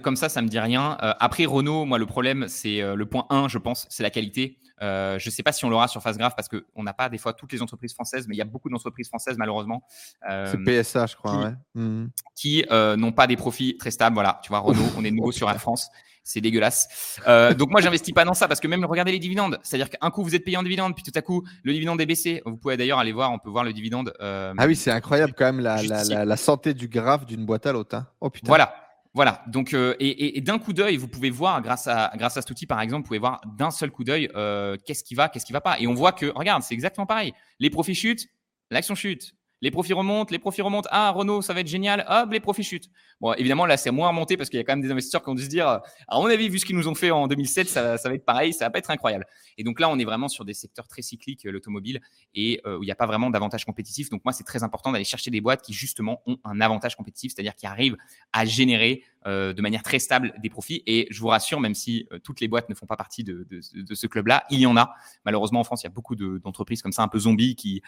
[0.00, 0.96] comme ça, ça me dit rien.
[1.00, 4.58] après Renault, moi, le problème, c'est le point 1, je pense, c'est la qualité.
[4.80, 7.18] Je ne sais pas si on l'aura sur Face Graph parce qu'on n'a pas des
[7.18, 9.82] fois toutes les entreprises françaises, mais il y a beaucoup d'entreprises françaises malheureusement.
[10.22, 11.52] c'est PSA, je crois,
[12.34, 12.94] qui, mmh.
[12.94, 14.14] n'ont pas des profits très stables.
[14.14, 15.90] Voilà, tu vois, Renault, on est nouveau sur Air France
[16.28, 17.20] c'est dégueulasse.
[17.26, 20.10] Euh, donc moi, j'investis pas dans ça parce que même regardez les dividendes, c'est-à-dire qu'un
[20.10, 22.42] coup vous êtes payé en dividende, puis tout à coup le dividende est baissé.
[22.44, 24.12] Vous pouvez d'ailleurs aller voir, on peut voir le dividende.
[24.20, 27.96] Euh, ah oui, c'est incroyable quand même la, santé du graphe d'une boîte à l'autre.
[27.96, 28.06] Hein.
[28.20, 28.48] Oh putain.
[28.48, 28.74] Voilà.
[29.18, 32.52] Voilà, donc euh, et, d'un coup d'œil, vous pouvez voir grâce à grâce à cet
[32.52, 34.28] outil par exemple, vous pouvez voir d'un seul coup d'œil
[34.86, 37.32] qu'est-ce qui va, qu'est-ce qui va pas, et on voit que regarde, c'est exactement pareil.
[37.58, 38.28] Les profits chutent,
[38.70, 40.88] l'action chute, les profits remontent, les profits remontent.
[40.92, 42.04] Ah, Renault, ça va être génial.
[42.08, 42.90] Hop, les profits chutent.
[43.20, 45.28] Bon, évidemment, là, c'est moins remonté parce qu'il y a quand même des investisseurs qui
[45.28, 45.82] ont dû se dire, à
[46.12, 48.66] mon avis, vu ce qu'ils nous ont fait en 2007, ça, va être pareil, ça
[48.66, 49.26] va pas être incroyable.
[49.56, 52.00] Et donc là, on est vraiment sur des secteurs très cycliques, euh, l'automobile,
[52.34, 54.08] et euh, où il n'y a pas vraiment d'avantage compétitif.
[54.10, 57.32] Donc moi, c'est très important d'aller chercher des boîtes qui, justement, ont un avantage compétitif,
[57.34, 57.96] c'est-à-dire qui arrivent
[58.32, 60.84] à générer euh, de manière très stable des profits.
[60.86, 64.06] Et je vous rassure, même si toutes les boîtes ne font pas partie de, ce
[64.06, 64.94] club-là, il y en a.
[65.24, 67.82] Malheureusement, en France, il y a beaucoup d'entreprises comme ça, un peu zombies, qui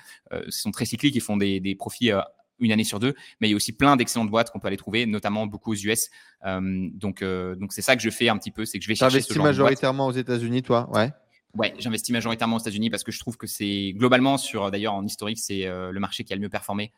[0.49, 2.13] sont très cycliques et font des, des profits
[2.61, 4.77] une année sur deux, mais il y a aussi plein d'excellentes boîtes qu'on peut aller
[4.77, 6.11] trouver, notamment beaucoup aux US.
[6.47, 8.89] Euh, donc, euh, donc c'est ça que je fais un petit peu, c'est que je
[8.89, 9.23] vais chercher.
[9.23, 11.11] Tu majoritairement aux États-Unis, toi, ouais.
[11.57, 15.05] Ouais, j'investis majoritairement aux États-Unis parce que je trouve que c'est globalement sur, d'ailleurs en
[15.05, 16.93] historique, c'est euh, le marché qui a le mieux performé.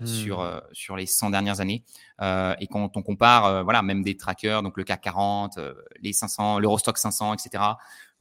[0.00, 0.06] Hmm.
[0.06, 1.82] sur, sur les 100 dernières années.
[2.20, 5.58] et quand on compare, voilà, même des trackers, donc le CAC 40,
[6.02, 7.62] les 500, l'Eurostock 500, etc.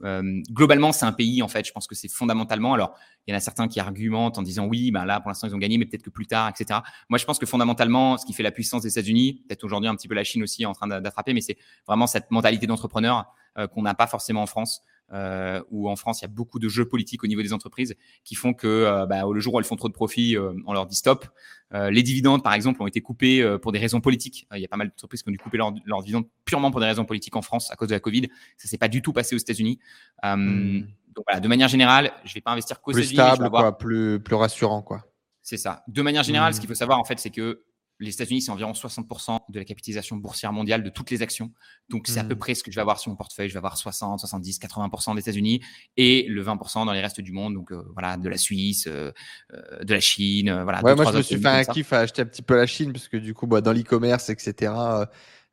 [0.03, 2.74] Euh, globalement, c'est un pays, en fait, je pense que c'est fondamentalement.
[2.74, 2.95] Alors,
[3.26, 5.55] il y en a certains qui argumentent en disant oui, ben là, pour l'instant, ils
[5.55, 6.82] ont gagné, mais peut-être que plus tard, etc.
[7.09, 9.95] Moi, je pense que fondamentalement, ce qui fait la puissance des États-Unis, peut-être aujourd'hui un
[9.95, 11.57] petit peu la Chine aussi en train d'attraper, mais c'est
[11.88, 13.26] vraiment cette mentalité d'entrepreneur
[13.57, 14.84] euh, qu'on n'a pas forcément en France
[15.14, 17.95] euh, où en France, il y a beaucoup de jeux politiques au niveau des entreprises
[18.24, 20.74] qui font que euh, bah, le jour où elles font trop de profits, euh, on
[20.74, 21.28] leur dit stop.
[21.74, 24.47] Euh, les dividendes, par exemple, ont été coupés pour des raisons politiques.
[24.53, 26.80] il y a pas mal d'entreprises qui ont dû couper leurs leur dividendes purement pour
[26.80, 28.28] des raisons politiques en France à cause de la Covid.
[28.58, 29.80] Ça s'est pas du tout passé aux États-Unis.
[30.24, 30.82] Hmm.
[31.16, 33.16] Donc voilà, de manière générale, je vais pas investir qu'aux États-Unis.
[33.16, 35.03] Plus stable, quoi, plus, plus rassurant, quoi.
[35.41, 35.84] C'est ça.
[35.88, 36.62] De manière générale, ce hmm.
[36.62, 37.64] qu'il faut savoir, en fait, c'est que
[38.00, 41.52] les États-Unis, c'est environ 60% de la capitalisation boursière mondiale de toutes les actions.
[41.89, 42.39] Donc, c'est à peu hmm.
[42.39, 43.50] près ce que je vais avoir sur mon portefeuille.
[43.50, 45.62] Je vais avoir 60, 70, 80% des États-Unis
[45.95, 47.54] et le 20% dans les restes du monde.
[47.56, 49.12] Donc, euh, voilà, de la Suisse, euh,
[49.54, 50.62] euh, de la Chine.
[50.64, 52.68] voilà, ouais, moi, je me suis fait un kiff à acheter un petit peu la
[52.68, 54.74] Chine parce que du coup, bah, dans l'e-commerce, etc.,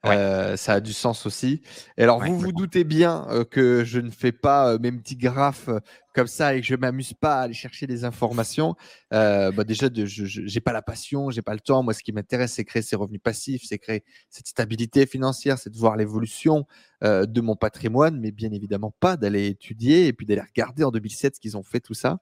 [0.05, 1.63] euh, ça a du sens aussi.
[1.97, 5.17] Et alors, vous vous doutez bien euh, que je ne fais pas euh, mes petits
[5.17, 5.71] graphes
[6.15, 8.77] comme ça et que je m'amuse pas à aller chercher des informations.
[9.11, 11.83] Bah déjà, je n'ai pas la passion, j'ai pas le temps.
[11.83, 15.71] Moi, ce qui m'intéresse, c'est créer ces revenus passifs, c'est créer cette stabilité financière, c'est
[15.71, 16.67] de voir l'évolution
[17.03, 21.35] de mon patrimoine, mais bien évidemment pas d'aller étudier et puis d'aller regarder en 2007
[21.35, 22.19] ce qu'ils ont fait, tout ça.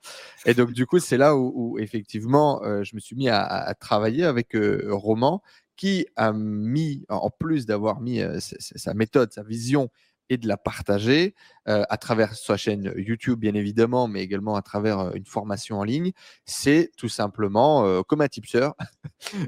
[0.47, 4.25] Et donc, du coup, c'est là où, effectivement, je me suis mis à, à travailler
[4.25, 4.57] avec
[4.89, 5.43] Roman
[5.83, 9.91] qui a mis, en plus d'avoir mis euh, sa méthode, sa vision
[10.29, 11.35] et de la partager
[11.69, 15.81] euh, à travers sa chaîne YouTube, bien évidemment, mais également à travers euh, une formation
[15.81, 16.13] en ligne,
[16.47, 18.69] c'est tout simplement comme un tipster.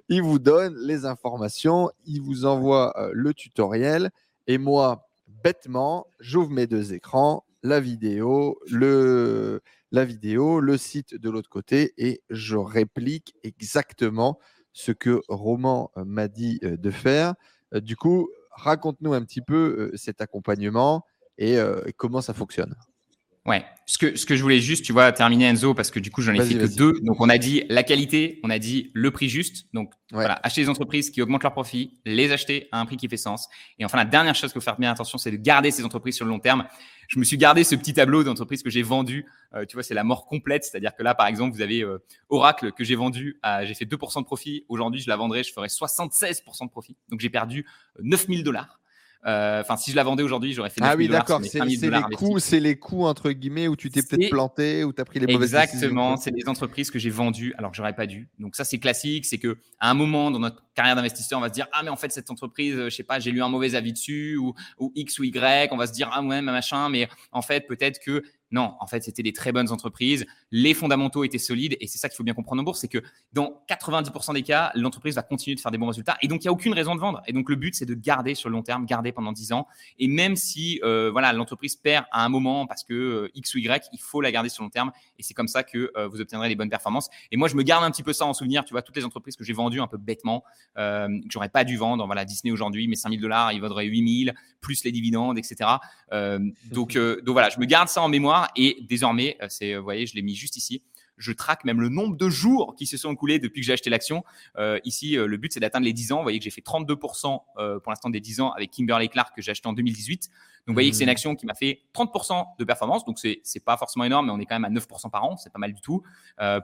[0.08, 4.10] il vous donne les informations, il vous envoie le tutoriel
[4.48, 9.62] et moi, bêtement, j'ouvre mes deux écrans, la vidéo, le,
[9.92, 14.40] la vidéo, le site de l'autre côté et je réplique exactement
[14.74, 17.34] ce que Roman euh, m'a dit euh, de faire.
[17.72, 21.06] Euh, du coup, raconte-nous un petit peu cet accompagnement
[21.38, 21.58] et
[21.96, 22.76] comment ça fonctionne.
[23.46, 26.10] Ouais, ce que, ce que je voulais juste, tu vois, terminer Enzo, parce que du
[26.10, 26.94] coup, j'en ai fait que deux.
[27.02, 29.66] Donc, on a dit la qualité, on a dit le prix juste.
[29.74, 33.06] Donc, voilà, acheter des entreprises qui augmentent leurs profits, les acheter à un prix qui
[33.06, 33.48] fait sens.
[33.78, 36.16] Et enfin, la dernière chose qu'il faut faire bien attention, c'est de garder ces entreprises
[36.16, 36.66] sur le long terme
[37.08, 39.26] je me suis gardé ce petit tableau d'entreprise que j'ai vendu.
[39.54, 40.64] Euh, tu vois, c'est la mort complète.
[40.64, 44.20] C'est-à-dire que là, par exemple, vous avez euh, Oracle que j'ai vendu, j'ai fait 2%
[44.20, 44.64] de profit.
[44.68, 46.96] Aujourd'hui, je la vendrai, je ferai 76% de profit.
[47.10, 47.66] Donc, j'ai perdu
[48.00, 48.80] 9000 euh, dollars.
[49.26, 51.40] Euh, enfin, si je la vendais aujourd'hui, j'aurais fait 9 Ah oui, d'accord.
[51.42, 55.00] C'est les coûts, c'est les coûts entre guillemets où tu t'es peut-être planté, où tu
[55.00, 55.76] as pris les mauvaises décisions.
[55.76, 56.16] Exactement.
[56.16, 58.28] C'est des entreprises que j'ai vendues alors que j'aurais pas dû.
[58.38, 59.24] Donc ça, c'est classique.
[59.24, 61.90] C'est que à un moment dans notre carrière d'investisseur, on va se dire ah mais
[61.90, 64.92] en fait cette entreprise, je sais pas, j'ai lu un mauvais avis dessus ou, ou
[64.94, 65.72] X ou Y.
[65.72, 68.22] On va se dire ah ouais, machin, mais en fait peut-être que
[68.54, 70.24] non, en fait, c'était des très bonnes entreprises.
[70.52, 73.02] Les fondamentaux étaient solides et c'est ça qu'il faut bien comprendre en bourse, c'est que
[73.32, 76.46] dans 90% des cas, l'entreprise va continuer de faire des bons résultats et donc il
[76.46, 77.20] n'y a aucune raison de vendre.
[77.26, 79.66] Et donc le but, c'est de garder sur le long terme, garder pendant 10 ans.
[79.98, 83.58] Et même si euh, voilà l'entreprise perd à un moment parce que euh, X ou
[83.58, 86.06] Y, il faut la garder sur le long terme et c'est comme ça que euh,
[86.06, 87.10] vous obtiendrez des bonnes performances.
[87.32, 88.64] Et moi, je me garde un petit peu ça en souvenir.
[88.64, 90.44] Tu vois, toutes les entreprises que j'ai vendues un peu bêtement,
[90.76, 92.06] que j'aurais pas dû vendre.
[92.06, 95.68] Voilà, Disney aujourd'hui, mes 5000 dollars, il vaudrait 8000 plus les dividendes, etc.
[96.70, 100.14] donc, donc voilà, je me garde ça en mémoire et désormais, c'est, vous voyez, je
[100.14, 100.82] l'ai mis juste ici
[101.16, 103.90] je traque même le nombre de jours qui se sont écoulés depuis que j'ai acheté
[103.90, 104.24] l'action.
[104.58, 106.16] Euh, ici, euh, le but, c'est d'atteindre les 10 ans.
[106.18, 109.34] Vous voyez que j'ai fait 32% euh, pour l'instant des 10 ans avec Kimberly Clark
[109.34, 110.28] que j'ai acheté en 2018.
[110.66, 111.10] Donc, vous voyez que c'est une mmh.
[111.10, 113.04] action qui m'a fait 30% de performance.
[113.04, 115.36] Donc, c'est n'est pas forcément énorme, mais on est quand même à 9% par an.
[115.36, 116.02] C'est pas mal du tout.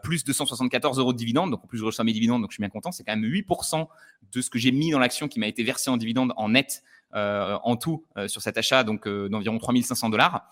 [0.02, 1.51] plus 274 euros de dividendes.
[1.51, 2.40] Donc, en plus, je reçois mes dividendes.
[2.40, 2.93] Donc, je suis bien content.
[2.93, 3.86] C'est quand même 8%
[4.32, 6.82] de ce que j'ai mis dans l'action qui m'a été versé en dividendes en net
[7.12, 10.48] en tout sur cet achat, donc d'environ 3500 dollars.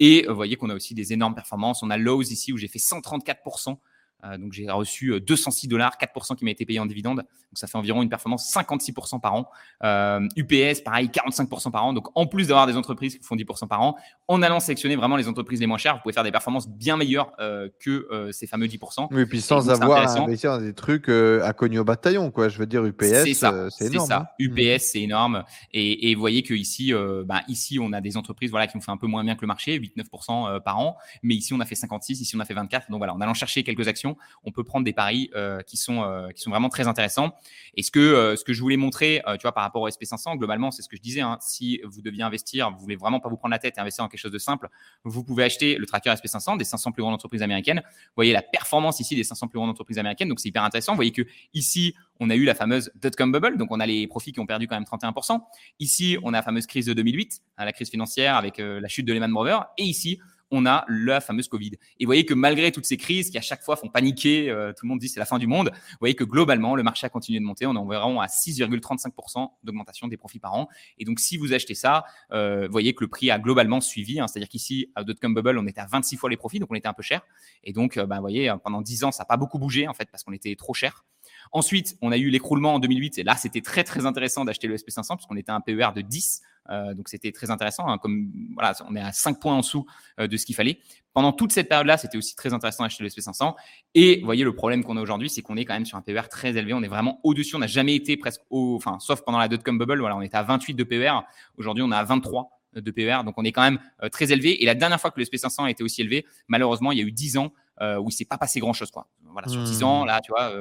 [0.00, 1.82] Et vous voyez qu'on a aussi des énormes performances.
[1.82, 3.78] On a Lowe's ici où j'ai fait 134%.
[4.24, 7.18] Euh, donc j'ai reçu 206 euh, dollars, 4% qui m'a été payé en dividende.
[7.18, 9.48] Donc ça fait environ une performance 56% par an.
[9.84, 11.92] Euh, UPS, pareil, 45% par an.
[11.92, 13.96] Donc en plus d'avoir des entreprises qui font 10% par an,
[14.26, 16.96] en allant sélectionner vraiment les entreprises les moins chères, vous pouvez faire des performances bien
[16.96, 17.32] meilleures
[17.80, 19.08] que ces fameux 10%.
[19.10, 22.48] Oui, et puis sans avoir investi dans des trucs à cogner au bataillon, quoi.
[22.48, 23.70] Je veux dire, UPS, c'est énorme.
[23.70, 24.16] C'est ça.
[24.16, 24.26] Hein.
[24.38, 25.44] UPS, c'est énorme.
[25.72, 26.92] Et, et, vous voyez que ici,
[27.24, 29.42] bah, ici, on a des entreprises voilà, qui ont fait un peu moins bien que
[29.42, 30.96] le marché, 8-9% par an.
[31.22, 32.90] Mais ici, on a fait 56, ici, on a fait 24.
[32.90, 34.07] Donc voilà, en allant chercher quelques actions
[34.44, 37.32] on peut prendre des paris euh, qui, sont, euh, qui sont vraiment très intéressants.
[37.74, 40.36] Et ce que, euh, ce que je voulais montrer, tu vois, par rapport au SP500,
[40.36, 41.20] globalement, c'est ce que je disais.
[41.20, 41.38] Hein.
[41.40, 44.08] si vous deviez investir, vous voulez vraiment pas vous prendre la tête et investir dans
[44.08, 44.68] quelque chose de simple,
[45.04, 47.82] vous pouvez acheter le tracker SP500 des 500 plus grandes entreprises américaines.
[47.84, 50.28] Vous voyez la performance ici des 500 plus grandes entreprises américaines.
[50.28, 50.92] Donc, c'est hyper intéressant.
[50.92, 51.22] Vous voyez que
[51.54, 54.46] ici, on a eu la fameuse dot-com bubble, donc on a les profits qui ont
[54.46, 55.40] perdu quand même 31%.
[55.78, 59.06] Ici, on a la fameuse crise de 2008, hein, la crise financière avec la chute
[59.06, 59.66] de Lehman Brothers.
[59.78, 60.18] Et ici,
[60.50, 61.72] on a la fameuse Covid.
[61.98, 64.72] Et vous voyez que malgré toutes ces crises qui à chaque fois font paniquer, euh,
[64.72, 67.06] tout le monde dit c'est la fin du monde, vous voyez que globalement, le marché
[67.06, 67.66] a continué de monter.
[67.66, 70.68] On est environ à 6,35% d'augmentation des profits par an.
[70.98, 74.20] Et donc, si vous achetez ça, euh, vous voyez que le prix a globalement suivi.
[74.20, 74.26] Hein.
[74.28, 76.88] C'est-à-dire qu'ici, à Dotcom Bubble, on était à 26 fois les profits, donc on était
[76.88, 77.22] un peu cher.
[77.64, 79.94] Et donc, euh, bah, vous voyez, pendant 10 ans, ça n'a pas beaucoup bougé en
[79.94, 81.04] fait parce qu'on était trop cher.
[81.52, 84.76] Ensuite, on a eu l'écroulement en 2008 et là, c'était très très intéressant d'acheter le
[84.76, 86.42] SP500 parce qu'on était à un PER de 10.
[86.70, 87.88] Euh, donc c'était très intéressant.
[87.88, 89.86] Hein, comme voilà, on est à 5 points en dessous
[90.20, 90.80] euh, de ce qu'il fallait.
[91.12, 93.54] Pendant toute cette période-là, c'était aussi très intéressant d'acheter le SP500.
[93.94, 96.02] Et vous voyez, le problème qu'on a aujourd'hui, c'est qu'on est quand même sur un
[96.02, 96.74] PER très élevé.
[96.74, 97.56] On est vraiment au-dessus.
[97.56, 100.00] On n'a jamais été presque au, enfin, sauf pendant la dot-com bubble.
[100.00, 101.20] Voilà, on était à 28 de PER.
[101.56, 103.20] Aujourd'hui, on est à 23 de PER.
[103.24, 104.62] Donc on est quand même euh, très élevé.
[104.62, 107.04] Et la dernière fois que le SP500 a été aussi élevé, malheureusement, il y a
[107.04, 108.90] eu 10 ans où il s'est pas passé grand-chose.
[108.90, 109.06] Quoi.
[109.30, 110.52] Voilà, sur 10 ans, là, tu vois,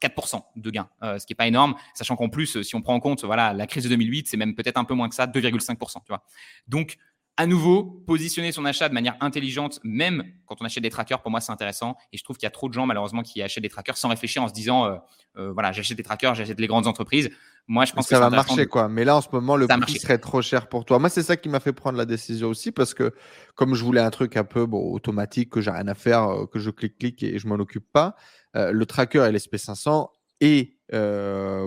[0.00, 2.94] 4% de gains, euh, ce qui n'est pas énorme, sachant qu'en plus, si on prend
[2.94, 5.26] en compte voilà, la crise de 2008, c'est même peut-être un peu moins que ça,
[5.26, 5.76] 2,5%.
[6.04, 6.22] Tu vois.
[6.68, 6.98] Donc,
[7.38, 11.30] à nouveau, positionner son achat de manière intelligente, même quand on achète des trackers, pour
[11.30, 11.96] moi, c'est intéressant.
[12.12, 14.08] Et je trouve qu'il y a trop de gens, malheureusement, qui achètent des trackers sans
[14.08, 14.96] réfléchir en se disant, euh,
[15.36, 17.28] euh, voilà, j'achète des trackers, j'achète les grandes entreprises.
[17.68, 18.88] Moi, je pense que ça va marcher, quoi.
[18.88, 20.98] Mais là, en ce moment, le prix serait trop cher pour toi.
[20.98, 23.12] Moi, c'est ça qui m'a fait prendre la décision aussi, parce que
[23.54, 26.58] comme je voulais un truc un peu bon, automatique, que j'ai rien à faire, que
[26.58, 28.16] je clique-clique et je m'en occupe pas,
[28.56, 30.08] le tracker et l'SP500
[30.40, 30.72] est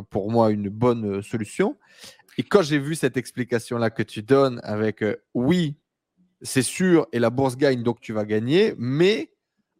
[0.09, 1.77] pour moi une bonne solution.
[2.37, 5.03] Et quand j'ai vu cette explication-là que tu donnes avec
[5.33, 5.77] oui,
[6.41, 9.31] c'est sûr, et la bourse gagne, donc tu vas gagner, mais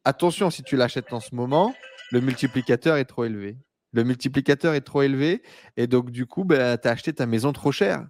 [0.03, 1.73] attention, si tu l'achètes en ce moment,
[2.11, 3.57] le multiplicateur est trop élevé.
[3.94, 5.41] Le multiplicateur est trop élevé,
[5.77, 8.06] et donc du coup, ben, tu as acheté ta maison trop chère.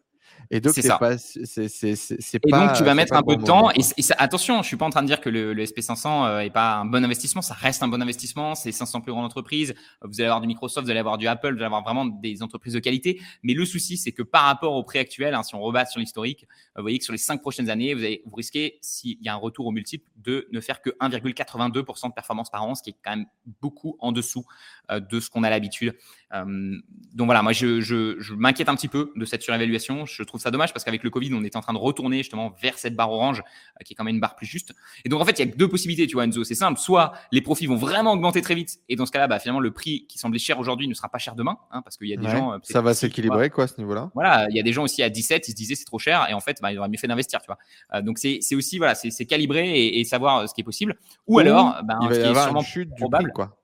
[0.51, 0.99] Et donc, c'est ça.
[1.01, 3.69] et donc, tu vas mettre un peu de temps.
[3.71, 3.81] Et,
[4.17, 7.03] attention, je suis pas en train de dire que le, SP500 n'est pas un bon
[7.03, 7.41] investissement.
[7.41, 8.55] Ça reste un bon investissement.
[8.55, 9.75] C'est 500 plus grandes entreprises.
[10.01, 12.41] Vous allez avoir du Microsoft, vous allez avoir du Apple, vous allez avoir vraiment des
[12.41, 13.21] entreprises de qualité.
[13.43, 15.99] Mais le souci, c'est que par rapport au prix actuel, hein, si on rebat sur
[15.99, 19.33] l'historique, vous voyez que sur les cinq prochaines années, vous, vous risquez, s'il y a
[19.33, 22.91] un retour au multiple, de ne faire que 1,82% de performance par an, ce qui
[22.91, 23.25] est quand même
[23.61, 24.45] beaucoup en dessous
[24.89, 25.95] euh, de ce qu'on a l'habitude.
[26.33, 26.75] Euh,
[27.13, 30.05] donc voilà, moi, je, je m'inquiète un petit peu de cette surévaluation.
[30.05, 32.53] Je trouve ça dommage parce qu'avec le Covid, on est en train de retourner justement
[32.61, 34.73] vers cette barre orange euh, qui est quand même une barre plus juste.
[35.05, 36.43] Et donc en fait, il y a deux possibilités, tu vois, Enzo.
[36.43, 36.79] C'est simple.
[36.79, 39.71] Soit les profits vont vraiment augmenter très vite et dans ce cas-là, bah, finalement, le
[39.71, 42.17] prix qui semblait cher aujourd'hui ne sera pas cher demain hein, parce qu'il y a
[42.17, 42.53] des gens.
[42.53, 44.11] Euh, ça va s'équilibrer quoi à ce niveau-là.
[44.13, 46.27] Voilà, il y a des gens aussi à 17, ils se disaient c'est trop cher
[46.29, 47.57] et en fait, bah, ils auraient mieux fait d'investir, tu vois.
[47.93, 50.97] Euh, donc c'est aussi voilà, c'est calibrer et, savoir ce qui est possible.
[51.27, 53.57] Ou, alors, bah, ce qui est sûrement chute probable, quoi.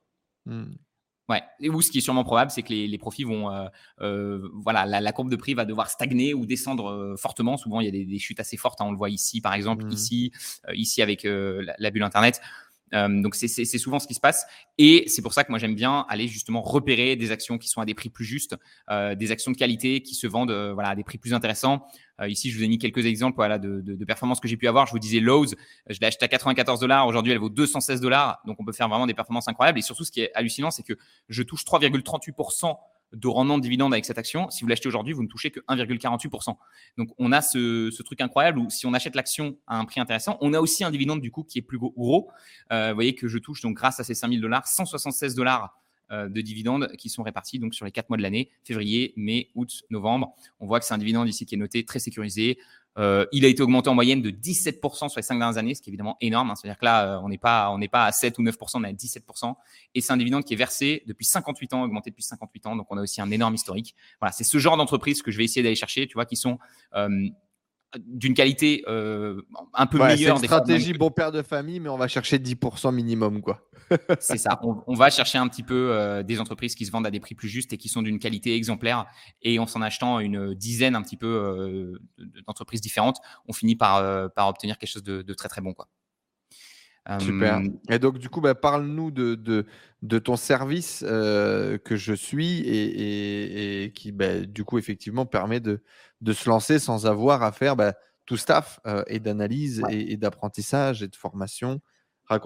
[0.46, 0.76] Hmm.
[1.28, 1.42] Ouais.
[1.60, 3.68] Et ou ce qui est sûrement probable, c'est que les, profits vont, euh,
[4.02, 7.58] euh, voilà, la, courbe de prix va devoir stagner ou descendre euh, fortement.
[7.58, 8.80] Souvent, il y a des, chutes assez fortes.
[8.82, 8.86] Hein.
[8.88, 9.92] on le voit ici, par exemple, mmh.
[9.92, 10.32] ici,
[10.74, 12.42] ici avec la, bulle Internet.
[12.92, 14.46] Donc, c'est souvent ce qui se passe.
[14.78, 17.82] Et c'est pour ça que moi, j'aime bien aller justement repérer des actions qui sont
[17.82, 18.56] à des prix plus justes,
[18.90, 21.86] des actions de qualité qui se vendent voilà, à des prix plus intéressants.
[22.22, 24.58] Euh, ici, je vous ai mis quelques exemples voilà, de, de, de performances que j'ai
[24.58, 24.86] pu avoir.
[24.86, 25.56] Je vous disais Lowe's,
[25.90, 27.08] je l'ai acheté à 94 dollars.
[27.08, 28.40] Aujourd'hui, elle vaut 216 dollars.
[28.46, 29.80] Donc, on peut faire vraiment des performances incroyables.
[29.80, 30.94] Et surtout, ce qui est hallucinant, c'est que
[31.30, 32.76] je touche 3,38%
[33.14, 34.50] de rendement de dividende avec cette action.
[34.50, 36.56] Si vous l'achetez aujourd'hui, vous ne touchez que 1,48%.
[36.98, 40.38] Donc, on a ce, truc incroyable où si on achète l'action à un prix intéressant,
[40.42, 42.30] on a aussi un dividende du coup qui est plus gros.
[42.72, 45.80] Euh, vous voyez que je touche donc grâce à ces 5000 dollars, 176 dollars
[46.12, 49.84] euh, de dividendes qui sont répartis sur les quatre mois de l'année, février, mai, août,
[49.90, 50.36] novembre.
[50.60, 52.60] On voit que c'est un dividende ici qui est noté très sécurisé.
[52.98, 55.82] Euh, il a été augmenté en moyenne de 17% sur les cinq dernières années, ce
[55.82, 56.50] qui est évidemment énorme.
[56.50, 56.56] Hein.
[56.56, 58.84] C'est-à-dire que là, euh, on n'est pas, on n'est pas à 7 ou 9%, on
[58.84, 59.56] est à 17%.
[59.94, 62.76] Et c'est un dividende qui est versé depuis 58 ans, augmenté depuis 58 ans.
[62.76, 63.96] Donc, on a aussi un énorme historique.
[64.22, 66.58] Voilà, c'est ce genre d'entreprise que je vais essayer d'aller chercher, tu vois, qui sont
[68.00, 69.42] d'une qualité euh,
[69.74, 70.38] un peu meilleure.
[70.38, 73.62] C'est une stratégie bon père de famille, mais on va chercher 10% minimum, quoi.
[74.20, 74.60] c'est ça.
[74.64, 77.36] On, va chercher un petit peu euh, des entreprises qui se vendent à des prix
[77.36, 79.06] plus justes et qui sont d'une qualité exemplaire.
[79.42, 82.00] Et en s'en achetant une dizaine un petit peu euh,
[82.48, 83.18] d'entreprises différentes,
[83.48, 85.88] on finit par, par obtenir quelque chose de, de très très bon, quoi.
[87.20, 87.62] Super.
[87.90, 89.66] Et donc, du coup, bah, parle-nous de, de,
[90.02, 95.84] de, ton service que je suis et, et, qui, bah, du coup, effectivement, permet de,
[96.22, 97.94] de, se lancer sans avoir à faire bah,
[98.26, 101.80] tout staff et d'analyse et d'apprentissage et de formation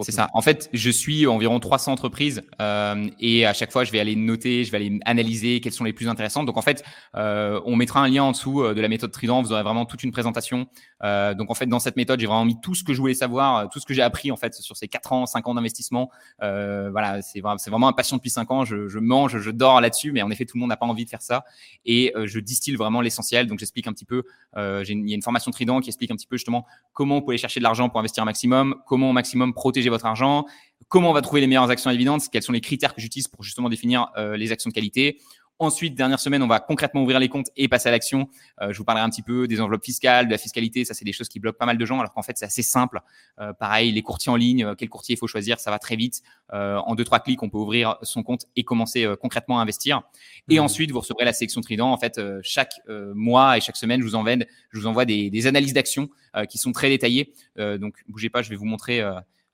[0.01, 0.29] c'est ça.
[0.33, 4.15] En fait, je suis environ 300 entreprises euh, et à chaque fois, je vais aller
[4.15, 6.45] noter, je vais aller analyser quelles sont les plus intéressantes.
[6.45, 6.83] Donc, en fait,
[7.15, 9.41] euh, on mettra un lien en dessous euh, de la méthode Trident.
[9.41, 10.67] Vous aurez vraiment toute une présentation.
[11.03, 13.13] Euh, donc, en fait, dans cette méthode, j'ai vraiment mis tout ce que je voulais
[13.13, 16.09] savoir, tout ce que j'ai appris en fait sur ces 4 ans, 5 ans d'investissement.
[16.41, 18.65] Euh, voilà, c'est vraiment, un passion depuis 5 ans.
[18.65, 21.05] Je, je mange, je dors là-dessus, mais en effet, tout le monde n'a pas envie
[21.05, 21.45] de faire ça.
[21.85, 23.47] Et euh, je distille vraiment l'essentiel.
[23.47, 24.23] Donc, j'explique un petit peu.
[24.57, 27.31] Il y a une formation Trident qui explique un petit peu justement comment on peut
[27.31, 30.45] aller chercher de l'argent pour investir un maximum, comment au maximum protéger votre argent,
[30.87, 33.27] comment on va trouver les meilleures actions à dividendes, quels sont les critères que j'utilise
[33.27, 35.19] pour justement définir euh, les actions de qualité.
[35.61, 38.29] Ensuite, dernière semaine, on va concrètement ouvrir les comptes et passer à l'action.
[38.61, 40.85] Euh, je vous parlerai un petit peu des enveloppes fiscales, de la fiscalité.
[40.85, 42.63] Ça, c'est des choses qui bloquent pas mal de gens, alors qu'en fait, c'est assez
[42.63, 43.01] simple.
[43.39, 46.21] Euh, pareil, les courtiers en ligne, quel courtier il faut choisir, ça va très vite.
[46.51, 50.01] en deux trois clics, on peut ouvrir son compte et commencer concrètement à investir.
[50.47, 50.63] Et mmh.
[50.63, 51.91] ensuite, vous recevrez la sélection Trident.
[51.91, 52.79] En fait, chaque
[53.13, 54.35] mois et chaque semaine, je vous envoie,
[54.71, 56.09] je vous envoie des, des analyses d'actions
[56.49, 57.33] qui sont très détaillées.
[57.57, 59.03] donc, bougez pas, je vais vous montrer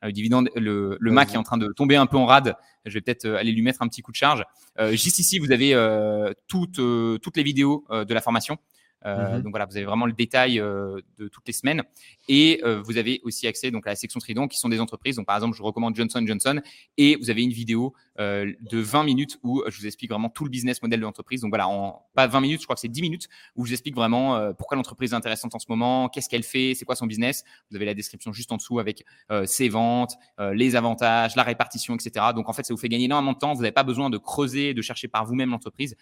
[0.08, 2.56] le dividende, le, le Mac est en train de tomber un peu en rade.
[2.86, 4.44] Je vais peut-être euh, aller lui mettre un petit coup de charge.
[4.80, 6.80] Euh, juste ici, vous avez euh, toutes,
[7.22, 8.58] toutes les vidéos de la formation.
[9.06, 9.44] Euh, mhm.
[9.44, 11.84] Donc voilà, vous avez vraiment le détail euh, de toutes les semaines.
[12.28, 15.16] Et euh, vous avez aussi accès donc à la section Trident qui sont des entreprises.
[15.16, 16.62] Donc par exemple, je recommande Johnson Johnson
[16.98, 20.50] et vous avez une vidéo de 20 minutes où je vous explique vraiment tout le
[20.50, 21.42] business model de l'entreprise.
[21.42, 23.28] Donc voilà, en pas 20 minutes, je crois que c'est 10 minutes
[23.58, 26.76] où je vous explique vraiment pourquoi l'entreprise est intéressante en ce moment, qu'est-ce qu'elle fait,
[26.76, 27.44] c'est quoi son business.
[27.70, 29.04] Vous avez la description juste en dessous avec
[29.44, 30.16] ses ventes,
[30.54, 32.28] les avantages, la répartition, etc.
[32.34, 33.54] Donc en fait, ça vous fait gagner énormément de temps.
[33.54, 35.98] Vous n'avez pas besoin de creuser, de chercher par vous-même l'entreprise.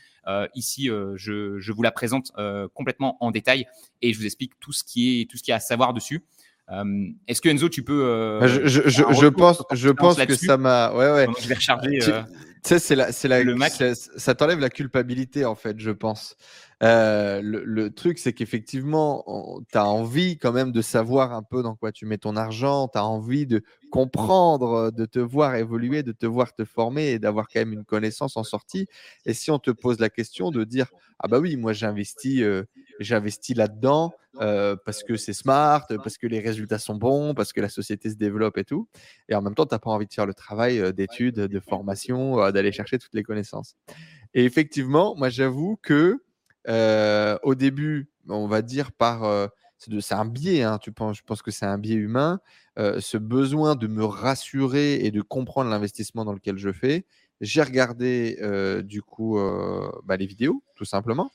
[0.53, 2.31] ici, je, je, vous la présente
[2.75, 3.67] complètement en détail
[4.01, 5.93] et je vous explique tout ce qui est tout ce qu'il y a à savoir
[5.93, 6.23] dessus.
[6.71, 10.35] Euh, est-ce que Enzo, tu peux euh, bah, je, je, je, pense, je pense que
[10.35, 10.91] ça m'a.
[10.93, 11.27] Ouais, ouais.
[11.41, 11.99] Je vais recharger.
[11.99, 12.21] Tu euh,
[12.63, 13.73] sais, c'est la, le Mac.
[13.73, 16.35] Ça, t'enlève la culpabilité en fait, je pense.
[16.83, 19.23] Le, le, truc, c'est qu'effectivement,
[19.71, 22.87] tu as envie quand même de savoir un peu dans quoi tu mets ton argent,
[22.87, 27.19] tu as envie de comprendre, de te voir évoluer, de te voir te former et
[27.19, 28.87] d'avoir quand même une connaissance en sortie.
[29.25, 30.87] Et si on te pose la question de dire,
[31.19, 32.43] ah bah oui, moi j'investis
[32.99, 37.61] j'investis là-dedans euh, parce que c'est smart, parce que les résultats sont bons, parce que
[37.61, 38.87] la société se développe et tout.
[39.29, 41.59] Et en même temps, tu n'as pas envie de faire le travail euh, d'études, de
[41.59, 43.75] formation, euh, d'aller chercher toutes les connaissances.
[44.33, 46.23] Et effectivement, moi, j'avoue que
[46.67, 49.49] au début, on va dire par.
[49.77, 52.39] c'est un biais, hein, tu penses, je pense que c'est un biais humain,
[52.77, 57.05] ce besoin de me rassurer et de comprendre l'investissement dans lequel je fais.
[57.41, 58.37] J'ai regardé
[58.83, 59.39] du coup
[60.03, 61.31] bah, les vidéos, tout simplement.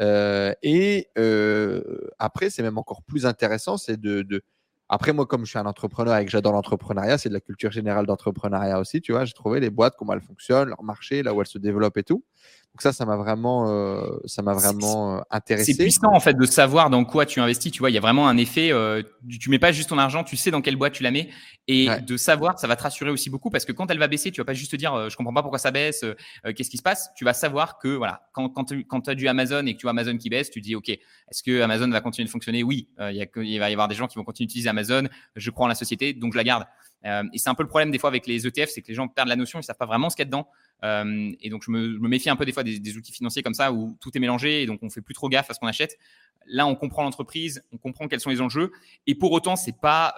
[0.00, 1.82] Euh, et euh,
[2.18, 4.42] après, c'est même encore plus intéressant, c'est de,
[4.88, 7.70] Après, moi, comme je suis un entrepreneur et que j'adore l'entrepreneuriat, c'est de la culture
[7.70, 9.24] générale d'entrepreneuriat aussi, tu vois.
[9.24, 12.02] J'ai trouvé les boîtes, comment elles fonctionnent, leur marché, là où elles se développent et
[12.02, 12.24] tout.
[12.74, 15.74] Donc ça, ça m'a vraiment, euh, ça m'a vraiment euh, intéressé.
[15.74, 17.70] C'est puissant en fait de savoir dans quoi tu investis.
[17.70, 18.72] Tu vois, il y a vraiment un effet.
[18.72, 19.02] Euh,
[19.38, 21.28] tu mets pas juste ton argent, tu sais dans quelle boîte tu la mets,
[21.68, 24.30] et de savoir, ça va te rassurer aussi beaucoup parce que quand elle va baisser,
[24.30, 26.02] tu vas pas juste te dire, je comprends pas pourquoi ça baisse,
[26.56, 27.10] qu'est-ce qui se passe.
[27.14, 29.82] Tu vas savoir que voilà, quand quand tu quand as du Amazon et que tu
[29.82, 32.62] vois Amazon qui baisse, tu dis, ok, est-ce que Amazon va continuer de fonctionner?
[32.62, 35.08] Oui, il, y a, il va y avoir des gens qui vont continuer d'utiliser Amazon.
[35.36, 36.64] Je crois en la société, donc je la garde.
[37.04, 39.08] Et c'est un peu le problème des fois avec les ETF, c'est que les gens
[39.08, 40.48] perdent la notion, ils savent pas vraiment ce qu'il y a dedans.
[41.40, 43.96] et donc je me, méfie un peu des fois des, outils financiers comme ça où
[44.00, 45.98] tout est mélangé et donc on fait plus trop gaffe à ce qu'on achète.
[46.46, 48.72] Là, on comprend l'entreprise, on comprend quels sont les enjeux,
[49.06, 50.14] et pour autant, c'est pas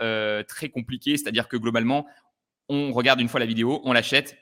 [0.49, 1.17] très compliqué.
[1.17, 2.07] C'est-à-dire que globalement,
[2.69, 4.37] on regarde une fois la vidéo, on l'achète,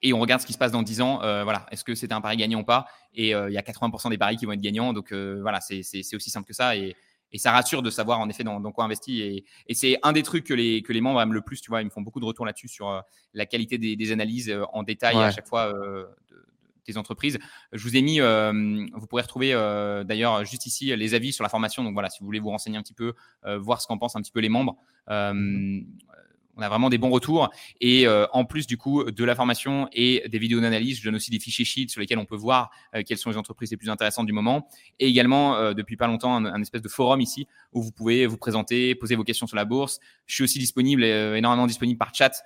[0.00, 1.22] et on regarde ce qui se passe dans 10 ans.
[1.22, 2.86] Euh, voilà, est-ce que c'était un pari gagnant ou pas?
[3.14, 4.92] Et euh, il y a 80% des paris qui vont être gagnants.
[4.92, 5.80] Donc euh, voilà, c'est
[6.14, 6.72] aussi simple que ça.
[7.38, 9.24] Ça rassure de savoir en effet dans, quoi investir.
[9.66, 11.60] Et, c'est un des trucs que les, que les membres aiment le plus.
[11.60, 13.02] Tu vois, ils me font beaucoup de retours là-dessus sur
[13.34, 15.72] la qualité des, analyses en détail à chaque fois
[16.86, 17.38] des entreprises.
[17.72, 19.52] Je vous ai mis, vous pourrez retrouver
[20.06, 21.84] d'ailleurs juste ici les avis sur la formation.
[21.84, 23.14] Donc voilà, si vous voulez vous renseigner un petit peu,
[23.58, 24.76] voir ce qu'en pensent un petit peu les membres.
[26.56, 27.50] On a vraiment des bons retours.
[27.80, 31.14] Et euh, en plus du coup de la formation et des vidéos d'analyse, je donne
[31.14, 33.78] aussi des fichiers sheets sur lesquels on peut voir euh, quelles sont les entreprises les
[33.78, 34.68] plus intéressantes du moment.
[34.98, 38.36] Et également, euh, depuis pas longtemps, un, espèce de forum ici où vous pouvez vous
[38.36, 39.98] présenter, poser vos questions sur la bourse.
[40.26, 42.42] Je suis aussi disponible, énormément disponible par chat.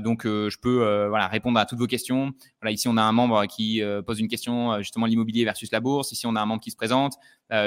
[0.00, 2.32] donc, je peux voilà, répondre à toutes vos questions.
[2.60, 6.12] Voilà, ici, on a un membre qui pose une question, justement, l'immobilier versus la bourse.
[6.12, 7.14] Ici, on a un membre qui se présente.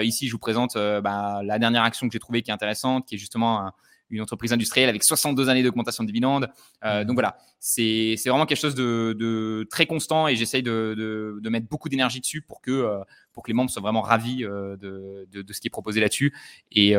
[0.02, 3.16] ici, je vous présente bah, la dernière action que j'ai trouvée qui est intéressante, qui
[3.16, 3.72] est justement
[4.10, 6.50] une entreprise industrielle avec 62 années d'augmentation de dividendes.
[6.84, 11.90] Euh, donc voilà, c'est vraiment quelque chose de, très constant et j'essaye de, mettre beaucoup
[11.90, 13.00] d'énergie dessus pour que, euh,
[13.34, 16.34] pour que les membres soient vraiment ravis euh, de, ce qui est proposé là-dessus.
[16.72, 16.94] Et,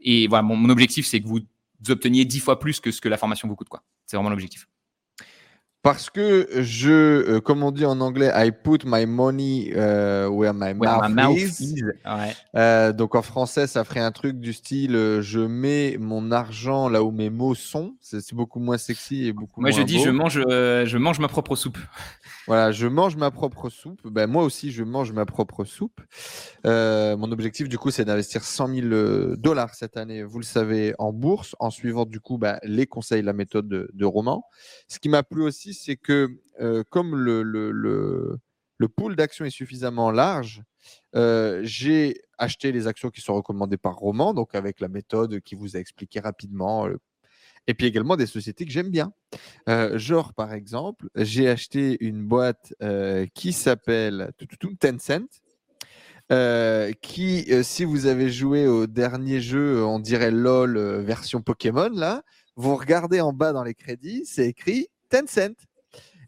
[0.00, 1.40] et voilà, mon, mon objectif, c'est que vous
[1.88, 3.68] obteniez 10 fois plus que ce que la formation vous coûte.
[4.06, 4.66] C'est vraiment l'objectif.
[5.82, 10.52] Parce que je, euh, comme on dit en anglais, I put my money uh, where
[10.52, 11.82] my mouth, is.
[12.54, 16.90] Euh, donc en français, ça ferait un truc du style euh, je mets mon argent
[16.90, 17.94] là où mes mots sont.
[18.02, 19.78] C'est beaucoup moins sexy et beaucoup moi, moins.
[19.78, 21.78] Moi, je dis je mange, je mange ma propre soupe.
[22.46, 24.00] Voilà, je mange ma propre soupe.
[24.04, 26.00] Ben, moi aussi, je mange ma propre soupe.
[26.64, 31.12] mon objectif, du coup, c'est d'investir 100 000 dollars cette année, vous le savez, en
[31.12, 34.44] bourse, en suivant du coup ben, les conseils, la méthode de, de Roman.
[34.88, 36.28] Ce qui m'a plu aussi, c'est que
[36.60, 37.70] euh, comme le, le,
[38.78, 40.62] le, pool d'actions est suffisamment large,
[41.14, 45.54] euh, j'ai acheté les actions qui sont recommandées par Roman, donc avec la méthode qui
[45.54, 46.86] vous a expliqué rapidement.
[46.86, 46.98] Euh,
[47.66, 49.12] et puis également des sociétés que j'aime bien.
[49.94, 52.74] genre, par exemple, j'ai acheté une boîte
[53.34, 54.32] qui s'appelle
[54.80, 55.42] Tencent.
[57.02, 62.24] qui, si vous avez joué au dernier jeu, on dirait LOL version Pokémon, là,
[62.56, 65.56] vous regardez en bas dans les crédits, c'est écrit Tencent.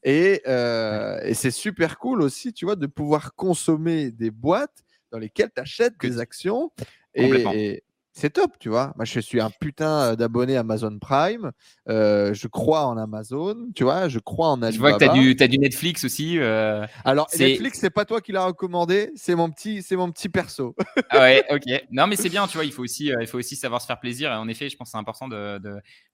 [0.06, 5.50] Euh, et, c'est super cool aussi, tu vois, de pouvoir consommer des boîtes dans lesquelles
[5.54, 6.72] tu achètes des actions.
[7.14, 8.92] Et, c'est top, tu vois.
[8.96, 11.50] Moi, je suis un putain d'abonné Amazon Prime.
[11.88, 14.08] Euh, je crois en Amazon, tu vois.
[14.08, 14.72] Je crois en Alibaba.
[14.72, 16.38] Je vois que tu as du, as du Netflix aussi.
[16.38, 20.28] Euh, Alors, Netflix, c'est pas toi qui l'as recommandé, c'est mon petit, c'est mon petit
[20.28, 20.76] perso.
[21.10, 21.86] ah ouais, ok.
[21.90, 22.66] Non, mais c'est bien, tu vois.
[22.66, 24.30] Il faut aussi, il faut aussi savoir se faire plaisir.
[24.30, 25.58] Et en effet, je pense que c'est important de,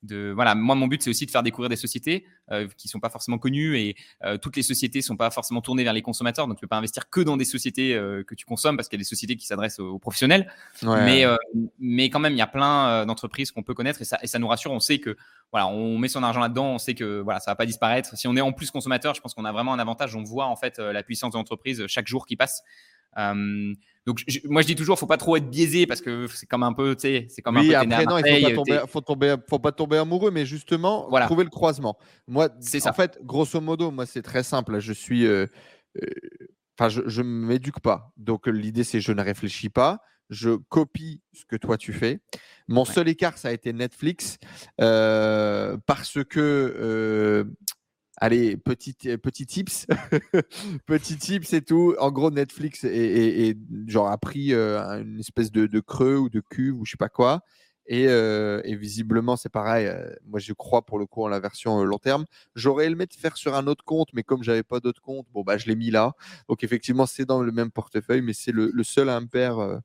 [0.05, 0.55] de, voilà.
[0.55, 3.39] Moi, mon but, c'est aussi de faire découvrir des sociétés euh, qui sont pas forcément
[3.39, 3.97] connues et
[4.41, 6.47] toutes les sociétés sont pas forcément tournées vers les consommateurs.
[6.47, 7.95] Donc, tu peux pas investir que dans des sociétés
[8.27, 10.53] que tu consommes parce qu'il y a des sociétés qui s'adressent aux, professionnels.
[10.83, 11.25] Mais
[11.89, 14.27] mais quand même, il y a plein euh, d'entreprises qu'on peut connaître et ça, et
[14.27, 14.73] ça nous rassure.
[14.73, 15.17] On sait que
[15.51, 18.15] voilà, on met son argent là-dedans, on sait que voilà, ça va pas disparaître.
[18.15, 20.15] Si on est en plus consommateur, je pense qu'on a vraiment un avantage.
[20.15, 22.63] On voit en fait euh, la puissance de l'entreprise chaque jour qui passe.
[23.17, 23.73] Euh,
[24.05, 26.75] donc moi je dis toujours, faut pas trop être biaisé parce que c'est comme un
[26.75, 27.75] peu, tu sais, c'est comme un peu.
[27.75, 31.25] Après, non, il faut pas, tomber, faut, tomber, faut pas tomber amoureux, mais justement voilà.
[31.25, 31.97] trouver le croisement.
[32.27, 32.91] Moi, c'est ça.
[32.91, 34.79] En fait, grosso modo, moi c'est très simple.
[34.79, 35.27] Je suis,
[36.79, 38.13] enfin, je, je m'éduque pas.
[38.19, 42.21] Donc l'idée c'est je ne réfléchis pas je copie ce que toi tu fais.
[42.69, 44.39] Mon seul écart, ça a été Netflix
[44.81, 46.39] euh, parce que,
[46.79, 47.45] euh,
[48.19, 49.87] allez, petit, petit tips,
[50.87, 51.95] petit tips et tout.
[51.99, 53.57] En gros, Netflix est,
[53.87, 57.09] genre a pris euh, une espèce de, creux ou de cuve ou je sais pas
[57.09, 57.41] quoi.
[57.91, 59.91] Et, et visiblement, c'est pareil.
[60.27, 62.27] moi, je crois pour le coup en la version long terme.
[62.55, 65.43] J'aurais aimé le faire sur un autre compte, mais comme j'avais pas d'autre compte, bon
[65.43, 66.13] bah je l'ai mis là.
[66.51, 69.81] Donc effectivement, c'est dans le même portefeuille, mais c'est le, le, seul impair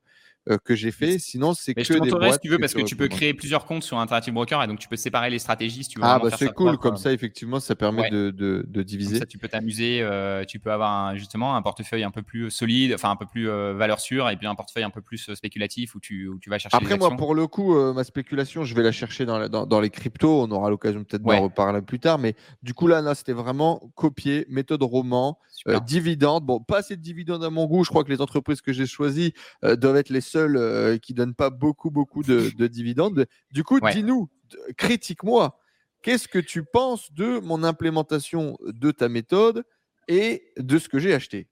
[0.63, 1.19] que j'ai fait.
[1.19, 2.33] Sinon, c'est que des boîtes.
[2.33, 4.79] si tu veux, parce que tu peux créer plusieurs comptes sur Interactive Broker et donc
[4.79, 6.05] tu peux séparer les stratégies si tu veux.
[6.05, 6.77] Ah, bah c'est cool.
[6.77, 9.11] Comme ça, effectivement, ça permet de, de, diviser.
[9.11, 9.99] Comme ça, tu peux t'amuser.
[10.01, 13.49] Euh, tu peux avoir justement un portefeuille un peu plus solide, enfin un peu plus
[13.49, 16.49] euh, valeur sûre, et puis un portefeuille un peu plus spéculatif où tu, où tu
[16.49, 16.77] vas chercher.
[16.77, 19.89] Après, moi, pour le coup, ma spéculation, je vais la chercher dans, dans, dans les
[19.89, 20.43] cryptos.
[20.43, 22.19] On aura l'occasion peut-être d'en reparler plus tard.
[22.19, 25.37] Mais du coup, là, là c'était vraiment copier, méthode roman,
[25.85, 26.45] dividende.
[26.45, 27.83] Bon, pas assez de dividendes à mon goût.
[27.83, 31.49] Je crois que les entreprises que j'ai choisies doivent être les seules qui donne pas
[31.49, 33.25] beaucoup, beaucoup de, dividendes.
[33.51, 34.29] Du coup, dis-nous,
[34.77, 35.59] critique-moi,
[36.01, 39.63] qu'est-ce que tu penses de mon implémentation de ta méthode
[40.07, 41.47] et de ce que j'ai acheté?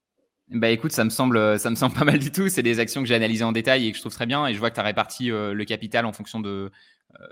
[0.49, 2.49] Bah écoute, ça me semble, ça me semble pas mal du tout.
[2.49, 4.45] C'est des actions que j'ai analysées en détail et que je trouve très bien.
[4.47, 6.69] Et je vois que tu as réparti euh, le capital en fonction de,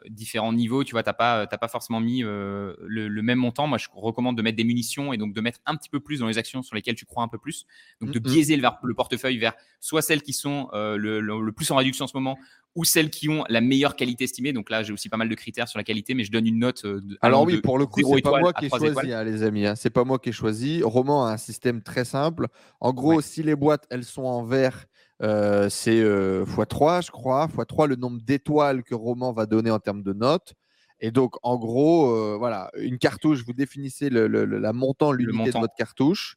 [0.09, 0.83] différents niveaux.
[0.83, 3.67] Tu vois, tu n'as pas, pas forcément mis le, même montant.
[3.67, 6.19] Moi, je recommande de mettre des munitions et donc de mettre un petit peu plus
[6.19, 7.65] dans les actions sur lesquelles tu crois un peu plus.
[8.01, 8.31] Donc, de mm, mm.
[8.31, 12.07] biaiser le, le, portefeuille vers soit celles qui sont le, le, plus en réduction en
[12.07, 12.37] ce moment
[12.75, 14.53] ou celles qui ont la meilleure qualité estimée.
[14.53, 16.59] Donc là, j'ai aussi pas mal de critères sur la qualité, mais je donne une
[16.59, 16.85] note.
[16.85, 19.65] De, Alors oui, pour le coup, c'est pas moi qui ai choisi, hein, les amis.
[19.65, 19.75] Hein.
[19.75, 20.81] C'est pas moi qui ai choisi.
[20.83, 22.47] Roman a un système très simple.
[22.79, 24.85] En gros, si les boîtes elles sont en vert,
[25.21, 27.47] euh, c'est euh, x3, je crois.
[27.47, 30.53] x3 le nombre d'étoiles que Roman va donner en termes de notes.
[31.01, 35.59] Et donc, en gros, euh, voilà, une cartouche, vous définissez le, la montant, l'unité de
[35.59, 36.35] votre cartouche.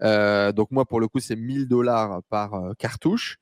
[0.00, 3.38] donc, moi, pour le coup, c'est 1000 dollars par cartouche.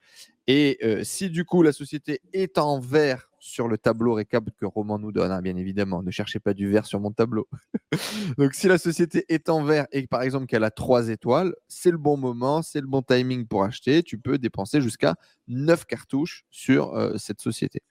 [0.47, 5.01] Et si du coup la société est en vert sur le tableau récap que Roman
[5.01, 7.49] nous donne, hein, bien évidemment, ne cherchez pas du vert sur mon tableau.
[8.39, 11.91] Donc si la société est en vert et par exemple qu'elle a trois étoiles, c'est
[11.91, 14.05] le bon moment, c'est le bon timing pour acheter.
[14.05, 15.17] Tu peux dépenser jusqu'à
[15.49, 17.83] 9 cartouches sur cette société.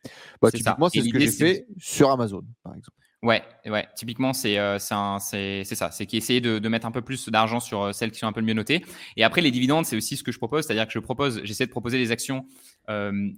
[0.41, 2.98] Bah, typiquement, c'est ce que j'ai fait sur Amazon, par exemple.
[3.23, 3.88] Ouais, ouais.
[3.95, 5.91] Typiquement, c'est euh, c'est ça.
[5.91, 8.34] C'est qu'essayer de, de mettre un peu plus d'argent sur euh, celles qui sont un
[8.34, 8.84] peu mieux notées.
[9.15, 10.65] Et après, les dividendes, c'est aussi ce que je propose.
[10.65, 12.45] C'est-à-dire que je propose, j'essaie de proposer des actions
[12.90, 13.30] euh,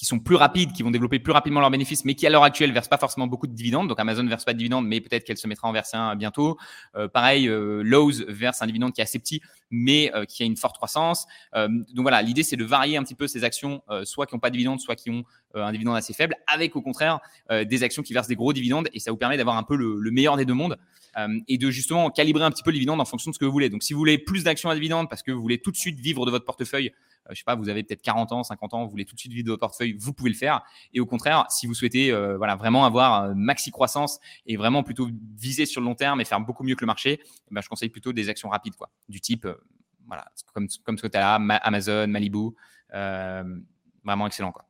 [0.00, 2.42] qui sont plus rapides, qui vont développer plus rapidement leurs bénéfices, mais qui à l'heure
[2.42, 3.86] actuelle versent pas forcément beaucoup de dividendes.
[3.86, 6.56] Donc Amazon verse pas de dividendes, mais peut-être qu'elle se mettra en verser un bientôt.
[6.96, 10.46] Euh, pareil, euh, Lowe's verse un dividende qui est assez petit, mais euh, qui a
[10.46, 11.26] une forte croissance.
[11.54, 14.40] Euh, donc voilà, l'idée c'est de varier un petit peu ces actions, soit qui n'ont
[14.40, 15.22] pas de dividendes, soit qui ont
[15.54, 17.20] un dividende assez faible, avec au contraire
[17.50, 20.00] des actions qui versent des gros dividendes, et ça vous permet d'avoir un peu le,
[20.00, 20.78] le, meilleur des deux mondes.
[21.46, 23.52] et de justement calibrer un petit peu les dividendes en fonction de ce que vous
[23.52, 23.68] voulez.
[23.68, 26.00] Donc si vous voulez plus d'actions à dividendes parce que vous voulez tout de suite
[26.00, 28.84] vivre de votre portefeuille euh, je sais pas, vous avez peut-être 40 ans, 50 ans,
[28.84, 30.62] vous voulez tout de suite vivre votre portefeuille, vous pouvez le faire.
[30.92, 35.08] Et au contraire, si vous souhaitez euh, voilà, vraiment avoir maxi croissance et vraiment plutôt
[35.36, 37.68] viser sur le long terme et faire beaucoup mieux que le marché, eh ben, je
[37.68, 39.54] conseille plutôt des actions rapides, quoi, du type, euh,
[40.06, 42.50] voilà, comme, comme ce que tu as là, Amazon, Malibu,
[42.90, 44.52] vraiment excellent.
[44.52, 44.64] Quoi.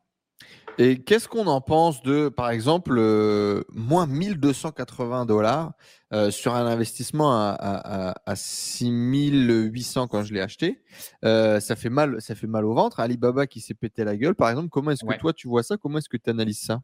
[0.78, 5.72] Et qu'est-ce qu'on en pense de, par exemple, euh, moins 1280 dollars
[6.12, 10.82] euh, sur un investissement à, 6800 quand je l'ai acheté
[11.24, 13.00] euh, Ça fait mal, ça fait mal au ventre.
[13.00, 14.68] Alibaba qui s'est pété la gueule, par exemple.
[14.68, 15.76] Comment est-ce que toi tu vois ça?
[15.76, 16.80] Comment est-ce que tu analyses ça?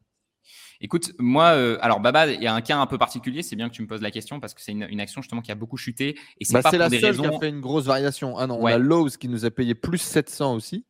[0.80, 1.48] Écoute, moi,
[1.80, 3.42] alors Baba, il y a un cas un peu particulier.
[3.42, 5.50] C'est bien que tu me poses la question parce que c'est une, action justement qui
[5.50, 7.86] a beaucoup chuté et c'est bah, pas pour la seule qui a fait une grosse
[7.86, 8.36] variation.
[8.36, 10.84] Ah non, on a Lowe's qui nous a payé plus 700 aussi.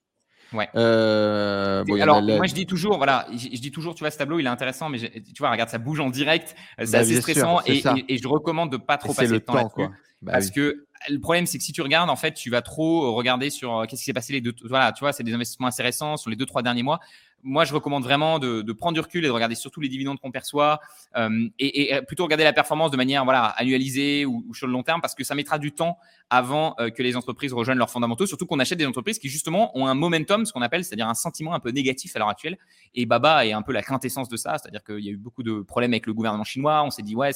[0.53, 0.69] Ouais.
[0.77, 4.47] Euh, alors, moi, je dis toujours, voilà, je, dis toujours, tu vois, ce tableau, il
[4.47, 7.61] est intéressant, mais tu vois, regarde, ça bouge en direct, euh, c'est bah, assez stressant
[7.67, 9.89] et, et, je recommande de pas trop passer le temps, là-dessus.
[10.23, 13.15] Bah parce que le problème, c'est que si tu regardes, en fait, tu vas trop
[13.15, 14.55] regarder sur euh, qu'est-ce qui s'est passé les deux.
[14.65, 17.01] Voilà, tu vois, c'est des investissements assez récents sur les deux, trois derniers mois
[17.43, 20.19] moi, je recommande vraiment de, de, prendre du recul et de regarder surtout les dividendes
[20.21, 20.81] qu'on perçoit
[21.17, 24.73] euh, et, et, plutôt regarder la performance de manière voilà annualisée ou, ou, sur le
[24.73, 25.99] long terme parce que ça mettra du temps
[26.29, 28.27] avant euh, que les entreprises rejoignent leurs fondamentaux.
[28.27, 31.15] Surtout qu'on achète des entreprises qui justement ont un momentum, ce qu'on appelle, c'est-à-dire un
[31.15, 32.59] sentiment un peu négatif à l'heure actuelle.
[32.95, 35.43] Et Baba est un peu la quintessence de ça, c'est-à-dire qu'il y a eu beaucoup
[35.43, 36.83] de problèmes avec le gouvernement chinois.
[36.85, 37.31] On s'est dit ouais,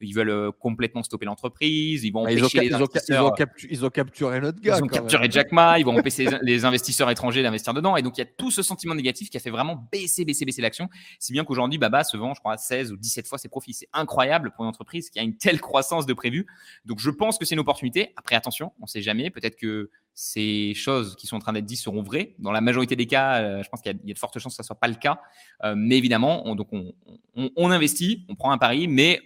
[0.00, 3.34] ils veulent euh, complètement stopper l'entreprise, ils vont bah, empêcher les investisseurs.
[3.70, 4.78] Ils ont, capturé notre gars.
[4.78, 7.96] Ils ont capturé Jack Ma, ils vont empêcher les investisseurs étrangers d'investir dedans.
[7.96, 10.44] Et donc il y a tout ce sentiment négatif qui a fait vraiment baisser, baisser,
[10.44, 10.88] baisser l'action.
[11.18, 13.74] Si bien qu'aujourd'hui, Baba se vend, je crois, 16 ou 17 fois ses profits.
[13.74, 16.46] C'est incroyable pour une entreprise qui a une telle croissance de prévu.
[16.84, 18.12] Donc je pense que c'est une opportunité.
[18.16, 19.30] Après, attention, on ne sait jamais.
[19.30, 22.34] Peut-être que ces choses qui sont en train d'être dites seront vraies.
[22.38, 24.56] Dans la majorité des cas, euh, je pense qu'il y, a de fortes chances que
[24.56, 25.20] ce ne soit pas le cas.
[25.64, 26.92] Euh, mais évidemment, on, donc on,
[27.34, 29.20] on, investit, on prend un pari, mais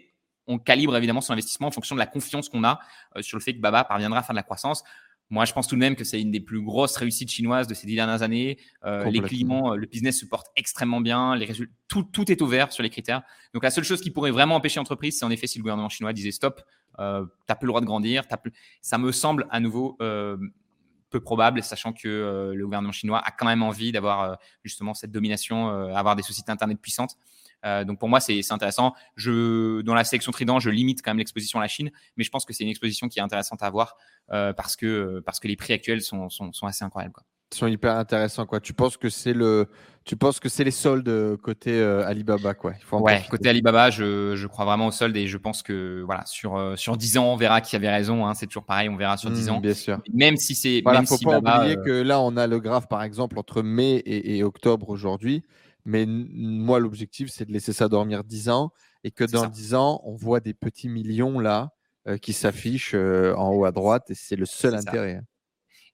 [0.46, 2.78] on calibre évidemment son investissement en fonction de la confiance qu'on a
[3.16, 4.84] euh, sur le fait que Baba parviendra à faire de la croissance.
[5.30, 7.74] Moi, je pense tout de même que c'est une des plus grosses réussites chinoises de
[7.74, 8.58] ces dix dernières années.
[8.84, 11.34] Euh, les clients, euh, le business se porte extrêmement bien.
[11.34, 13.22] Les résultats, tout, tout, est ouvert sur les critères.
[13.54, 15.88] Donc, la seule chose qui pourrait vraiment empêcher l'entreprise, c'est en effet si le gouvernement
[15.88, 16.60] chinois disait stop,
[16.98, 18.22] euh, t'as plus le droit de grandir.
[18.30, 18.52] As plus...
[18.82, 20.36] Ça me semble à nouveau euh,
[21.08, 25.68] peu probable, sachant que le gouvernement chinois a quand même envie d'avoir justement cette domination,
[25.94, 27.16] avoir des sociétés internet puissantes.
[27.64, 28.94] Euh, donc pour moi, c'est intéressant.
[29.16, 32.30] Je, dans la sélection Trident, je limite quand même l'exposition à la Chine, mais je
[32.30, 33.96] pense que c'est une exposition qui est intéressante à avoir
[34.32, 37.14] euh, parce, que, parce que les prix actuels sont, sont, sont assez incroyables.
[37.14, 37.24] Quoi.
[37.52, 38.46] Ils sont hyper intéressants.
[38.46, 38.60] Quoi.
[38.60, 39.68] Tu penses que c'est le,
[40.04, 42.72] tu penses que c'est les soldes côté euh, Alibaba quoi?
[42.76, 46.02] Il faut ouais, côté Alibaba, je, je, crois vraiment aux soldes et je pense que
[46.04, 48.26] voilà sur sur 10 ans, on verra qui avait raison.
[48.26, 49.60] Hein, c'est toujours pareil, on verra sur 10 mmh, ans.
[49.60, 50.00] Bien sûr.
[50.12, 50.80] Même si c'est.
[50.82, 53.96] Voilà, même faut pas oublier que là, on a le graphe par exemple entre mai
[54.04, 55.44] et, et octobre aujourd'hui.
[55.84, 60.00] Mais moi, l'objectif, c'est de laisser ça dormir 10 ans et que dans 10 ans,
[60.04, 61.70] on voit des petits millions là
[62.08, 65.16] euh, qui s'affichent euh, en haut à droite et c'est le seul intérêt.
[65.16, 65.24] Hein.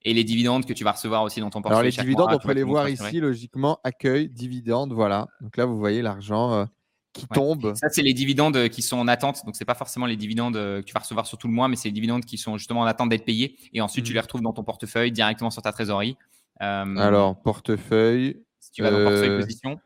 [0.03, 1.87] Et les dividendes que tu vas recevoir aussi dans ton portefeuille.
[1.87, 3.79] Alors, les dividendes, on peut les voir ici, logiquement.
[3.83, 5.27] Accueil, dividendes, voilà.
[5.41, 6.53] Donc là, vous voyez l'argent.
[6.53, 6.65] Euh,
[7.13, 7.75] qui tombe.
[7.75, 9.45] Ça, c'est les dividendes qui sont en attente.
[9.45, 11.75] Donc, c'est pas forcément les dividendes que tu vas recevoir sur tout le mois, mais
[11.75, 13.57] c'est les dividendes qui sont justement en attente d'être payés.
[13.73, 14.15] Et ensuite, tu mmh.
[14.15, 16.17] les retrouves dans ton portefeuille directement sur ta trésorerie.
[16.57, 18.37] Alors, portefeuille.
[18.61, 19.79] Si tu vas dans portefeuille position.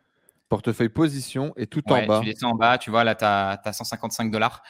[0.48, 2.20] Portefeuille position et tout en bas.
[2.20, 4.62] Tu descends en bas, tu vois, là, tu as, 155 dollars.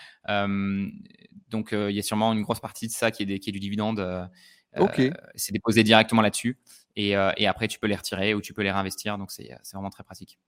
[1.50, 3.60] donc, il y a sûrement une grosse partie de ça qui est, qui est du
[3.60, 4.30] dividende.
[4.78, 5.02] ok.
[5.36, 6.58] C'est déposé directement là-dessus.
[6.96, 9.18] Et, et, après, tu peux les retirer ou tu peux les réinvestir.
[9.18, 10.40] Donc, c'est vraiment très pratique.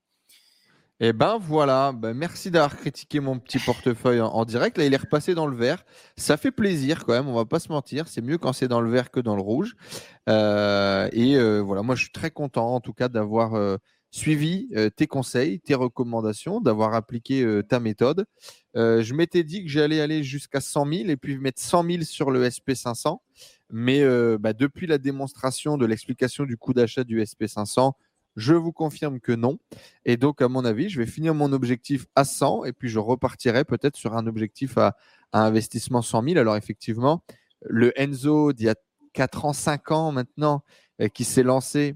[1.00, 4.80] Eh ben voilà, ben merci d'avoir critiqué mon petit portefeuille en, direct.
[4.80, 5.86] Là, il est repassé dans le vert.
[6.16, 8.08] Ça fait plaisir quand même, on va pas se mentir.
[8.08, 9.76] C'est mieux quand c'est dans le vert que dans le rouge.
[10.28, 13.78] Euh, et euh, voilà, moi je suis très content en tout cas d'avoir euh,
[14.10, 18.26] suivi tes conseils, tes recommandations, d'avoir appliqué ta méthode.
[18.74, 22.32] je m'étais dit que j'allais aller jusqu'à 100 000 et puis mettre 100 000 sur
[22.32, 23.20] le SP500.
[23.70, 24.02] Mais
[24.40, 27.92] bah, depuis la démonstration de l'explication du coût d'achat du SP500,
[28.38, 29.58] je vous confirme que non.
[30.06, 33.00] Et donc, à mon avis, je vais finir mon objectif à 100 et puis je
[33.00, 34.96] repartirai peut-être sur un objectif à,
[35.34, 36.38] investissement 100 000.
[36.38, 37.24] Alors, effectivement,
[37.66, 38.76] le Enzo d'il y a
[39.14, 40.64] 4 ans, 5 ans maintenant,
[41.02, 41.96] euh, qui s'est lancé,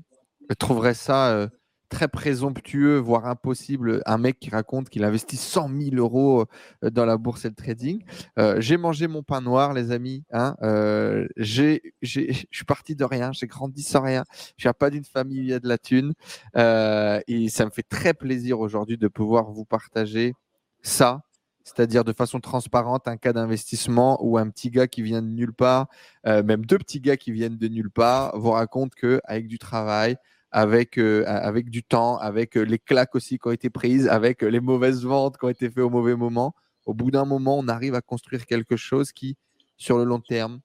[0.49, 1.47] je trouverais ça euh,
[1.91, 6.45] très présomptueux, voire impossible, un mec qui raconte qu'il investit 100 000 euros
[6.83, 8.03] euh, dans la bourse et le trading.
[8.39, 10.23] Euh, j'ai mangé mon pain noir, les amis.
[10.31, 14.23] Hein, euh, je suis parti de rien, j'ai grandi sans rien.
[14.57, 16.13] Je viens pas d'une famille, il y a de la thune.
[16.55, 20.33] et ça me fait très plaisir aujourd'hui de pouvoir vous partager
[20.81, 21.21] ça,
[21.65, 25.53] c'est-à-dire de façon transparente, un cas d'investissement où un petit gars qui vient de nulle
[25.53, 25.87] part,
[26.25, 30.15] même deux petits gars qui viennent de nulle part, vous racontent qu'avec du travail,
[30.51, 34.43] avec, euh, avec du temps, avec euh, les claques aussi qui ont été prises, avec
[34.43, 36.53] euh, les mauvaises ventes qui ont été faites au mauvais moment.
[36.85, 39.37] Au bout d'un moment, on arrive à construire quelque chose qui,
[39.77, 40.59] sur le long terme,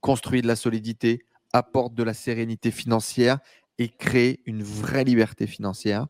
[0.00, 3.38] construit de la solidité, apporte de la sérénité financière
[3.78, 6.06] et crée une vraie liberté financière.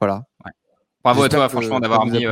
[0.00, 0.24] Voilà.
[1.02, 2.26] Bravo à toi, franchement, d'avoir mis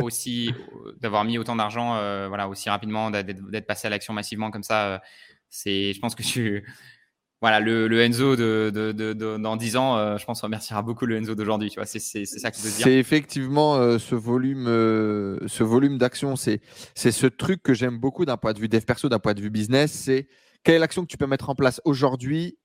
[0.00, 0.52] aussi,
[1.00, 1.94] d'avoir mis autant d'argent,
[2.28, 5.00] voilà, aussi rapidement, d'être passé à l'action massivement comme ça.
[5.48, 6.64] c'est, je pense que tu,
[7.42, 11.70] voilà, le, Enzo de, dans 10 ans, euh, je pense, remerciera beaucoup le Enzo d'aujourd'hui.
[11.70, 12.84] Tu vois, c'est, ça qui veut dire.
[12.84, 16.36] C'est effectivement euh, ce volume, euh, ce volume d'action.
[16.36, 16.60] C'est,
[16.94, 19.40] c'est ce truc que j'aime beaucoup d'un point de vue dev perso, d'un point de
[19.40, 19.90] vue business.
[19.90, 20.28] C'est
[20.62, 22.58] quelle est l'action que tu peux mettre en place aujourd'hui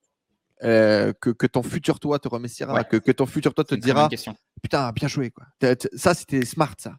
[0.62, 4.10] que, que, ton futur toi te remerciera, que, que, ton futur toi te dira
[4.62, 5.30] Putain, bien joué.
[5.30, 5.46] Quoi.
[5.96, 6.96] Ça, c'était smart, ça.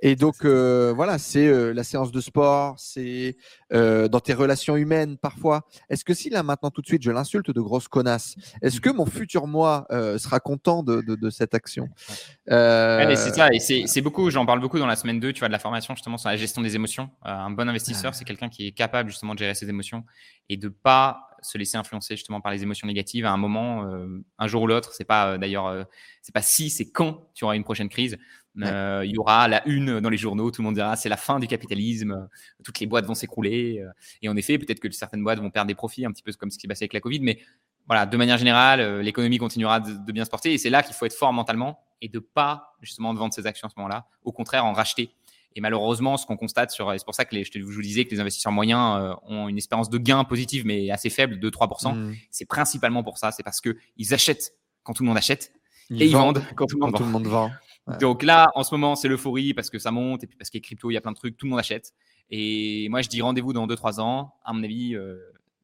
[0.00, 3.36] Et donc, euh, voilà, c'est euh, la séance de sport, c'est
[3.72, 5.66] euh, dans tes relations humaines parfois.
[5.88, 8.90] Est-ce que si là, maintenant, tout de suite, je l'insulte de grosse connasse, est-ce que
[8.90, 9.86] mon futur moi
[10.18, 11.88] sera content de, de, cette action?
[12.46, 15.52] C'est ça, et c'est beaucoup, j'en parle beaucoup dans la semaine 2, tu vois, de
[15.52, 17.10] la formation justement sur la gestion des émotions.
[17.22, 20.04] un bon investisseur, c'est quelqu'un qui est capable justement de gérer ses émotions
[20.48, 23.88] et de pas se laisser influencer justement par les émotions négatives à un moment,
[24.38, 24.92] un jour ou l'autre.
[24.92, 25.86] C'est pas d'ailleurs,
[26.22, 28.18] c'est pas si, c'est quand tu auras une prochaine crise.
[28.66, 31.16] Euh, il y aura la une dans les journaux, tout le monde dira c'est la
[31.16, 32.28] fin du capitalisme,
[32.64, 33.80] toutes les boîtes vont s'écrouler.
[33.80, 33.90] Euh,
[34.22, 36.50] et en effet, peut-être que certaines boîtes vont perdre des profits, un petit peu comme
[36.50, 37.20] ce qui s'est passé avec la Covid.
[37.20, 37.40] Mais
[37.86, 40.52] voilà, de manière générale, euh, l'économie continuera de, bien se porter.
[40.52, 43.46] Et c'est là qu'il faut être fort mentalement et de pas justement de vendre ses
[43.46, 44.06] actions à ce moment-là.
[44.24, 45.14] Au contraire, en racheter.
[45.54, 48.10] Et malheureusement, ce qu'on constate sur, c'est pour ça que les, je, vous disais que
[48.10, 51.94] les investisseurs moyens ont une espérance de gain positive, mais assez faible, de 3%.
[51.94, 52.14] Mmh.
[52.30, 53.32] C'est principalement pour ça.
[53.32, 54.52] C'est parce qu'ils achètent
[54.82, 55.52] quand tout le monde achète
[55.90, 57.50] et ils vendent quand tout le monde vend.
[58.00, 60.60] Donc là, en ce moment, c'est l'euphorie parce que ça monte et puis parce qu'il
[60.60, 61.94] y a crypto, il y a plein de trucs, tout le monde achète.
[62.30, 64.34] Et moi, je dis rendez-vous dans 2-3 ans.
[64.44, 65.16] À mon avis, euh,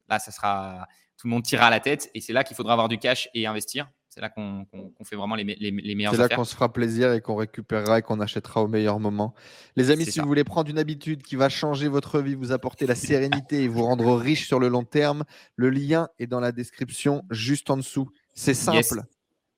[0.09, 0.87] là, ça sera
[1.19, 3.29] tout le monde tirera à la tête et c'est là qu'il faudra avoir du cash
[3.35, 3.89] et investir.
[4.15, 4.65] C'est là qu'on
[5.03, 6.15] fait vraiment les, les, les meilleurs.
[6.15, 9.35] C'est là qu'on se fera plaisir et qu'on récupérera et qu'on achètera au meilleur moment.
[9.75, 12.87] Les amis, si vous voulez prendre une habitude qui va changer votre vie, vous apporter
[12.87, 15.25] la sérénité et vous rendre riche sur le long terme,
[15.57, 18.09] le lien est dans la description juste en dessous.
[18.35, 19.03] C'est simple.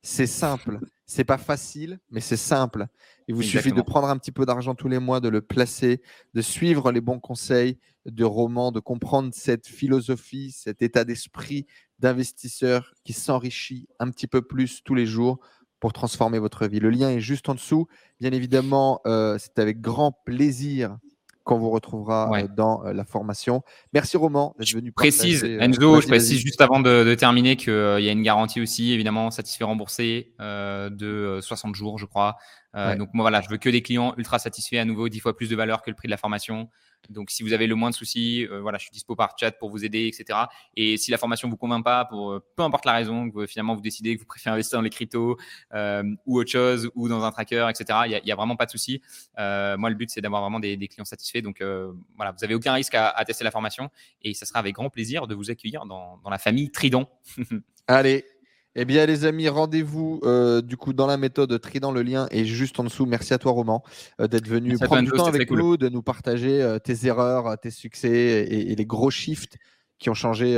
[0.01, 0.79] C'est simple.
[1.05, 2.87] C'est pas facile, mais c'est simple.
[3.29, 6.01] Il vous suffit de prendre un petit peu d'argent tous les mois, de le placer,
[6.33, 7.77] de suivre les bons conseils
[8.07, 11.67] de romans, de comprendre cette philosophie, cet état d'esprit
[11.99, 15.39] d'investisseur qui s'enrichit un petit peu plus tous les jours
[15.81, 16.81] pour transformer votre vie.
[16.81, 17.87] Le lien est juste en dessous.
[18.21, 20.97] Bien évidemment, euh, c'est avec grand plaisir
[21.45, 23.63] qu'on vous retrouvera euh, dans euh, la formation.
[23.93, 24.91] Merci Roman d'être venu.
[24.91, 29.31] Précise, Enzo, je précise juste avant de, terminer qu'il y a une garantie aussi, évidemment,
[29.31, 32.37] satisfait remboursé de 60 jours, je crois.
[32.77, 35.49] Donc moi voilà, je veux que des clients ultra satisfaits à nouveau, 10 fois plus
[35.49, 36.69] de valeur que le prix de la formation.
[37.11, 39.53] Donc, si vous avez le moins de soucis, euh, voilà, je suis dispo par chat
[39.53, 40.39] pour vous aider, etc.
[40.77, 43.75] Et si la formation vous convainc pas, pour euh, peu importe la raison, que finalement
[43.75, 45.37] vous décidez que vous préférez investir dans les cryptos
[45.75, 48.01] euh, ou autre chose, ou dans un tracker, etc.
[48.07, 49.01] Il y a, vraiment pas de souci.
[49.37, 51.41] moi, le but c'est d'avoir vraiment des, clients satisfaits.
[51.41, 51.63] Donc,
[52.17, 53.91] voilà, vous avez aucun risque à, tester la formation,
[54.23, 57.09] et ça sera avec grand plaisir de vous accueillir dans, dans la famille Trident.
[57.89, 58.25] Allez,
[58.79, 61.93] eh bien, les amis, rendez-vous euh, du coup dans la méthode Trident.
[61.93, 63.07] Le lien est juste en dessous.
[63.07, 63.83] Merci à toi, Roman,
[64.21, 67.71] euh, d'être venu prendre du temps avec nous, de nous partager euh, tes erreurs, tes
[67.71, 69.57] succès et, les gros shifts
[69.99, 70.55] qui ont changé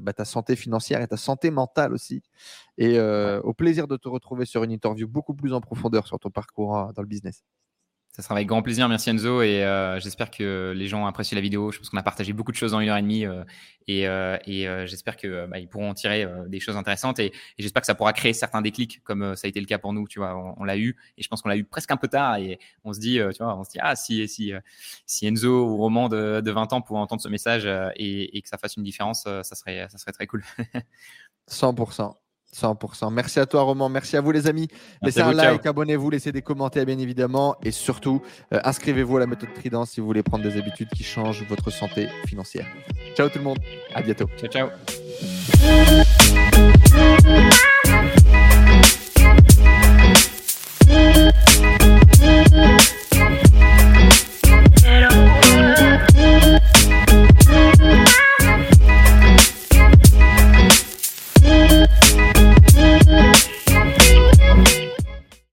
[0.00, 2.22] bah, ta santé financière et ta santé mentale aussi.
[2.78, 6.30] Et au plaisir de te retrouver sur une interview beaucoup plus en profondeur sur ton
[6.30, 7.44] parcours dans le business.
[8.18, 8.88] Ça sera avec grand plaisir.
[8.88, 9.42] Merci Enzo.
[9.42, 11.70] Et euh, j'espère que les gens ont apprécié la vidéo.
[11.70, 13.24] Je pense qu'on a partagé beaucoup de choses en une heure et demie.
[13.24, 13.44] Euh,
[13.86, 17.20] et, euh, j'espère qu'ils bah, pourront en tirer des choses intéressantes.
[17.20, 19.92] Et, j'espère que ça pourra créer certains déclics, comme ça a été le cas pour
[19.92, 20.08] nous.
[20.08, 20.96] Tu vois, on, l'a eu.
[21.16, 22.38] Et je pense qu'on l'a eu presque un peu tard.
[22.38, 24.52] Et on se dit, tu vois, on se dit, ah, si, si,
[25.06, 28.48] si Enzo ou Roman de, de 20 ans pouvaient entendre ce message et, et, que
[28.48, 30.42] ça fasse une différence, ça, serait, ça serait très cool.
[31.48, 32.16] 100%.
[32.54, 33.12] 100%.
[33.12, 33.88] Merci à toi, Roman.
[33.88, 34.68] Merci à vous, les amis.
[35.02, 37.56] laissez un like, abonnez-vous, laissez des commentaires, bien évidemment.
[37.62, 38.22] Et surtout,
[38.52, 41.70] euh, inscrivez-vous à la méthode Trident si vous voulez prendre des habitudes qui changent votre
[41.70, 42.66] santé financière.
[43.16, 43.58] Ciao tout le monde.
[43.94, 44.26] À bientôt.
[44.38, 44.68] Ciao, ciao.